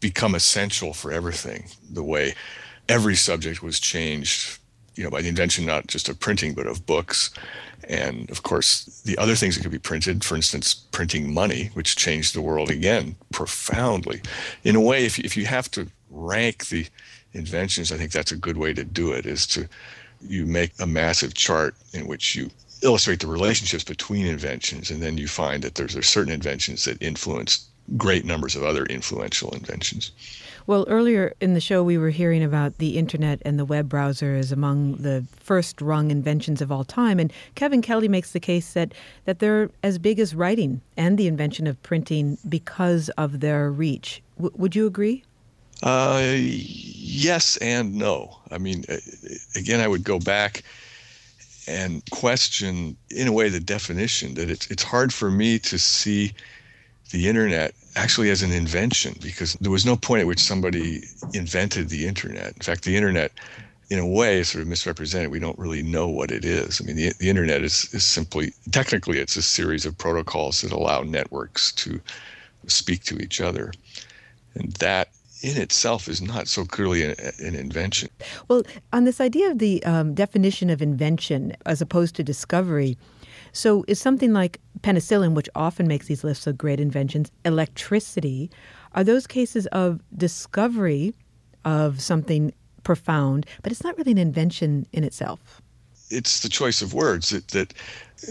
become 0.00 0.34
essential 0.34 0.94
for 0.94 1.12
everything. 1.12 1.68
The 1.90 2.02
way 2.02 2.34
every 2.88 3.16
subject 3.16 3.62
was 3.62 3.80
changed, 3.80 4.58
you 4.94 5.04
know, 5.04 5.10
by 5.10 5.22
the 5.22 5.28
invention 5.28 5.66
not 5.66 5.86
just 5.86 6.08
of 6.08 6.18
printing, 6.18 6.54
but 6.54 6.66
of 6.66 6.86
books. 6.86 7.30
And 7.88 8.30
of 8.30 8.42
course, 8.42 9.02
the 9.04 9.16
other 9.18 9.34
things 9.34 9.56
that 9.56 9.62
could 9.62 9.72
be 9.72 9.78
printed, 9.78 10.24
for 10.24 10.36
instance, 10.36 10.74
printing 10.74 11.32
money, 11.32 11.70
which 11.74 11.96
changed 11.96 12.34
the 12.34 12.42
world 12.42 12.70
again 12.70 13.16
profoundly. 13.32 14.20
In 14.64 14.76
a 14.76 14.80
way, 14.80 15.06
if, 15.06 15.18
if 15.18 15.36
you 15.36 15.46
have 15.46 15.70
to 15.72 15.88
rank 16.10 16.68
the 16.68 16.86
inventions, 17.32 17.92
I 17.92 17.96
think 17.96 18.12
that's 18.12 18.32
a 18.32 18.36
good 18.36 18.56
way 18.56 18.74
to 18.74 18.84
do 18.84 19.12
it, 19.12 19.26
is 19.26 19.46
to 19.48 19.68
you 20.20 20.46
make 20.46 20.72
a 20.80 20.86
massive 20.86 21.34
chart 21.34 21.76
in 21.92 22.06
which 22.06 22.34
you 22.34 22.50
illustrate 22.82 23.20
the 23.20 23.26
relationships 23.26 23.84
between 23.84 24.26
inventions, 24.26 24.90
and 24.90 25.00
then 25.02 25.18
you 25.18 25.28
find 25.28 25.62
that 25.62 25.74
there's, 25.74 25.94
there's 25.94 26.08
certain 26.08 26.32
inventions 26.32 26.84
that 26.84 27.00
influence 27.02 27.68
great 27.96 28.24
numbers 28.24 28.56
of 28.56 28.64
other 28.64 28.84
influential 28.86 29.50
inventions. 29.50 30.12
Well, 30.68 30.84
earlier 30.86 31.32
in 31.40 31.54
the 31.54 31.62
show, 31.62 31.82
we 31.82 31.96
were 31.96 32.10
hearing 32.10 32.44
about 32.44 32.76
the 32.76 32.98
internet 32.98 33.40
and 33.42 33.58
the 33.58 33.64
web 33.64 33.88
browser 33.88 34.34
as 34.34 34.52
among 34.52 34.96
the 34.96 35.24
first 35.40 35.80
rung 35.80 36.10
inventions 36.10 36.60
of 36.60 36.70
all 36.70 36.84
time. 36.84 37.18
And 37.18 37.32
Kevin 37.54 37.80
Kelly 37.80 38.06
makes 38.06 38.32
the 38.32 38.38
case 38.38 38.74
that, 38.74 38.92
that 39.24 39.38
they're 39.38 39.70
as 39.82 39.96
big 39.98 40.18
as 40.18 40.34
writing 40.34 40.82
and 40.94 41.16
the 41.16 41.26
invention 41.26 41.66
of 41.66 41.82
printing 41.82 42.36
because 42.46 43.08
of 43.16 43.40
their 43.40 43.70
reach. 43.70 44.22
W- 44.36 44.54
would 44.58 44.76
you 44.76 44.86
agree? 44.86 45.24
Uh, 45.82 46.34
yes 46.36 47.56
and 47.62 47.94
no. 47.94 48.36
I 48.50 48.58
mean, 48.58 48.84
again, 49.56 49.80
I 49.80 49.88
would 49.88 50.04
go 50.04 50.18
back 50.18 50.64
and 51.66 52.02
question, 52.10 52.94
in 53.08 53.26
a 53.26 53.32
way, 53.32 53.48
the 53.48 53.58
definition 53.58 54.34
that 54.34 54.50
it's, 54.50 54.70
it's 54.70 54.82
hard 54.82 55.14
for 55.14 55.30
me 55.30 55.58
to 55.60 55.78
see 55.78 56.34
the 57.10 57.26
internet 57.26 57.74
actually 57.98 58.30
as 58.30 58.42
an 58.42 58.52
invention 58.52 59.14
because 59.20 59.54
there 59.54 59.72
was 59.72 59.84
no 59.84 59.96
point 59.96 60.20
at 60.20 60.26
which 60.26 60.38
somebody 60.38 61.02
invented 61.34 61.88
the 61.88 62.06
internet. 62.06 62.54
In 62.54 62.62
fact, 62.62 62.84
the 62.84 62.96
internet, 62.96 63.32
in 63.90 63.98
a 63.98 64.06
way, 64.06 64.38
is 64.38 64.48
sort 64.48 64.62
of 64.62 64.68
misrepresented. 64.68 65.32
We 65.32 65.40
don't 65.40 65.58
really 65.58 65.82
know 65.82 66.08
what 66.08 66.30
it 66.30 66.44
is. 66.44 66.80
I 66.80 66.84
mean, 66.84 66.96
the, 66.96 67.12
the 67.18 67.28
internet 67.28 67.62
is, 67.62 67.92
is 67.92 68.04
simply, 68.04 68.52
technically, 68.70 69.18
it's 69.18 69.36
a 69.36 69.42
series 69.42 69.84
of 69.84 69.98
protocols 69.98 70.60
that 70.60 70.70
allow 70.70 71.02
networks 71.02 71.72
to 71.72 72.00
speak 72.68 73.02
to 73.04 73.18
each 73.18 73.40
other. 73.40 73.72
And 74.54 74.72
that 74.74 75.08
in 75.42 75.56
itself 75.56 76.08
is 76.08 76.22
not 76.22 76.46
so 76.46 76.64
clearly 76.64 77.04
an, 77.04 77.14
an, 77.40 77.54
invention. 77.54 78.10
Well, 78.48 78.62
on 78.92 79.04
this 79.04 79.20
idea 79.20 79.50
of 79.50 79.58
the 79.58 79.82
um, 79.84 80.14
definition 80.14 80.70
of 80.70 80.82
invention 80.82 81.56
as 81.66 81.80
opposed 81.80 82.14
to 82.16 82.24
discovery, 82.24 82.96
so 83.52 83.84
is 83.88 84.00
something 84.00 84.32
like 84.32 84.60
penicillin, 84.82 85.34
which 85.34 85.48
often 85.54 85.86
makes 85.86 86.06
these 86.06 86.24
lists 86.24 86.46
of 86.46 86.58
great 86.58 86.80
inventions, 86.80 87.30
electricity, 87.44 88.50
are 88.92 89.04
those 89.04 89.26
cases 89.26 89.66
of 89.68 90.00
discovery 90.16 91.14
of 91.64 92.00
something 92.00 92.52
profound, 92.82 93.46
but 93.62 93.72
it's 93.72 93.84
not 93.84 93.96
really 93.98 94.12
an 94.12 94.18
invention 94.18 94.86
in 94.92 95.04
itself? 95.04 95.60
It's 96.10 96.40
the 96.40 96.48
choice 96.48 96.80
of 96.80 96.94
words 96.94 97.28
that, 97.30 97.48
that 97.48 97.74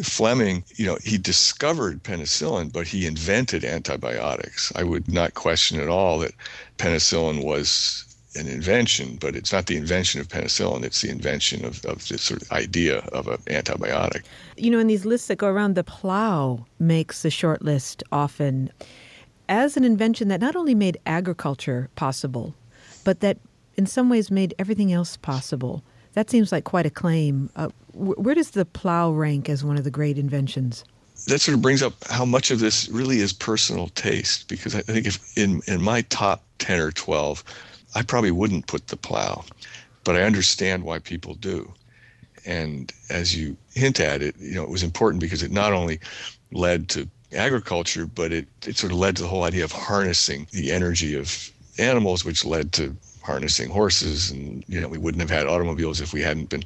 Fleming, 0.04 0.64
you 0.76 0.86
know, 0.86 0.98
he 1.04 1.18
discovered 1.18 2.04
penicillin, 2.04 2.74
but 2.74 2.88
he 2.88 3.06
invented 3.06 3.64
antibiotics. 3.64 4.74
I 4.76 4.84
would 4.84 5.12
not 5.12 5.36
question 5.36 5.80
at 5.80 5.88
all 5.88 6.20
that 6.20 6.34
penicillin 6.78 7.44
was 7.44 8.07
an 8.38 8.48
invention, 8.48 9.18
but 9.20 9.36
it's 9.36 9.52
not 9.52 9.66
the 9.66 9.76
invention 9.76 10.22
of 10.22 10.28
penicillin, 10.28 10.84
it's 10.84 11.02
the 11.02 11.10
invention 11.10 11.66
of, 11.66 11.84
of 11.86 12.08
this 12.08 12.22
sort 12.22 12.42
of 12.42 12.52
idea 12.52 13.00
of 13.12 13.28
an 13.28 13.38
antibiotic. 13.48 14.24
You 14.56 14.72
know, 14.72 14.80
in 14.80 14.88
these 14.88 15.06
lists 15.06 15.28
that 15.28 15.38
go 15.38 15.48
around, 15.48 15.76
the 15.76 15.84
plow 15.84 16.66
makes 16.80 17.24
the 17.24 17.30
short 17.30 17.62
list 17.62 18.04
often 18.12 18.72
as 19.50 19.78
an 19.78 19.84
invention 19.84 20.28
that 20.28 20.42
not 20.42 20.56
only 20.56 20.76
made 20.76 20.98
agriculture 21.06 21.90
possible, 21.96 22.54
but 23.04 23.22
that 23.22 23.38
in 23.76 23.86
some 23.86 24.10
ways 24.10 24.30
made 24.30 24.54
everything 24.60 24.92
else 24.92 25.18
possible. 25.18 25.84
That 26.14 26.30
seems 26.30 26.52
like 26.52 26.64
quite 26.64 26.86
a 26.86 26.90
claim. 26.90 27.50
Uh, 27.56 27.70
where 27.94 28.36
does 28.36 28.52
the 28.52 28.66
plow 28.66 29.12
rank 29.12 29.50
as 29.50 29.64
one 29.64 29.78
of 29.78 29.84
the 29.84 29.92
great 29.92 30.18
inventions? 30.18 30.84
That 31.28 31.42
sort 31.42 31.56
of 31.56 31.62
brings 31.62 31.82
up 31.82 31.94
how 32.10 32.26
much 32.26 32.52
of 32.52 32.60
this 32.60 32.90
really 32.90 33.20
is 33.20 33.34
personal 33.34 33.90
taste, 33.90 34.48
because 34.48 34.76
I 34.76 34.82
think 34.82 35.08
if 35.08 35.38
in, 35.38 35.62
in 35.68 35.82
my 35.82 36.02
top 36.04 36.44
10 36.60 36.80
or 36.80 36.92
12, 36.92 37.44
I 37.98 38.04
probably 38.04 38.30
wouldn't 38.30 38.68
put 38.68 38.90
the 38.90 38.96
plow, 38.96 39.44
but 40.04 40.16
I 40.16 40.22
understand 40.22 40.84
why 40.84 41.00
people 41.00 41.34
do. 41.34 41.74
And 42.46 42.94
as 43.10 43.36
you 43.36 43.58
hint 43.74 44.00
at 44.00 44.22
it, 44.22 44.36
you 44.38 44.54
know, 44.54 44.62
it 44.62 44.70
was 44.70 44.84
important 44.84 45.20
because 45.20 45.42
it 45.42 45.52
not 45.52 45.74
only 45.74 46.00
led 46.52 46.90
to 46.90 47.10
agriculture, 47.34 48.06
but 48.06 48.32
it, 48.32 48.48
it 48.68 48.78
sort 48.78 48.92
of 48.92 49.00
led 49.00 49.16
to 49.16 49.24
the 49.24 49.28
whole 49.28 49.46
idea 49.46 49.64
of 49.64 49.72
harnessing 49.72 50.46
the 50.52 50.72
energy 50.72 51.16
of 51.16 51.52
animals, 51.80 52.24
which 52.24 52.46
led 52.46 52.72
to 52.74 52.96
harnessing 53.24 53.72
horses. 53.72 54.30
And, 54.30 54.64
you 54.68 54.80
know, 54.80 54.90
we 54.90 55.00
wouldn't 55.00 55.22
have 55.22 55.36
had 55.36 55.48
automobiles 55.48 56.00
if 56.00 56.14
we 56.14 56.22
hadn't 56.22 56.50
been 56.50 56.66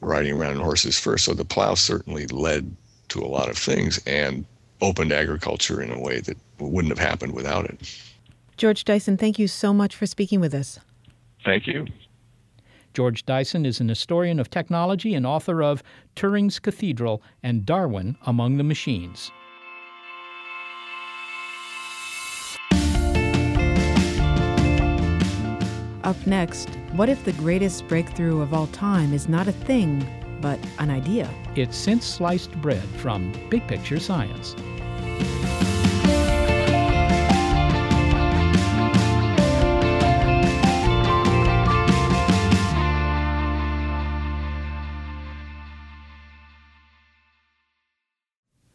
riding 0.00 0.32
around 0.32 0.52
in 0.52 0.60
horses 0.60 0.96
first. 0.96 1.24
So 1.24 1.34
the 1.34 1.44
plow 1.44 1.74
certainly 1.74 2.28
led 2.28 2.70
to 3.08 3.20
a 3.20 3.26
lot 3.26 3.50
of 3.50 3.58
things 3.58 4.00
and 4.06 4.44
opened 4.80 5.10
agriculture 5.10 5.82
in 5.82 5.90
a 5.90 5.98
way 5.98 6.20
that 6.20 6.36
wouldn't 6.60 6.96
have 6.96 7.04
happened 7.04 7.34
without 7.34 7.64
it. 7.64 7.80
George 8.58 8.84
Dyson, 8.84 9.16
thank 9.16 9.38
you 9.38 9.46
so 9.46 9.72
much 9.72 9.94
for 9.94 10.04
speaking 10.04 10.40
with 10.40 10.52
us. 10.52 10.80
Thank 11.44 11.68
you. 11.68 11.86
George 12.92 13.24
Dyson 13.24 13.64
is 13.64 13.80
an 13.80 13.88
historian 13.88 14.40
of 14.40 14.50
technology 14.50 15.14
and 15.14 15.24
author 15.24 15.62
of 15.62 15.84
Turing's 16.16 16.58
Cathedral 16.58 17.22
and 17.44 17.64
Darwin 17.64 18.16
Among 18.26 18.56
the 18.56 18.64
Machines. 18.64 19.30
Up 26.02 26.26
next, 26.26 26.70
what 26.92 27.08
if 27.08 27.24
the 27.24 27.34
greatest 27.34 27.86
breakthrough 27.86 28.40
of 28.40 28.52
all 28.52 28.66
time 28.68 29.12
is 29.12 29.28
not 29.28 29.46
a 29.46 29.52
thing, 29.52 30.04
but 30.40 30.58
an 30.80 30.90
idea? 30.90 31.30
It's 31.54 31.76
since 31.76 32.04
sliced 32.04 32.50
bread 32.60 32.82
from 32.96 33.32
Big 33.50 33.68
Picture 33.68 34.00
Science. 34.00 34.56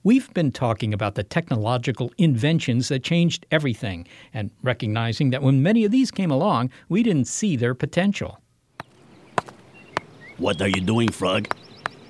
We've 0.06 0.34
been 0.34 0.52
talking 0.52 0.94
about 0.94 1.16
the 1.16 1.24
technological 1.24 2.12
inventions 2.18 2.90
that 2.90 3.04
changed 3.04 3.46
everything, 3.52 4.06
and 4.34 4.52
recognizing 4.62 5.30
that 5.30 5.42
when 5.42 5.64
many 5.64 5.86
of 5.86 5.92
these 5.92 6.12
came 6.12 6.30
along, 6.30 6.72
we 6.90 7.04
didn't 7.04 7.30
see 7.30 7.56
their 7.56 7.74
potential. 7.74 8.42
What 10.38 10.62
are 10.62 10.68
you 10.68 10.82
doing, 10.82 11.10
Frog? 11.10 11.48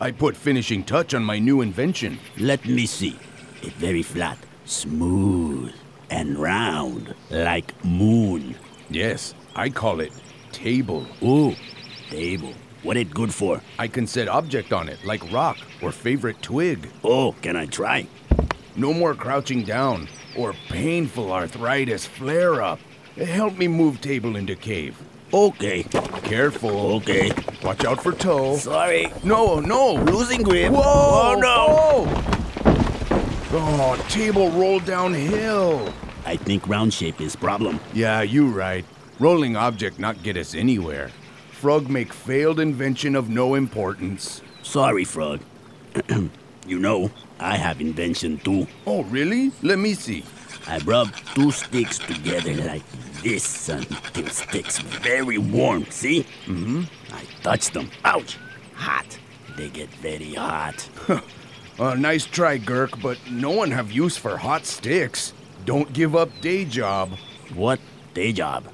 I 0.02 0.10
put 0.10 0.36
finishing 0.36 0.84
touch 0.84 1.14
on 1.14 1.24
my 1.24 1.38
new 1.38 1.62
invention. 1.62 2.18
Let 2.39 2.66
me 2.66 2.88
see. 2.88 3.16
It's 3.62 3.76
very 3.76 4.02
flat, 4.02 4.39
smooth, 4.66 5.72
and 6.10 6.39
round, 6.39 7.14
like 7.30 7.86
moon. 7.86 8.56
Yes, 8.89 9.36
I 9.56 9.70
call 9.70 10.00
it 10.00 10.12
table. 10.52 11.06
Ooh, 11.22 11.56
table. 12.10 12.56
What 12.84 12.98
it 12.98 13.14
good 13.14 13.34
for? 13.34 13.62
I 13.80 13.88
can 13.88 14.06
set 14.06 14.28
object 14.28 14.74
on 14.74 14.90
it, 14.90 15.04
like 15.06 15.32
rock 15.32 15.58
or 15.82 15.94
favorite 15.94 16.42
twig. 16.42 16.90
Oh, 17.02 17.34
can 17.42 17.56
I 17.56 17.66
try? 17.66 18.08
No 18.76 18.94
more 18.94 19.16
crouching 19.16 19.64
down 19.64 20.10
or 20.38 20.54
painful 20.68 21.32
arthritis 21.32 22.06
flare 22.06 22.62
up. 22.62 22.80
Help 23.16 23.58
me 23.58 23.70
move 23.70 24.02
table 24.02 24.36
into 24.36 24.56
cave. 24.58 25.02
Okay. 25.34 25.84
Careful. 26.24 26.96
Okay. 26.96 27.32
Watch 27.64 27.86
out 27.86 28.04
for 28.04 28.12
toe. 28.12 28.58
Sorry. 28.58 29.14
No, 29.24 29.62
no. 29.62 29.94
Losing 29.94 30.44
grip. 30.44 30.74
Whoa! 30.74 30.82
Oh, 30.84 31.36
no. 31.40 32.06
Whoa. 33.50 33.96
Oh, 33.96 34.06
table 34.10 34.52
rolled 34.52 34.84
downhill. 34.84 35.94
I 36.26 36.36
think 36.36 36.68
round 36.68 36.94
shape 36.94 37.22
is 37.22 37.36
problem. 37.36 37.80
Yeah, 37.94 38.24
you 38.24 38.48
right. 38.48 38.84
Rolling 39.20 39.56
object 39.56 40.00
not 40.00 40.22
get 40.22 40.36
us 40.36 40.54
anywhere. 40.54 41.12
Frog 41.64 41.89
make 41.89 42.11
failed 42.11 42.59
invention 42.59 43.16
of 43.16 43.30
no 43.30 43.55
importance. 43.55 44.41
Sorry, 44.64 45.05
Frog. 45.05 45.39
you 46.68 46.78
know, 46.78 47.09
I 47.39 47.55
have 47.55 47.80
invention 47.80 48.38
too. 48.39 48.68
Oh, 48.86 49.03
really? 49.03 49.49
Let 49.61 49.80
me 49.80 49.93
see. 49.93 50.26
I 50.68 50.80
rub 50.80 51.16
two 51.34 51.51
sticks 51.51 51.99
together 51.99 52.53
like 52.55 52.84
this 53.24 53.70
until 53.70 54.28
sticks 54.28 54.80
very 54.80 55.38
warm, 55.38 55.86
see? 55.86 56.26
Mm-hmm. 56.47 56.82
I 57.14 57.24
touch 57.43 57.72
them. 57.72 57.89
Ouch! 58.03 58.38
Hot. 58.76 59.18
They 59.55 59.70
get 59.70 59.88
very 59.88 60.34
hot. 60.34 60.89
uh, 61.80 61.95
nice 61.95 62.26
try, 62.26 62.59
Gurk, 62.59 63.01
but 63.01 63.18
no 63.32 63.51
one 63.51 63.72
have 63.72 63.89
use 63.89 64.18
for 64.18 64.36
hot 64.36 64.66
sticks. 64.66 65.32
Don't 65.64 65.93
give 65.93 66.14
up 66.14 66.30
day 66.41 66.66
job. 66.66 67.11
What 67.55 67.80
day 68.14 68.34
job? 68.34 68.66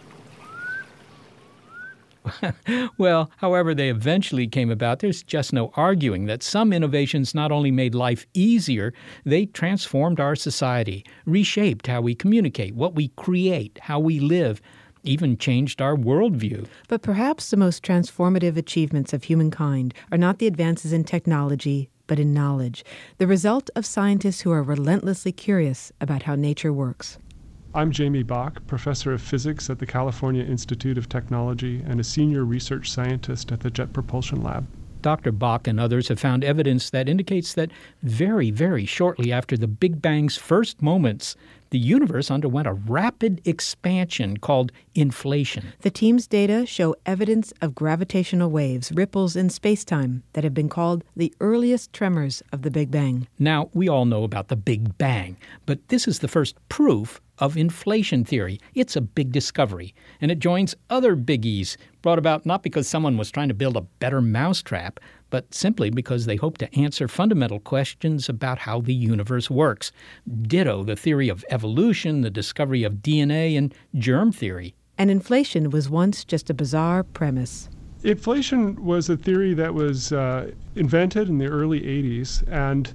well, 2.98 3.32
however 3.38 3.74
they 3.74 3.90
eventually 3.90 4.48
came 4.48 4.70
about, 4.70 5.00
there's 5.00 5.24
just 5.24 5.54
no 5.54 5.72
arguing 5.76 6.26
that 6.26 6.44
some 6.44 6.74
innovations 6.74 7.36
not 7.36 7.52
only 7.52 7.72
made 7.72 7.96
life 7.96 8.26
easier, 8.34 8.94
they 9.26 9.46
transformed 9.46 10.20
our 10.20 10.36
society, 10.36 11.06
reshaped 11.26 11.88
how 11.88 12.02
we 12.02 12.16
communicate, 12.16 12.76
what 12.76 12.96
we 12.96 13.10
create, 13.10 13.80
how 13.82 14.00
we 14.00 14.20
live, 14.20 14.62
even 15.04 15.38
changed 15.38 15.82
our 15.82 15.96
worldview. 15.96 16.68
But 16.88 17.02
perhaps 17.02 17.50
the 17.50 17.58
most 17.58 17.84
transformative 17.84 18.58
achievements 18.58 19.14
of 19.14 19.24
humankind 19.24 19.94
are 20.12 20.18
not 20.18 20.40
the 20.40 20.48
advances 20.48 20.94
in 20.94 21.04
technology, 21.04 21.90
but 22.08 22.20
in 22.20 22.34
knowledge, 22.34 22.84
the 23.18 23.28
result 23.28 23.70
of 23.76 23.86
scientists 23.86 24.42
who 24.42 24.52
are 24.52 24.64
relentlessly 24.64 25.32
curious 25.32 25.92
about 26.02 26.24
how 26.24 26.36
nature 26.36 26.74
works. 26.74 27.18
I'm 27.72 27.92
Jamie 27.92 28.24
Bock, 28.24 28.66
professor 28.66 29.14
of 29.14 29.22
physics 29.22 29.70
at 29.70 29.78
the 29.78 29.86
California 29.86 30.44
Institute 30.44 30.98
of 30.98 31.08
Technology 31.08 31.84
and 31.86 32.00
a 32.00 32.04
senior 32.04 32.44
research 32.44 32.90
scientist 32.90 33.52
at 33.52 33.60
the 33.60 33.70
Jet 33.70 33.94
Propulsion 33.94 34.42
Lab. 34.42 34.66
Dr. 35.04 35.32
Bock 35.32 35.68
and 35.68 35.80
others 35.80 36.08
have 36.08 36.20
found 36.20 36.44
evidence 36.44 36.90
that 36.90 37.08
indicates 37.08 37.54
that 37.54 37.70
very, 38.02 38.50
very 38.50 38.88
shortly 38.88 39.32
after 39.32 39.56
the 39.56 39.68
Big 39.68 40.02
Bang's 40.02 40.36
first 40.36 40.82
moments, 40.82 41.36
the 41.70 41.78
universe 41.78 42.32
underwent 42.32 42.68
a 42.68 42.74
rapid 42.74 43.40
expansion 43.46 44.38
called 44.38 44.72
inflation. 45.00 45.74
The 45.82 45.90
team's 45.90 46.28
data 46.28 46.66
show 46.66 46.96
evidence 47.06 47.54
of 47.62 47.76
gravitational 47.76 48.52
waves, 48.52 48.92
ripples 48.92 49.36
in 49.36 49.48
spacetime, 49.48 50.22
that 50.34 50.44
have 50.44 50.54
been 50.54 50.70
called 50.70 51.04
the 51.16 51.34
earliest 51.40 51.94
tremors 51.94 52.44
of 52.52 52.64
the 52.64 52.72
Big 52.72 52.92
Bang. 52.92 53.28
Now, 53.38 53.70
we 53.74 53.88
all 53.88 54.06
know 54.06 54.24
about 54.24 54.50
the 54.50 54.56
Big 54.56 54.98
Bang, 54.98 55.38
but 55.66 55.88
this 55.88 56.08
is 56.08 56.20
the 56.20 56.28
first 56.28 56.56
proof 56.70 57.22
of 57.40 57.56
inflation 57.58 58.24
theory. 58.26 58.60
It's 58.76 58.96
a 58.96 59.02
big 59.02 59.32
discovery, 59.32 59.96
and 60.22 60.30
it 60.30 60.40
joins 60.40 60.76
other 60.90 61.16
biggies 61.16 61.78
brought 62.02 62.20
about 62.20 62.46
not 62.46 62.64
because 62.64 62.88
someone 62.88 63.18
was 63.18 63.32
trying 63.32 63.48
to 63.50 63.54
build 63.54 63.78
a 63.78 63.82
better 63.82 64.22
mousetrap, 64.22 65.00
but 65.30 65.54
simply 65.54 65.90
because 65.90 66.26
they 66.26 66.36
hope 66.36 66.58
to 66.58 66.76
answer 66.76 67.08
fundamental 67.08 67.60
questions 67.60 68.30
about 68.30 68.60
how 68.60 68.82
the 68.82 68.94
universe 68.94 69.50
works. 69.50 69.92
Ditto 70.42 70.84
the 70.84 70.96
theory 70.96 71.30
of 71.30 71.46
evolution, 71.50 72.22
the 72.22 72.30
discovery 72.30 72.84
of 72.84 72.96
DNA, 72.96 73.58
and 73.58 73.74
germ 73.96 74.32
theory. 74.32 74.76
And 75.00 75.10
inflation 75.10 75.70
was 75.70 75.90
once 75.90 76.26
just 76.26 76.50
a 76.50 76.54
bizarre 76.54 77.04
premise. 77.04 77.70
Inflation 78.04 78.84
was 78.84 79.10
a 79.10 79.16
theory 79.16 79.54
that 79.54 79.74
was 79.74 80.12
uh, 80.12 80.52
invented 80.76 81.30
in 81.30 81.38
the 81.38 81.48
early 81.48 81.80
80s, 81.80 82.46
and 82.50 82.94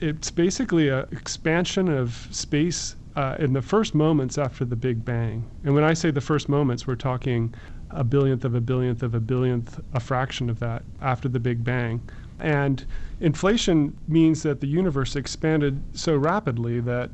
it's 0.00 0.30
basically 0.30 0.88
an 0.88 1.06
expansion 1.12 1.88
of 1.88 2.28
space 2.30 2.96
uh, 3.14 3.36
in 3.38 3.52
the 3.52 3.60
first 3.60 3.94
moments 3.94 4.38
after 4.38 4.64
the 4.64 4.76
Big 4.76 5.04
Bang. 5.04 5.44
And 5.64 5.74
when 5.74 5.84
I 5.84 5.92
say 5.92 6.10
the 6.10 6.22
first 6.22 6.48
moments, 6.48 6.86
we're 6.86 6.94
talking 6.94 7.54
a 7.90 8.04
billionth 8.04 8.46
of 8.46 8.54
a 8.54 8.60
billionth 8.60 9.02
of 9.02 9.14
a 9.14 9.20
billionth, 9.20 9.82
a 9.92 10.00
fraction 10.00 10.48
of 10.48 10.58
that 10.60 10.82
after 11.02 11.28
the 11.28 11.40
Big 11.40 11.62
Bang. 11.62 12.00
And 12.40 12.86
inflation 13.20 13.94
means 14.08 14.42
that 14.44 14.62
the 14.62 14.66
universe 14.66 15.14
expanded 15.14 15.82
so 15.92 16.16
rapidly 16.16 16.80
that 16.80 17.10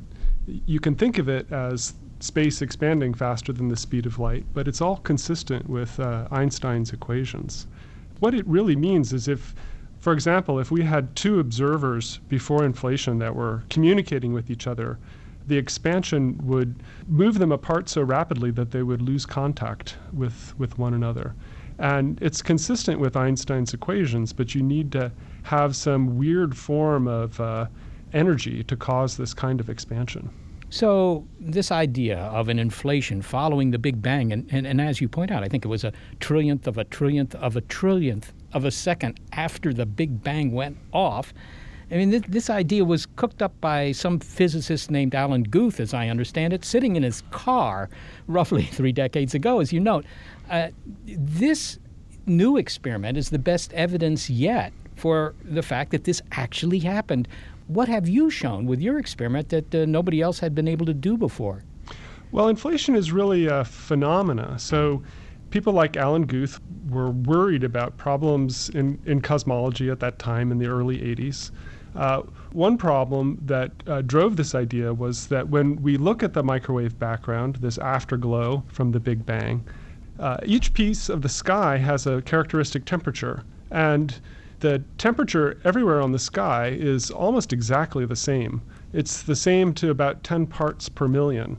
you 0.47 0.79
can 0.79 0.95
think 0.95 1.17
of 1.17 1.27
it 1.27 1.51
as 1.51 1.95
space 2.25 2.61
expanding 2.61 3.13
faster 3.13 3.53
than 3.53 3.67
the 3.67 3.77
speed 3.77 4.05
of 4.05 4.19
light, 4.19 4.45
but 4.53 4.67
it's 4.67 4.81
all 4.81 4.97
consistent 4.97 5.69
with 5.69 5.99
uh, 5.99 6.27
Einstein's 6.31 6.91
equations. 6.91 7.67
What 8.19 8.33
it 8.33 8.47
really 8.47 8.75
means 8.75 9.13
is 9.13 9.27
if, 9.27 9.53
for 9.99 10.11
example, 10.11 10.59
if 10.59 10.71
we 10.71 10.83
had 10.83 11.15
two 11.15 11.39
observers 11.39 12.19
before 12.27 12.65
inflation 12.65 13.19
that 13.19 13.35
were 13.35 13.63
communicating 13.69 14.33
with 14.33 14.49
each 14.49 14.67
other, 14.67 14.97
the 15.47 15.57
expansion 15.57 16.39
would 16.43 16.75
move 17.07 17.37
them 17.37 17.51
apart 17.51 17.87
so 17.87 18.01
rapidly 18.01 18.49
that 18.51 18.71
they 18.71 18.81
would 18.81 19.01
lose 19.01 19.25
contact 19.25 19.95
with, 20.11 20.55
with 20.57 20.79
one 20.79 20.93
another. 20.93 21.35
And 21.77 22.17
it's 22.21 22.41
consistent 22.41 22.99
with 22.99 23.15
Einstein's 23.15 23.73
equations, 23.73 24.33
but 24.33 24.55
you 24.55 24.63
need 24.63 24.91
to 24.93 25.11
have 25.43 25.75
some 25.75 26.17
weird 26.17 26.57
form 26.57 27.07
of 27.07 27.39
uh, 27.39 27.67
energy 28.13 28.63
to 28.63 28.75
cause 28.75 29.17
this 29.17 29.33
kind 29.33 29.59
of 29.59 29.69
expansion. 29.69 30.29
So, 30.69 31.25
this 31.39 31.71
idea 31.71 32.17
of 32.17 32.49
an 32.49 32.59
inflation 32.59 33.21
following 33.21 33.71
the 33.71 33.77
Big 33.77 34.01
Bang, 34.01 34.33
and, 34.33 34.47
and, 34.51 34.65
and 34.65 34.81
as 34.81 34.99
you 34.99 35.07
point 35.07 35.31
out, 35.31 35.43
I 35.43 35.47
think 35.47 35.63
it 35.63 35.67
was 35.67 35.83
a 35.83 35.93
trillionth 36.19 36.67
of 36.67 36.77
a 36.77 36.85
trillionth 36.85 37.35
of 37.35 37.55
a 37.55 37.61
trillionth 37.61 38.31
of 38.51 38.65
a 38.65 38.71
second 38.71 39.19
after 39.31 39.73
the 39.73 39.85
Big 39.85 40.23
Bang 40.23 40.51
went 40.51 40.77
off, 40.91 41.33
I 41.91 41.95
mean, 41.95 42.09
this, 42.09 42.23
this, 42.27 42.49
idea 42.49 42.83
was 42.83 43.05
cooked 43.05 43.41
up 43.41 43.59
by 43.61 43.91
some 43.91 44.19
physicist 44.19 44.89
named 44.89 45.13
Alan 45.13 45.43
Guth, 45.43 45.79
as 45.79 45.93
I 45.93 46.07
understand 46.07 46.51
it, 46.51 46.65
sitting 46.65 46.95
in 46.95 47.03
his 47.03 47.21
car 47.29 47.89
roughly 48.27 48.63
three 48.71 48.91
decades 48.91 49.35
ago, 49.35 49.59
as 49.59 49.71
you 49.71 49.79
note. 49.79 50.05
Uh, 50.49 50.69
this 51.05 51.77
new 52.25 52.57
experiment 52.57 53.17
is 53.17 53.29
the 53.29 53.39
best 53.39 53.71
evidence 53.73 54.29
yet 54.29 54.73
for 54.95 55.35
the 55.43 55.61
fact 55.61 55.91
that 55.91 56.05
this 56.05 56.21
actually 56.31 56.79
happened. 56.79 57.27
What 57.67 57.87
have 57.87 58.07
you 58.07 58.29
shown 58.29 58.65
with 58.65 58.79
your 58.79 58.99
experiment 58.99 59.49
that 59.49 59.73
uh, 59.73 59.85
nobody 59.85 60.21
else 60.21 60.39
had 60.39 60.53
been 60.53 60.67
able 60.67 60.85
to 60.85 60.93
do 60.93 61.17
before? 61.17 61.63
Well, 62.31 62.47
inflation 62.47 62.95
is 62.95 63.11
really 63.11 63.47
a 63.47 63.63
phenomena. 63.63 64.59
So, 64.59 65.01
people 65.49 65.73
like 65.73 65.97
Alan 65.97 66.25
Guth 66.25 66.59
were 66.89 67.11
worried 67.11 67.63
about 67.63 67.97
problems 67.97 68.69
in, 68.69 68.99
in 69.05 69.21
cosmology 69.21 69.89
at 69.89 69.99
that 70.01 70.19
time 70.19 70.51
in 70.51 70.57
the 70.57 70.67
early 70.67 70.97
80s. 70.97 71.51
Uh, 71.95 72.23
one 72.51 72.77
problem 72.77 73.39
that 73.45 73.71
uh, 73.87 74.01
drove 74.01 74.35
this 74.35 74.53
idea 74.53 74.93
was 74.93 75.27
that 75.27 75.47
when 75.47 75.81
we 75.81 75.97
look 75.97 76.23
at 76.23 76.33
the 76.33 76.43
microwave 76.43 76.99
background, 76.99 77.55
this 77.57 77.77
afterglow 77.77 78.63
from 78.67 78.91
the 78.91 78.99
Big 78.99 79.25
Bang, 79.25 79.63
uh, 80.19 80.37
each 80.45 80.73
piece 80.73 81.09
of 81.09 81.21
the 81.21 81.29
sky 81.29 81.77
has 81.77 82.05
a 82.05 82.21
characteristic 82.23 82.85
temperature. 82.85 83.43
And 83.71 84.19
the 84.59 84.83
temperature 84.97 85.59
everywhere 85.63 86.01
on 86.01 86.11
the 86.11 86.19
sky 86.19 86.67
is 86.67 87.11
almost 87.11 87.53
exactly 87.53 88.05
the 88.05 88.15
same. 88.15 88.61
It's 88.93 89.23
the 89.23 89.35
same 89.35 89.73
to 89.75 89.89
about 89.89 90.23
10 90.23 90.47
parts 90.47 90.89
per 90.89 91.07
million. 91.07 91.57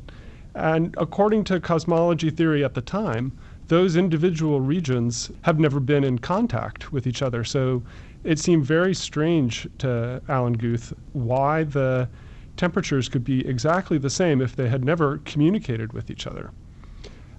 And 0.54 0.94
according 0.98 1.44
to 1.44 1.60
cosmology 1.60 2.30
theory 2.30 2.64
at 2.64 2.74
the 2.74 2.80
time, 2.80 3.36
those 3.68 3.96
individual 3.96 4.60
regions 4.60 5.30
have 5.42 5.58
never 5.58 5.80
been 5.80 6.04
in 6.04 6.18
contact 6.18 6.92
with 6.92 7.06
each 7.06 7.20
other. 7.20 7.44
So 7.44 7.82
it 8.24 8.38
seemed 8.38 8.64
very 8.64 8.94
strange 8.94 9.68
to 9.78 10.22
Alan 10.28 10.54
Guth 10.54 10.92
why 11.12 11.64
the 11.64 12.08
temperatures 12.56 13.08
could 13.08 13.24
be 13.24 13.46
exactly 13.46 13.98
the 13.98 14.10
same 14.10 14.40
if 14.40 14.56
they 14.56 14.68
had 14.68 14.84
never 14.84 15.18
communicated 15.18 15.92
with 15.92 16.10
each 16.10 16.26
other. 16.26 16.50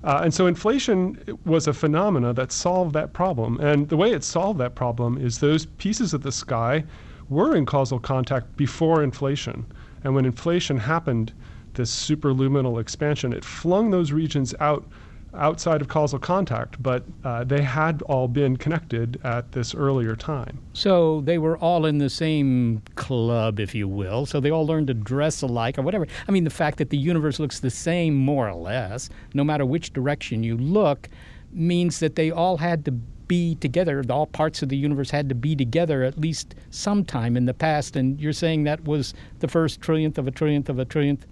Uh, 0.07 0.21
and 0.23 0.33
so 0.33 0.47
inflation 0.47 1.21
was 1.43 1.67
a 1.67 1.73
phenomena 1.73 2.31
that 2.31 2.49
solved 2.49 2.93
that 2.93 3.11
problem. 3.11 3.59
And 3.59 3.89
the 3.89 3.97
way 3.97 4.13
it 4.13 4.23
solved 4.23 4.57
that 4.61 4.73
problem 4.73 5.17
is 5.17 5.39
those 5.39 5.65
pieces 5.65 6.13
of 6.13 6.23
the 6.23 6.31
sky 6.31 6.85
were 7.27 7.53
in 7.53 7.65
causal 7.65 7.99
contact 7.99 8.55
before 8.55 9.03
inflation. 9.03 9.65
And 10.05 10.15
when 10.15 10.23
inflation 10.23 10.77
happened, 10.77 11.33
this 11.73 11.91
superluminal 11.93 12.79
expansion, 12.79 13.33
it 13.33 13.43
flung 13.43 13.89
those 13.89 14.13
regions 14.13 14.55
out 14.61 14.87
outside 15.33 15.81
of 15.81 15.87
causal 15.87 16.19
contact, 16.19 16.81
but 16.81 17.03
uh, 17.23 17.43
they 17.43 17.61
had 17.61 18.01
all 18.03 18.27
been 18.27 18.57
connected 18.57 19.19
at 19.23 19.51
this 19.51 19.75
earlier 19.75 20.15
time. 20.15 20.59
So 20.73 21.21
they 21.21 21.37
were 21.37 21.57
all 21.57 21.85
in 21.85 21.97
the 21.97 22.09
same 22.09 22.81
club, 22.95 23.59
if 23.59 23.75
you 23.75 23.87
will. 23.87 24.25
So 24.25 24.39
they 24.39 24.51
all 24.51 24.65
learned 24.65 24.87
to 24.87 24.93
dress 24.93 25.41
alike 25.41 25.77
or 25.77 25.81
whatever. 25.81 26.07
I 26.27 26.31
mean, 26.31 26.43
the 26.43 26.49
fact 26.49 26.77
that 26.77 26.89
the 26.89 26.97
universe 26.97 27.39
looks 27.39 27.59
the 27.59 27.69
same, 27.69 28.15
more 28.15 28.49
or 28.49 28.55
less, 28.55 29.09
no 29.33 29.43
matter 29.43 29.65
which 29.65 29.93
direction 29.93 30.43
you 30.43 30.57
look, 30.57 31.09
means 31.51 31.99
that 31.99 32.15
they 32.15 32.31
all 32.31 32.57
had 32.57 32.85
to 32.85 32.91
be 32.91 33.55
together. 33.55 34.03
All 34.09 34.25
parts 34.25 34.61
of 34.61 34.69
the 34.69 34.77
universe 34.77 35.11
had 35.11 35.29
to 35.29 35.35
be 35.35 35.55
together 35.55 36.03
at 36.03 36.17
least 36.17 36.55
sometime 36.69 37.35
in 37.35 37.45
the 37.45 37.53
past. 37.53 37.95
And 37.95 38.19
you're 38.19 38.33
saying 38.33 38.63
that 38.63 38.83
was 38.85 39.13
the 39.39 39.47
first 39.47 39.81
trillionth 39.81 40.17
of 40.17 40.27
a 40.27 40.31
trillionth 40.31 40.69
of 40.69 40.79
a 40.79 40.85
trillionth 40.85 41.23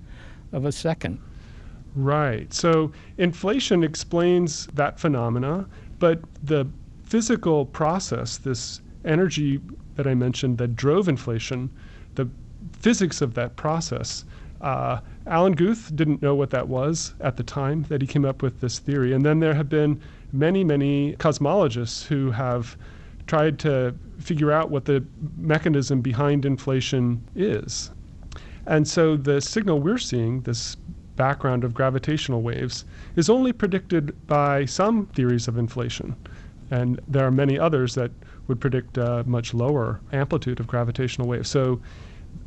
of 0.52 0.66
a 0.66 0.72
second. 0.72 1.20
Right. 1.96 2.54
So 2.54 2.92
inflation 3.18 3.84
explains 3.84 4.68
that 4.68 5.00
phenomena, 5.00 5.66
but 5.98 6.20
the 6.44 6.68
physical 7.04 7.66
process, 7.66 8.38
this 8.38 8.82
energy 9.06 9.62
that 9.96 10.06
I 10.06 10.14
mentioned 10.14 10.58
that 10.58 10.76
drove 10.76 11.08
inflation, 11.08 11.70
the 12.16 12.28
physics 12.74 13.22
of 13.22 13.34
that 13.36 13.56
process, 13.56 14.26
uh, 14.62 15.00
Alan 15.28 15.54
Guth 15.54 15.96
didn't 15.96 16.22
know 16.22 16.36
what 16.36 16.50
that 16.50 16.68
was 16.68 17.14
at 17.20 17.38
the 17.38 17.44
time 17.44 17.84
that 17.84 18.02
he 18.02 18.08
came 18.08 18.26
up 18.26 18.42
with 18.42 18.60
this 18.60 18.80
theory. 18.80 19.14
And 19.14 19.26
then 19.26 19.40
there 19.40 19.54
have 19.54 19.70
been 19.70 20.02
many, 20.34 20.64
many 20.64 21.14
cosmologists 21.14 22.06
who 22.06 22.32
have 22.32 22.76
tried 23.28 23.58
to 23.60 23.96
figure 24.20 24.52
out 24.52 24.70
what 24.70 24.86
the 24.86 25.04
mechanism 25.38 26.02
behind 26.02 26.46
inflation 26.46 27.24
is. 27.36 27.92
And 28.66 28.88
so 28.88 29.16
the 29.16 29.42
signal 29.42 29.80
we're 29.80 29.98
seeing, 29.98 30.42
this 30.42 30.78
background 31.16 31.64
of 31.64 31.74
gravitational 31.74 32.42
waves 32.42 32.86
is 33.16 33.30
only 33.30 33.54
predicted 33.54 34.14
by 34.28 34.66
some 34.66 35.06
theories 35.08 35.48
of 35.48 35.58
inflation. 35.58 36.16
And 36.72 37.00
there 37.08 37.26
are 37.26 37.32
many 37.32 37.60
others 37.60 37.96
that 37.96 38.12
would 38.48 38.60
predict 38.60 38.98
a 38.98 39.24
much 39.26 39.54
lower 39.54 40.00
amplitude 40.14 40.60
of 40.60 40.68
gravitational 40.68 41.28
waves. 41.28 41.50
So 41.50 41.80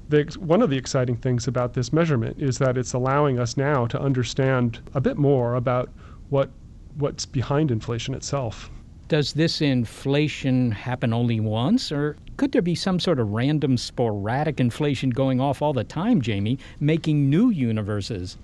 the, 0.09 0.25
one 0.39 0.63
of 0.63 0.71
the 0.71 0.77
exciting 0.77 1.17
things 1.17 1.49
about 1.49 1.75
this 1.75 1.93
measurement 1.93 2.41
is 2.41 2.59
that 2.59 2.77
it's 2.77 2.93
allowing 2.93 3.39
us 3.39 3.57
now 3.57 3.87
to 3.87 4.01
understand 4.01 4.81
a 4.95 5.01
bit 5.01 5.17
more 5.17 5.55
about 5.55 5.91
what 6.31 6.51
what's 6.97 7.25
behind 7.25 7.71
inflation 7.71 8.13
itself. 8.13 8.71
Does 9.07 9.33
this 9.33 9.61
inflation 9.61 10.73
happen 10.73 11.13
only 11.13 11.39
once, 11.39 11.93
or 11.93 12.17
could 12.37 12.53
there 12.53 12.61
be 12.61 12.75
some 12.75 12.99
sort 12.99 13.21
of 13.21 13.31
random 13.31 13.77
sporadic 13.77 14.59
inflation 14.59 15.11
going 15.11 15.41
off 15.41 15.63
all 15.63 15.73
the 15.73 15.85
time, 15.85 16.21
Jamie, 16.21 16.59
making 16.81 17.31
new 17.31 17.51
universes? 17.51 18.37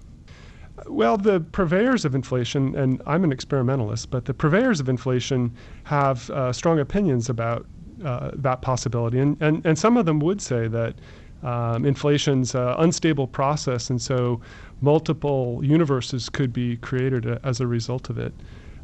Well, 0.87 1.16
the 1.16 1.41
purveyors 1.41 2.05
of 2.05 2.14
inflation, 2.14 2.76
and 2.76 3.01
I'm 3.07 3.24
an 3.24 3.32
experimentalist, 3.32 4.11
but 4.11 4.24
the 4.26 4.35
purveyors 4.35 4.80
of 4.80 4.89
inflation 4.89 5.55
have 5.85 6.28
uh, 6.30 6.53
strong 6.53 6.78
opinions 6.78 7.28
about 7.28 7.66
uh, 8.05 8.32
that 8.35 8.61
possibility. 8.61 9.18
And, 9.18 9.41
and, 9.41 9.64
and 9.64 9.78
some 9.78 9.97
of 9.97 10.05
them 10.05 10.20
would 10.20 10.43
say 10.43 10.68
that 10.68 10.95
um, 11.43 11.85
inflation's 11.85 12.55
an 12.55 12.74
unstable 12.78 13.26
process, 13.26 13.91
and 13.91 14.01
so 14.01 14.41
multiple 14.80 15.61
universes 15.62 16.28
could 16.28 16.53
be 16.53 16.76
created 16.78 17.39
as 17.45 17.61
a 17.61 17.66
result 17.66 18.11
of 18.11 18.18
it. 18.18 18.35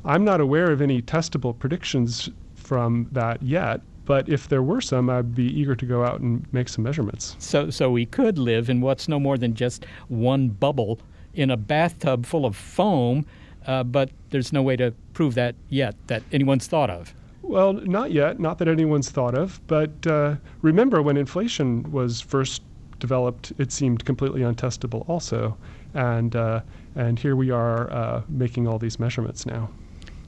I'm 0.05 0.25
not 0.25 0.41
aware 0.41 0.71
of 0.71 0.81
any 0.81 1.03
testable 1.03 1.59
predictions 1.59 2.31
from 2.55 3.09
that 3.13 3.43
yet, 3.43 3.81
but 4.05 4.29
if 4.29 4.49
there 4.49 4.63
were 4.63 4.81
some, 4.81 5.11
I'd 5.11 5.35
be 5.35 5.47
eager 5.59 5.75
to 5.75 5.87
go 5.87 6.05
out 6.05 6.21
and 6.21 6.47
make 6.53 6.69
some 6.69 6.85
measurements. 6.85 7.37
So, 7.39 7.71
so 7.71 7.91
we 7.91 8.07
could 8.07 8.39
live 8.39 8.71
in 8.71 8.81
what's 8.81 9.09
no 9.09 9.21
more 9.21 9.37
than 9.37 9.55
just 9.55 9.87
one 10.09 10.49
bubble 10.49 10.99
in 11.35 11.51
a 11.51 11.57
bathtub 11.57 12.27
full 12.27 12.45
of 12.47 12.57
foam, 12.57 13.27
uh, 13.67 13.85
but 13.85 14.11
there's 14.31 14.53
no 14.53 14.63
way 14.63 14.77
to 14.77 14.93
prove 15.13 15.35
that 15.35 15.55
yet 15.69 15.95
that 16.07 16.23
anyone's 16.33 16.67
thought 16.67 16.91
of. 16.91 17.15
Well, 17.43 17.73
not 17.73 18.13
yet, 18.13 18.39
not 18.39 18.59
that 18.59 18.69
anyone's 18.69 19.11
thought 19.11 19.35
of, 19.35 19.61
but 19.67 20.07
uh, 20.07 20.37
remember 20.63 21.03
when 21.03 21.17
inflation 21.17 21.91
was 21.91 22.21
first 22.21 22.63
developed, 22.99 23.53
it 23.59 23.73
seemed 23.73 24.05
completely 24.05 24.43
untestable 24.43 25.09
also. 25.09 25.57
And, 25.95 26.37
uh, 26.37 26.61
and 26.95 27.19
here 27.19 27.35
we 27.35 27.51
are 27.51 27.91
uh, 27.93 28.23
making 28.29 28.69
all 28.69 28.79
these 28.79 29.01
measurements 29.01 29.47
now. 29.47 29.71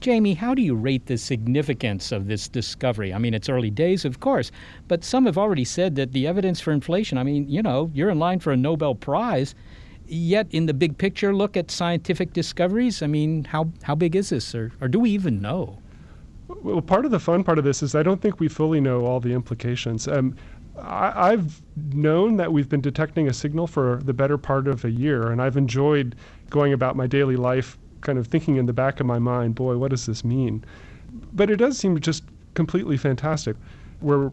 Jamie, 0.00 0.34
how 0.34 0.52
do 0.52 0.62
you 0.62 0.74
rate 0.74 1.06
the 1.06 1.16
significance 1.16 2.10
of 2.10 2.26
this 2.26 2.48
discovery? 2.48 3.14
I 3.14 3.18
mean, 3.18 3.34
it's 3.34 3.48
early 3.48 3.70
days, 3.70 4.04
of 4.04 4.18
course, 4.18 4.50
but 4.88 5.04
some 5.04 5.26
have 5.26 5.38
already 5.38 5.64
said 5.64 5.94
that 5.94 6.10
the 6.10 6.26
evidence 6.26 6.60
for 6.60 6.72
inflation, 6.72 7.18
I 7.18 7.22
mean, 7.22 7.48
you 7.48 7.62
know, 7.62 7.88
you're 7.94 8.10
in 8.10 8.18
line 8.18 8.40
for 8.40 8.50
a 8.50 8.56
Nobel 8.56 8.96
Prize. 8.96 9.54
Yet, 10.14 10.48
in 10.50 10.66
the 10.66 10.74
big 10.74 10.98
picture, 10.98 11.34
look 11.34 11.56
at 11.56 11.70
scientific 11.70 12.34
discoveries. 12.34 13.00
I 13.00 13.06
mean, 13.06 13.44
how, 13.44 13.70
how 13.82 13.94
big 13.94 14.14
is 14.14 14.28
this, 14.28 14.54
or, 14.54 14.70
or 14.78 14.86
do 14.86 15.00
we 15.00 15.08
even 15.08 15.40
know? 15.40 15.78
Well, 16.48 16.82
part 16.82 17.06
of 17.06 17.10
the 17.10 17.18
fun 17.18 17.42
part 17.42 17.56
of 17.58 17.64
this 17.64 17.82
is 17.82 17.94
I 17.94 18.02
don't 18.02 18.20
think 18.20 18.38
we 18.38 18.46
fully 18.46 18.78
know 18.78 19.06
all 19.06 19.20
the 19.20 19.32
implications. 19.32 20.06
Um, 20.06 20.36
I, 20.78 21.30
have 21.30 21.62
known 21.94 22.36
that 22.36 22.52
we've 22.52 22.68
been 22.68 22.82
detecting 22.82 23.26
a 23.28 23.32
signal 23.32 23.66
for 23.66 24.00
the 24.04 24.12
better 24.12 24.36
part 24.36 24.68
of 24.68 24.84
a 24.84 24.90
year, 24.90 25.30
and 25.30 25.40
I've 25.40 25.56
enjoyed 25.56 26.14
going 26.50 26.74
about 26.74 26.94
my 26.94 27.06
daily 27.06 27.36
life 27.36 27.78
kind 28.02 28.18
of 28.18 28.26
thinking 28.26 28.56
in 28.56 28.66
the 28.66 28.72
back 28.74 29.00
of 29.00 29.06
my 29.06 29.18
mind, 29.18 29.54
boy, 29.54 29.78
what 29.78 29.92
does 29.92 30.04
this 30.04 30.24
mean? 30.24 30.62
But 31.32 31.48
it 31.48 31.56
does 31.56 31.78
seem 31.78 31.98
just 31.98 32.24
completely 32.52 32.98
fantastic. 32.98 33.56
We're 34.02 34.30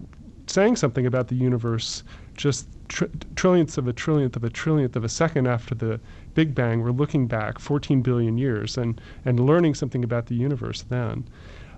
saying 0.48 0.76
something 0.76 1.06
about 1.06 1.30
the 1.30 1.36
universe 1.36 2.04
just 2.36 2.68
tr- 2.90 3.06
trillionths 3.36 3.78
of 3.78 3.88
a 3.88 3.94
trillionth 3.94 4.36
of 4.36 4.44
a 4.44 4.50
trillionth 4.50 4.96
of 4.96 5.04
a 5.04 5.10
second 5.10 5.48
after 5.48 5.74
the 5.74 6.00
Big 6.34 6.54
Bang. 6.54 6.82
We're 6.82 6.92
looking 6.92 7.28
back 7.28 7.60
14 7.60 8.02
billion 8.02 8.38
years 8.38 8.78
and, 8.78 9.00
and 9.24 9.40
learning 9.40 9.76
something 9.76 10.04
about 10.04 10.26
the 10.26 10.36
universe 10.36 10.82
then. 10.84 11.28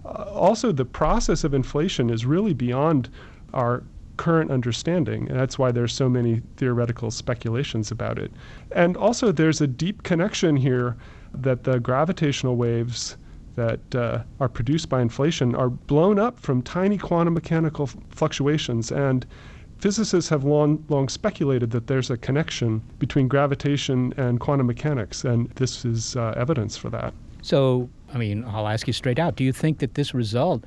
Uh, 0.04 0.24
also, 0.34 0.72
the 0.72 0.86
process 0.86 1.44
of 1.44 1.54
inflation 1.54 2.10
is 2.10 2.26
really 2.26 2.54
beyond 2.54 3.10
our 3.54 3.84
current 4.18 4.52
understanding. 4.52 5.30
And 5.30 5.40
that's 5.40 5.60
why 5.60 5.72
there's 5.72 5.94
so 5.94 6.10
many 6.10 6.42
theoretical 6.58 7.12
speculations 7.12 7.92
about 7.92 8.18
it. 8.18 8.32
And 8.72 8.98
also, 8.98 9.32
there's 9.32 9.62
a 9.62 9.68
deep 9.68 10.04
connection 10.04 10.56
here 10.56 10.98
that 11.34 11.64
the 11.64 11.80
gravitational 11.80 12.56
waves 12.56 13.18
that 13.56 13.96
uh, 13.96 14.24
are 14.40 14.50
produced 14.50 14.90
by 14.90 15.02
inflation 15.02 15.56
are 15.56 15.70
blown 15.70 16.20
up 16.20 16.40
from 16.40 16.62
tiny 16.62 16.98
quantum 16.98 17.34
mechanical 17.34 17.84
f- 17.84 17.98
fluctuations. 18.10 18.92
And 18.92 19.26
physicists 19.82 20.30
have 20.30 20.44
long, 20.44 20.84
long 20.90 21.10
speculated 21.10 21.72
that 21.72 21.88
there's 21.88 22.12
a 22.12 22.18
connection 22.18 22.82
between 23.00 23.28
gravitation 23.28 24.14
and 24.16 24.40
quantum 24.40 24.68
mechanics, 24.68 25.26
and 25.26 25.50
this 25.52 25.84
is 25.84 26.16
uh, 26.16 26.34
evidence 26.38 26.78
for 26.78 26.90
that. 26.92 27.14
So, 27.42 27.90
I 28.14 28.18
mean, 28.18 28.46
I'll 28.46 28.68
ask 28.68 28.86
you 28.86 28.94
straight 28.94 29.18
out 29.18 29.36
do 29.36 29.44
you 29.44 29.52
think 29.52 29.80
that 29.80 29.96
this 29.96 30.14
result 30.14 30.64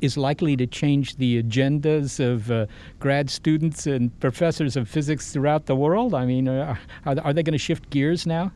is 0.00 0.16
likely 0.16 0.56
to 0.56 0.66
change 0.66 1.16
the 1.16 1.42
agendas 1.42 2.20
of 2.20 2.50
uh, 2.50 2.66
grad 3.00 3.30
students 3.30 3.86
and 3.86 4.16
professors 4.20 4.76
of 4.76 4.88
physics 4.88 5.32
throughout 5.32 5.66
the 5.66 5.74
world? 5.74 6.14
I 6.14 6.26
mean, 6.26 6.46
uh, 6.46 6.76
are, 7.06 7.16
are 7.20 7.32
they 7.32 7.42
going 7.42 7.52
to 7.52 7.58
shift 7.58 7.88
gears 7.90 8.26
now? 8.26 8.52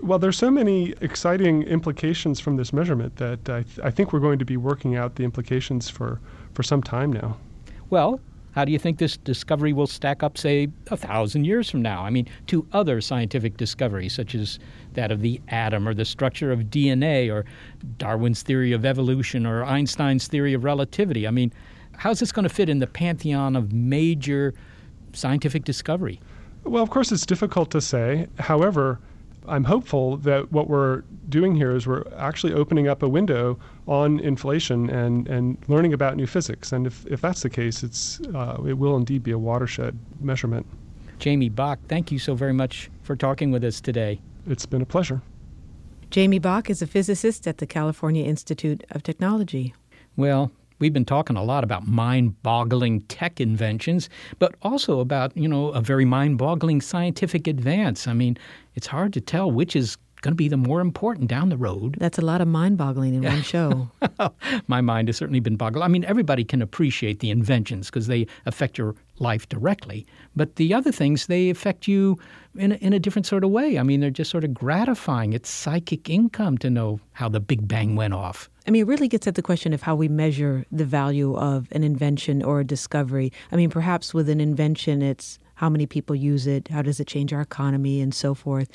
Well, 0.00 0.18
there's 0.18 0.38
so 0.38 0.50
many 0.50 0.94
exciting 1.00 1.62
implications 1.64 2.40
from 2.40 2.56
this 2.56 2.72
measurement 2.72 3.16
that 3.16 3.48
I, 3.48 3.62
th- 3.62 3.80
I 3.82 3.90
think 3.90 4.12
we're 4.12 4.20
going 4.20 4.38
to 4.38 4.44
be 4.44 4.56
working 4.56 4.96
out 4.96 5.16
the 5.16 5.24
implications 5.24 5.90
for, 5.90 6.20
for 6.54 6.62
some 6.62 6.82
time 6.82 7.12
now. 7.12 7.36
Well, 7.90 8.20
how 8.52 8.64
do 8.64 8.72
you 8.72 8.78
think 8.78 8.98
this 8.98 9.16
discovery 9.16 9.72
will 9.72 9.86
stack 9.86 10.22
up, 10.22 10.36
say, 10.38 10.68
a 10.90 10.96
thousand 10.96 11.44
years 11.44 11.70
from 11.70 11.82
now? 11.82 12.04
I 12.04 12.10
mean, 12.10 12.28
to 12.48 12.66
other 12.72 13.00
scientific 13.00 13.56
discoveries, 13.56 14.12
such 14.12 14.34
as 14.34 14.58
that 14.92 15.10
of 15.10 15.20
the 15.20 15.40
atom 15.48 15.88
or 15.88 15.94
the 15.94 16.04
structure 16.04 16.52
of 16.52 16.60
DNA 16.64 17.32
or 17.32 17.44
Darwin's 17.98 18.42
theory 18.42 18.72
of 18.72 18.84
evolution 18.84 19.46
or 19.46 19.64
Einstein's 19.64 20.26
theory 20.28 20.52
of 20.52 20.64
relativity. 20.64 21.26
I 21.26 21.30
mean, 21.30 21.52
how's 21.96 22.20
this 22.20 22.30
going 22.30 22.44
to 22.44 22.54
fit 22.54 22.68
in 22.68 22.78
the 22.78 22.86
pantheon 22.86 23.56
of 23.56 23.72
major 23.72 24.54
scientific 25.14 25.64
discovery? 25.64 26.20
Well, 26.64 26.82
of 26.82 26.90
course, 26.90 27.10
it's 27.10 27.26
difficult 27.26 27.70
to 27.72 27.80
say. 27.80 28.28
However, 28.38 29.00
I'm 29.48 29.64
hopeful 29.64 30.16
that 30.18 30.52
what 30.52 30.68
we're 30.68 31.02
doing 31.28 31.54
here 31.54 31.74
is 31.74 31.86
we're 31.86 32.04
actually 32.16 32.52
opening 32.52 32.88
up 32.88 33.02
a 33.02 33.08
window 33.08 33.58
on 33.88 34.20
inflation 34.20 34.88
and, 34.90 35.26
and 35.28 35.58
learning 35.68 35.92
about 35.92 36.16
new 36.16 36.26
physics. 36.26 36.72
And 36.72 36.86
if, 36.86 37.06
if 37.06 37.20
that's 37.20 37.42
the 37.42 37.50
case, 37.50 37.82
it's, 37.82 38.20
uh, 38.34 38.62
it 38.66 38.74
will 38.74 38.96
indeed 38.96 39.22
be 39.22 39.32
a 39.32 39.38
watershed 39.38 39.98
measurement. 40.20 40.66
Jamie 41.18 41.48
Bock, 41.48 41.78
thank 41.88 42.12
you 42.12 42.18
so 42.18 42.34
very 42.34 42.52
much 42.52 42.90
for 43.02 43.16
talking 43.16 43.50
with 43.50 43.64
us 43.64 43.80
today. 43.80 44.20
It's 44.46 44.66
been 44.66 44.82
a 44.82 44.86
pleasure. 44.86 45.20
Jamie 46.10 46.38
Bock 46.38 46.68
is 46.68 46.82
a 46.82 46.86
physicist 46.86 47.46
at 47.46 47.58
the 47.58 47.66
California 47.66 48.24
Institute 48.24 48.84
of 48.90 49.02
Technology. 49.02 49.74
Well, 50.16 50.50
We've 50.82 50.92
been 50.92 51.04
talking 51.04 51.36
a 51.36 51.44
lot 51.44 51.62
about 51.62 51.86
mind-boggling 51.86 53.02
tech 53.02 53.40
inventions, 53.40 54.10
but 54.40 54.56
also 54.62 54.98
about, 54.98 55.30
you 55.36 55.46
know, 55.46 55.68
a 55.68 55.80
very 55.80 56.04
mind-boggling 56.04 56.80
scientific 56.80 57.46
advance. 57.46 58.08
I 58.08 58.14
mean, 58.14 58.36
it's 58.74 58.86
hard 58.86 59.12
to 59.14 59.20
tell 59.20 59.50
which 59.50 59.76
is 59.76 59.96
going 60.22 60.32
to 60.32 60.36
be 60.36 60.48
the 60.48 60.56
more 60.56 60.80
important 60.80 61.28
down 61.28 61.48
the 61.50 61.56
road. 61.56 61.96
That's 61.98 62.18
a 62.18 62.22
lot 62.22 62.40
of 62.40 62.48
mind 62.48 62.78
boggling 62.78 63.14
in 63.14 63.22
one 63.22 63.42
show. 63.42 63.90
My 64.68 64.80
mind 64.80 65.08
has 65.08 65.16
certainly 65.16 65.40
been 65.40 65.56
boggled. 65.56 65.84
I 65.84 65.88
mean, 65.88 66.04
everybody 66.04 66.44
can 66.44 66.62
appreciate 66.62 67.18
the 67.18 67.30
inventions 67.30 67.90
because 67.90 68.06
they 68.06 68.26
affect 68.46 68.78
your 68.78 68.94
life 69.18 69.48
directly. 69.48 70.06
But 70.34 70.56
the 70.56 70.72
other 70.72 70.92
things, 70.92 71.26
they 71.26 71.50
affect 71.50 71.86
you 71.86 72.18
in 72.56 72.72
a, 72.72 72.74
in 72.76 72.92
a 72.92 72.98
different 72.98 73.26
sort 73.26 73.44
of 73.44 73.50
way. 73.50 73.78
I 73.78 73.82
mean, 73.82 74.00
they're 74.00 74.10
just 74.10 74.30
sort 74.30 74.44
of 74.44 74.54
gratifying. 74.54 75.32
It's 75.32 75.50
psychic 75.50 76.08
income 76.08 76.56
to 76.58 76.70
know 76.70 77.00
how 77.12 77.28
the 77.28 77.40
Big 77.40 77.66
Bang 77.66 77.96
went 77.96 78.14
off. 78.14 78.48
I 78.66 78.70
mean, 78.70 78.82
it 78.82 78.86
really 78.86 79.08
gets 79.08 79.26
at 79.26 79.34
the 79.34 79.42
question 79.42 79.72
of 79.72 79.82
how 79.82 79.96
we 79.96 80.08
measure 80.08 80.64
the 80.70 80.84
value 80.84 81.36
of 81.36 81.66
an 81.72 81.82
invention 81.82 82.42
or 82.42 82.60
a 82.60 82.64
discovery. 82.64 83.32
I 83.50 83.56
mean, 83.56 83.70
perhaps 83.70 84.14
with 84.14 84.28
an 84.28 84.40
invention, 84.40 85.02
it's 85.02 85.40
how 85.62 85.68
many 85.68 85.86
people 85.86 86.16
use 86.16 86.48
it, 86.48 86.66
how 86.66 86.82
does 86.82 86.98
it 86.98 87.06
change 87.06 87.32
our 87.32 87.40
economy, 87.40 88.00
and 88.00 88.12
so 88.12 88.34
forth. 88.34 88.68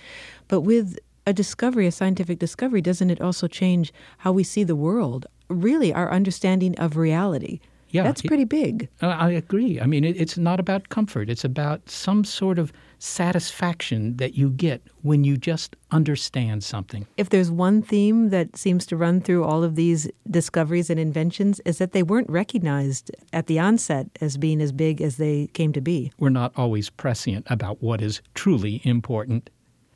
But 0.47 0.61
with 0.61 0.97
a 1.25 1.33
discovery, 1.33 1.85
a 1.85 1.91
scientific 1.91 2.39
discovery, 2.39 2.81
doesn't 2.81 3.09
it 3.09 3.19
also 3.19 3.45
change 3.45 3.91
how 4.19 4.31
we 4.31 4.45
see 4.45 4.63
the 4.63 4.73
world? 4.73 5.25
Really, 5.49 5.93
our 5.93 6.09
understanding 6.09 6.79
of 6.79 6.95
reality. 6.95 7.59
Yeah, 7.89 8.03
that's 8.03 8.21
pretty 8.21 8.45
big. 8.45 8.87
I 9.01 9.31
agree. 9.31 9.81
I 9.81 9.85
mean, 9.85 10.05
it's 10.05 10.37
not 10.37 10.61
about 10.61 10.87
comfort. 10.87 11.29
It's 11.29 11.43
about 11.43 11.89
some 11.89 12.23
sort 12.23 12.57
of 12.57 12.71
satisfaction 12.99 14.17
that 14.17 14.35
you 14.35 14.49
get 14.49 14.81
when 15.01 15.23
you 15.23 15.37
just 15.37 15.75
understand 15.91 16.63
something. 16.63 17.07
If 17.17 17.29
there's 17.29 17.51
one 17.51 17.81
theme 17.81 18.29
that 18.29 18.57
seems 18.57 18.85
to 18.87 18.97
run 18.97 19.21
through 19.21 19.43
all 19.43 19.63
of 19.63 19.75
these 19.75 20.09
discoveries 20.29 20.89
and 20.89 20.99
inventions, 20.99 21.59
is 21.65 21.77
that 21.77 21.91
they 21.91 22.03
weren't 22.03 22.29
recognized 22.29 23.11
at 23.33 23.47
the 23.47 23.59
onset 23.59 24.07
as 24.21 24.37
being 24.37 24.61
as 24.61 24.71
big 24.71 25.01
as 25.01 25.17
they 25.17 25.47
came 25.53 25.73
to 25.73 25.81
be. 25.81 26.11
We're 26.17 26.29
not 26.29 26.53
always 26.55 26.89
prescient 26.89 27.45
about 27.49 27.81
what 27.81 28.01
is 28.01 28.21
truly 28.33 28.81
important. 28.83 29.49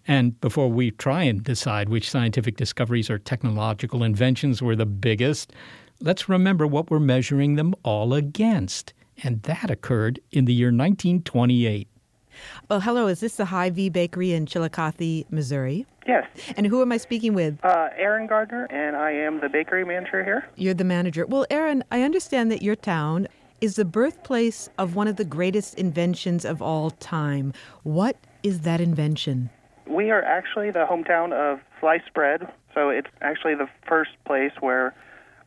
And 0.08 0.40
before 0.42 0.70
we 0.70 0.92
try 0.92 1.24
and 1.24 1.44
decide 1.44 1.90
which 1.90 2.10
scientific 2.10 2.58
discoveries 2.58 3.10
or 3.10 3.20
technological 3.20 4.04
inventions 4.04 4.62
were 4.62 4.76
the 4.76 4.86
biggest, 4.86 5.54
let's 6.00 6.28
remember 6.28 6.66
what 6.66 6.90
we're 6.90 7.00
measuring 7.00 7.56
them 7.56 7.76
all 7.84 8.14
against. 8.14 8.94
And 9.24 9.44
that 9.44 9.70
occurred 9.70 10.20
in 10.32 10.46
the 10.46 10.54
year 10.54 10.70
1928. 10.70 11.88
Well, 12.70 12.82
hello. 12.82 13.08
Is 13.08 13.20
this 13.20 13.36
the 13.36 13.46
Hy-Vee 13.46 13.90
Bakery 13.90 14.34
in 14.34 14.46
Chillicothe, 14.46 15.26
Missouri? 15.30 15.86
Yes. 16.08 16.28
And 16.58 16.68
who 16.68 16.82
am 16.82 16.92
I 16.92 16.98
speaking 16.98 17.34
with? 17.34 17.64
Uh, 17.64 17.90
Aaron 17.96 18.28
Gardner, 18.28 18.66
and 18.72 18.96
I 18.96 19.12
am 19.12 19.40
the 19.40 19.50
bakery 19.50 19.86
manager 19.86 20.24
here. 20.24 20.50
You're 20.56 20.74
the 20.74 20.84
manager. 20.84 21.26
Well, 21.26 21.46
Aaron, 21.50 21.84
I 21.92 22.02
understand 22.02 22.52
that 22.52 22.62
your 22.62 22.76
town 22.76 23.28
is 23.60 23.76
the 23.76 23.86
birthplace 23.86 24.70
of 24.78 24.96
one 24.96 25.08
of 25.08 25.18
the 25.18 25.26
greatest 25.26 25.76
inventions 25.76 26.44
of 26.44 26.62
all 26.62 26.90
time. 26.90 27.54
What 27.84 28.18
is 28.42 28.62
that 28.62 28.82
invention? 28.82 29.52
We 29.86 30.10
are 30.10 30.24
actually 30.24 30.72
the 30.72 30.86
hometown 30.90 31.34
of 31.34 31.60
sliced 31.80 32.14
bread, 32.14 32.52
so 32.74 32.90
it's 32.90 33.10
actually 33.22 33.56
the 33.56 33.68
first 33.88 34.12
place 34.26 34.54
where 34.60 34.96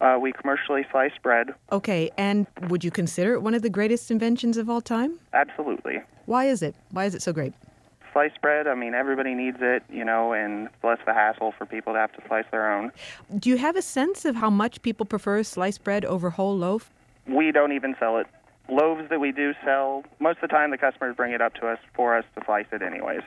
uh, 0.01 0.19
we 0.21 0.33
commercially 0.33 0.87
slice 0.93 1.13
bread. 1.23 1.49
Okay, 1.73 2.11
and 2.17 2.47
would 2.69 2.85
you 2.85 2.91
consider 2.91 3.35
it 3.35 3.43
one 3.43 3.55
of 3.55 3.63
the 3.63 3.71
greatest 3.71 4.11
inventions 4.11 4.57
of 4.57 4.69
all 4.71 4.81
time? 4.81 5.19
Absolutely. 5.33 6.03
Why 6.27 6.47
is 6.47 6.63
it? 6.63 6.75
Why 6.91 7.05
is 7.05 7.15
it 7.15 7.23
so 7.23 7.33
great? 7.33 7.53
Sliced 8.13 8.41
bread, 8.41 8.69
I 8.69 8.75
mean, 8.75 8.95
everybody 8.95 9.35
needs 9.35 9.59
it, 9.61 9.83
you 9.91 10.05
know, 10.05 10.33
and 10.33 10.69
less 10.85 10.99
the 11.05 11.13
hassle 11.13 11.53
for 11.59 11.67
people 11.67 11.95
to 11.95 11.99
have 11.99 12.13
to 12.13 12.23
slice 12.29 12.45
their 12.53 12.73
own. 12.73 12.93
Do 13.37 13.51
you 13.51 13.57
have 13.57 13.75
a 13.75 13.83
sense 13.83 14.25
of 14.25 14.37
how 14.37 14.51
much 14.51 14.83
people 14.83 15.05
prefer 15.05 15.43
sliced 15.43 15.83
bread 15.83 16.05
over 16.05 16.31
whole 16.31 16.57
loaf? 16.57 16.93
We 17.27 17.51
don't 17.51 17.73
even 17.73 17.97
sell 17.99 18.19
it. 18.19 18.29
Loaves 18.69 19.11
that 19.11 19.21
we 19.21 19.33
do 19.33 19.53
sell, 19.65 20.05
most 20.21 20.37
of 20.37 20.43
the 20.43 20.49
time 20.49 20.71
the 20.71 20.79
customers 20.79 21.17
bring 21.17 21.33
it 21.33 21.43
up 21.43 21.55
to 21.55 21.67
us 21.67 21.79
for 21.93 22.17
us 22.17 22.25
to 22.37 22.45
slice 22.45 22.67
it 22.73 22.83
anyways. 22.83 23.23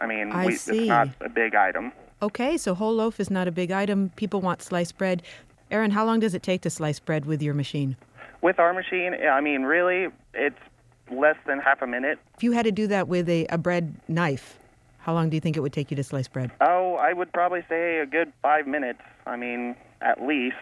I 0.00 0.06
mean, 0.06 0.32
I 0.32 0.46
we, 0.46 0.54
it's 0.54 0.66
not 0.68 1.08
a 1.20 1.28
big 1.28 1.54
item. 1.54 1.92
Okay, 2.20 2.56
so 2.56 2.74
whole 2.74 2.94
loaf 2.94 3.20
is 3.20 3.30
not 3.30 3.48
a 3.48 3.52
big 3.52 3.70
item. 3.70 4.10
People 4.16 4.40
want 4.40 4.60
sliced 4.60 4.98
bread. 4.98 5.22
Aaron, 5.70 5.92
how 5.92 6.04
long 6.04 6.20
does 6.20 6.34
it 6.34 6.42
take 6.42 6.60
to 6.62 6.70
slice 6.70 6.98
bread 6.98 7.24
with 7.24 7.40
your 7.40 7.54
machine? 7.54 7.96
With 8.42 8.58
our 8.58 8.74
machine, 8.74 9.14
I 9.14 9.40
mean, 9.40 9.62
really, 9.62 10.08
it's 10.34 10.58
less 11.18 11.36
than 11.46 11.58
half 11.58 11.82
a 11.82 11.86
minute. 11.86 12.18
If 12.36 12.42
you 12.42 12.52
had 12.52 12.64
to 12.64 12.72
do 12.72 12.86
that 12.88 13.08
with 13.08 13.28
a, 13.28 13.46
a 13.46 13.58
bread 13.58 13.94
knife, 14.08 14.58
how 14.98 15.14
long 15.14 15.30
do 15.30 15.36
you 15.36 15.40
think 15.40 15.56
it 15.56 15.60
would 15.60 15.72
take 15.72 15.90
you 15.90 15.96
to 15.96 16.04
slice 16.04 16.28
bread? 16.28 16.50
Oh, 16.60 16.94
I 16.94 17.12
would 17.12 17.32
probably 17.32 17.64
say 17.68 17.98
a 17.98 18.06
good 18.06 18.32
five 18.42 18.66
minutes. 18.66 19.00
I 19.26 19.36
mean, 19.36 19.76
at 20.00 20.22
least. 20.22 20.56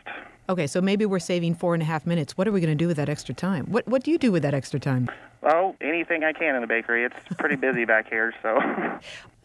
Okay, 0.48 0.66
so 0.66 0.80
maybe 0.80 1.06
we're 1.06 1.18
saving 1.18 1.54
four 1.54 1.74
and 1.74 1.82
a 1.82 1.86
half 1.86 2.06
minutes. 2.06 2.36
What 2.36 2.48
are 2.48 2.52
we 2.52 2.60
going 2.60 2.76
to 2.76 2.82
do 2.84 2.88
with 2.88 2.96
that 2.96 3.08
extra 3.08 3.34
time? 3.34 3.66
What 3.66 3.86
What 3.86 4.02
do 4.02 4.10
you 4.10 4.18
do 4.18 4.32
with 4.32 4.42
that 4.42 4.54
extra 4.54 4.80
time? 4.80 5.10
Oh, 5.42 5.74
anything 5.80 6.24
I 6.24 6.32
can 6.32 6.54
in 6.54 6.60
the 6.60 6.66
bakery. 6.66 7.04
It's 7.04 7.16
pretty 7.38 7.56
busy 7.68 7.84
back 7.84 8.08
here, 8.08 8.34
so. 8.42 8.58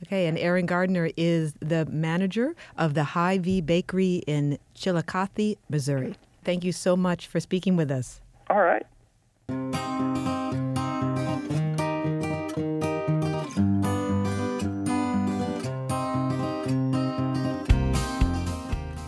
Okay, 0.06 0.28
and 0.28 0.38
Aaron 0.38 0.66
Gardner 0.66 1.10
is 1.16 1.54
the 1.62 1.86
manager 1.86 2.54
of 2.78 2.96
the 2.96 3.04
Hy-Vee 3.04 3.62
Bakery 3.62 4.22
in 4.28 4.60
Chillicothe, 4.76 5.56
Missouri. 5.70 6.16
Thank 6.44 6.66
you 6.66 6.74
so 6.74 6.98
much 6.98 7.28
for 7.28 7.40
speaking 7.40 7.78
with 7.78 7.90
us. 7.90 8.20
All 8.50 8.60
right. 8.60 8.86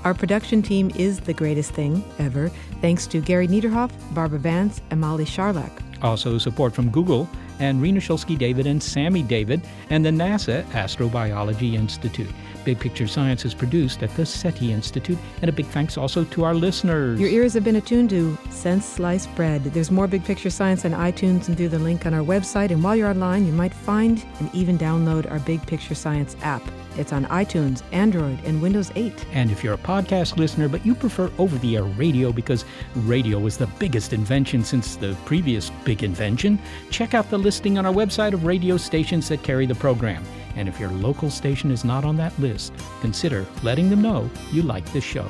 Our 0.07 0.13
production 0.13 0.61
team 0.61 0.89
is 0.95 1.19
the 1.19 1.33
greatest 1.33 1.73
thing 1.73 2.01
ever, 2.17 2.49
thanks 2.79 3.07
to 3.07 3.19
Gary 3.19 3.45
Niederhoff, 3.45 3.91
Barbara 4.13 4.39
Vance, 4.39 4.81
and 4.89 5.01
Molly 5.01 5.25
Charlak. 5.25 5.69
Also, 6.01 6.37
support 6.37 6.73
from 6.73 6.89
Google 6.89 7.29
and 7.59 7.81
Rena 7.81 7.99
Shulsky 7.99 8.37
David 8.37 8.67
and 8.67 8.81
Sammy 8.81 9.21
David 9.21 9.59
and 9.89 10.05
the 10.05 10.09
NASA 10.09 10.63
Astrobiology 10.67 11.73
Institute. 11.73 12.29
Big 12.63 12.79
Picture 12.79 13.05
Science 13.05 13.43
is 13.43 13.53
produced 13.53 14.01
at 14.01 14.15
the 14.15 14.25
SETI 14.25 14.71
Institute, 14.71 15.17
and 15.41 15.49
a 15.49 15.51
big 15.51 15.65
thanks 15.65 15.97
also 15.97 16.23
to 16.23 16.45
our 16.45 16.55
listeners. 16.55 17.19
Your 17.19 17.29
ears 17.29 17.53
have 17.53 17.65
been 17.65 17.75
attuned 17.75 18.09
to 18.11 18.37
Since 18.49 18.85
Sliced 18.85 19.35
Bread. 19.35 19.61
There's 19.65 19.91
more 19.91 20.07
Big 20.07 20.23
Picture 20.23 20.49
Science 20.49 20.85
on 20.85 20.91
iTunes 20.91 21.49
and 21.49 21.57
through 21.57 21.67
the 21.67 21.79
link 21.79 22.05
on 22.05 22.13
our 22.13 22.23
website. 22.23 22.71
And 22.71 22.81
while 22.81 22.95
you're 22.95 23.09
online, 23.09 23.45
you 23.45 23.51
might 23.51 23.73
find 23.73 24.23
and 24.39 24.49
even 24.55 24.77
download 24.77 25.29
our 25.29 25.39
Big 25.39 25.67
Picture 25.67 25.95
Science 25.95 26.37
app. 26.43 26.61
It's 26.97 27.13
on 27.13 27.25
iTunes, 27.25 27.83
Android, 27.91 28.39
and 28.43 28.61
Windows 28.61 28.91
8. 28.95 29.25
And 29.31 29.51
if 29.51 29.63
you're 29.63 29.75
a 29.75 29.77
podcast 29.77 30.37
listener, 30.37 30.67
but 30.67 30.85
you 30.85 30.95
prefer 30.95 31.31
over 31.37 31.57
the 31.59 31.77
air 31.77 31.83
radio 31.83 32.31
because 32.31 32.65
radio 32.95 33.39
was 33.39 33.57
the 33.57 33.67
biggest 33.79 34.13
invention 34.13 34.63
since 34.63 34.95
the 34.95 35.15
previous 35.25 35.69
big 35.85 36.03
invention, 36.03 36.59
check 36.89 37.13
out 37.13 37.29
the 37.29 37.37
listing 37.37 37.77
on 37.77 37.85
our 37.85 37.93
website 37.93 38.33
of 38.33 38.45
radio 38.45 38.77
stations 38.77 39.29
that 39.29 39.43
carry 39.43 39.65
the 39.65 39.75
program. 39.75 40.23
And 40.55 40.67
if 40.67 40.79
your 40.79 40.89
local 40.89 41.29
station 41.29 41.69
is 41.69 41.85
not 41.85 42.03
on 42.03 42.17
that 42.17 42.37
list, 42.39 42.73
consider 43.01 43.45
letting 43.61 43.89
them 43.89 44.01
know 44.01 44.29
you 44.51 44.63
like 44.63 44.91
this 44.91 45.03
show. 45.03 45.27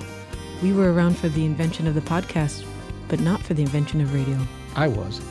We 0.63 0.73
were 0.73 0.93
around 0.93 1.17
for 1.17 1.29
the 1.29 1.45
invention 1.45 1.85
of 1.85 1.95
the 1.95 2.01
podcast, 2.01 2.65
but 3.09 3.19
not 3.19 3.41
for 3.41 3.53
the 3.53 3.61
invention 3.61 4.01
of 4.01 4.13
radio. 4.13 4.39
I 4.75 4.87
was. 4.87 5.21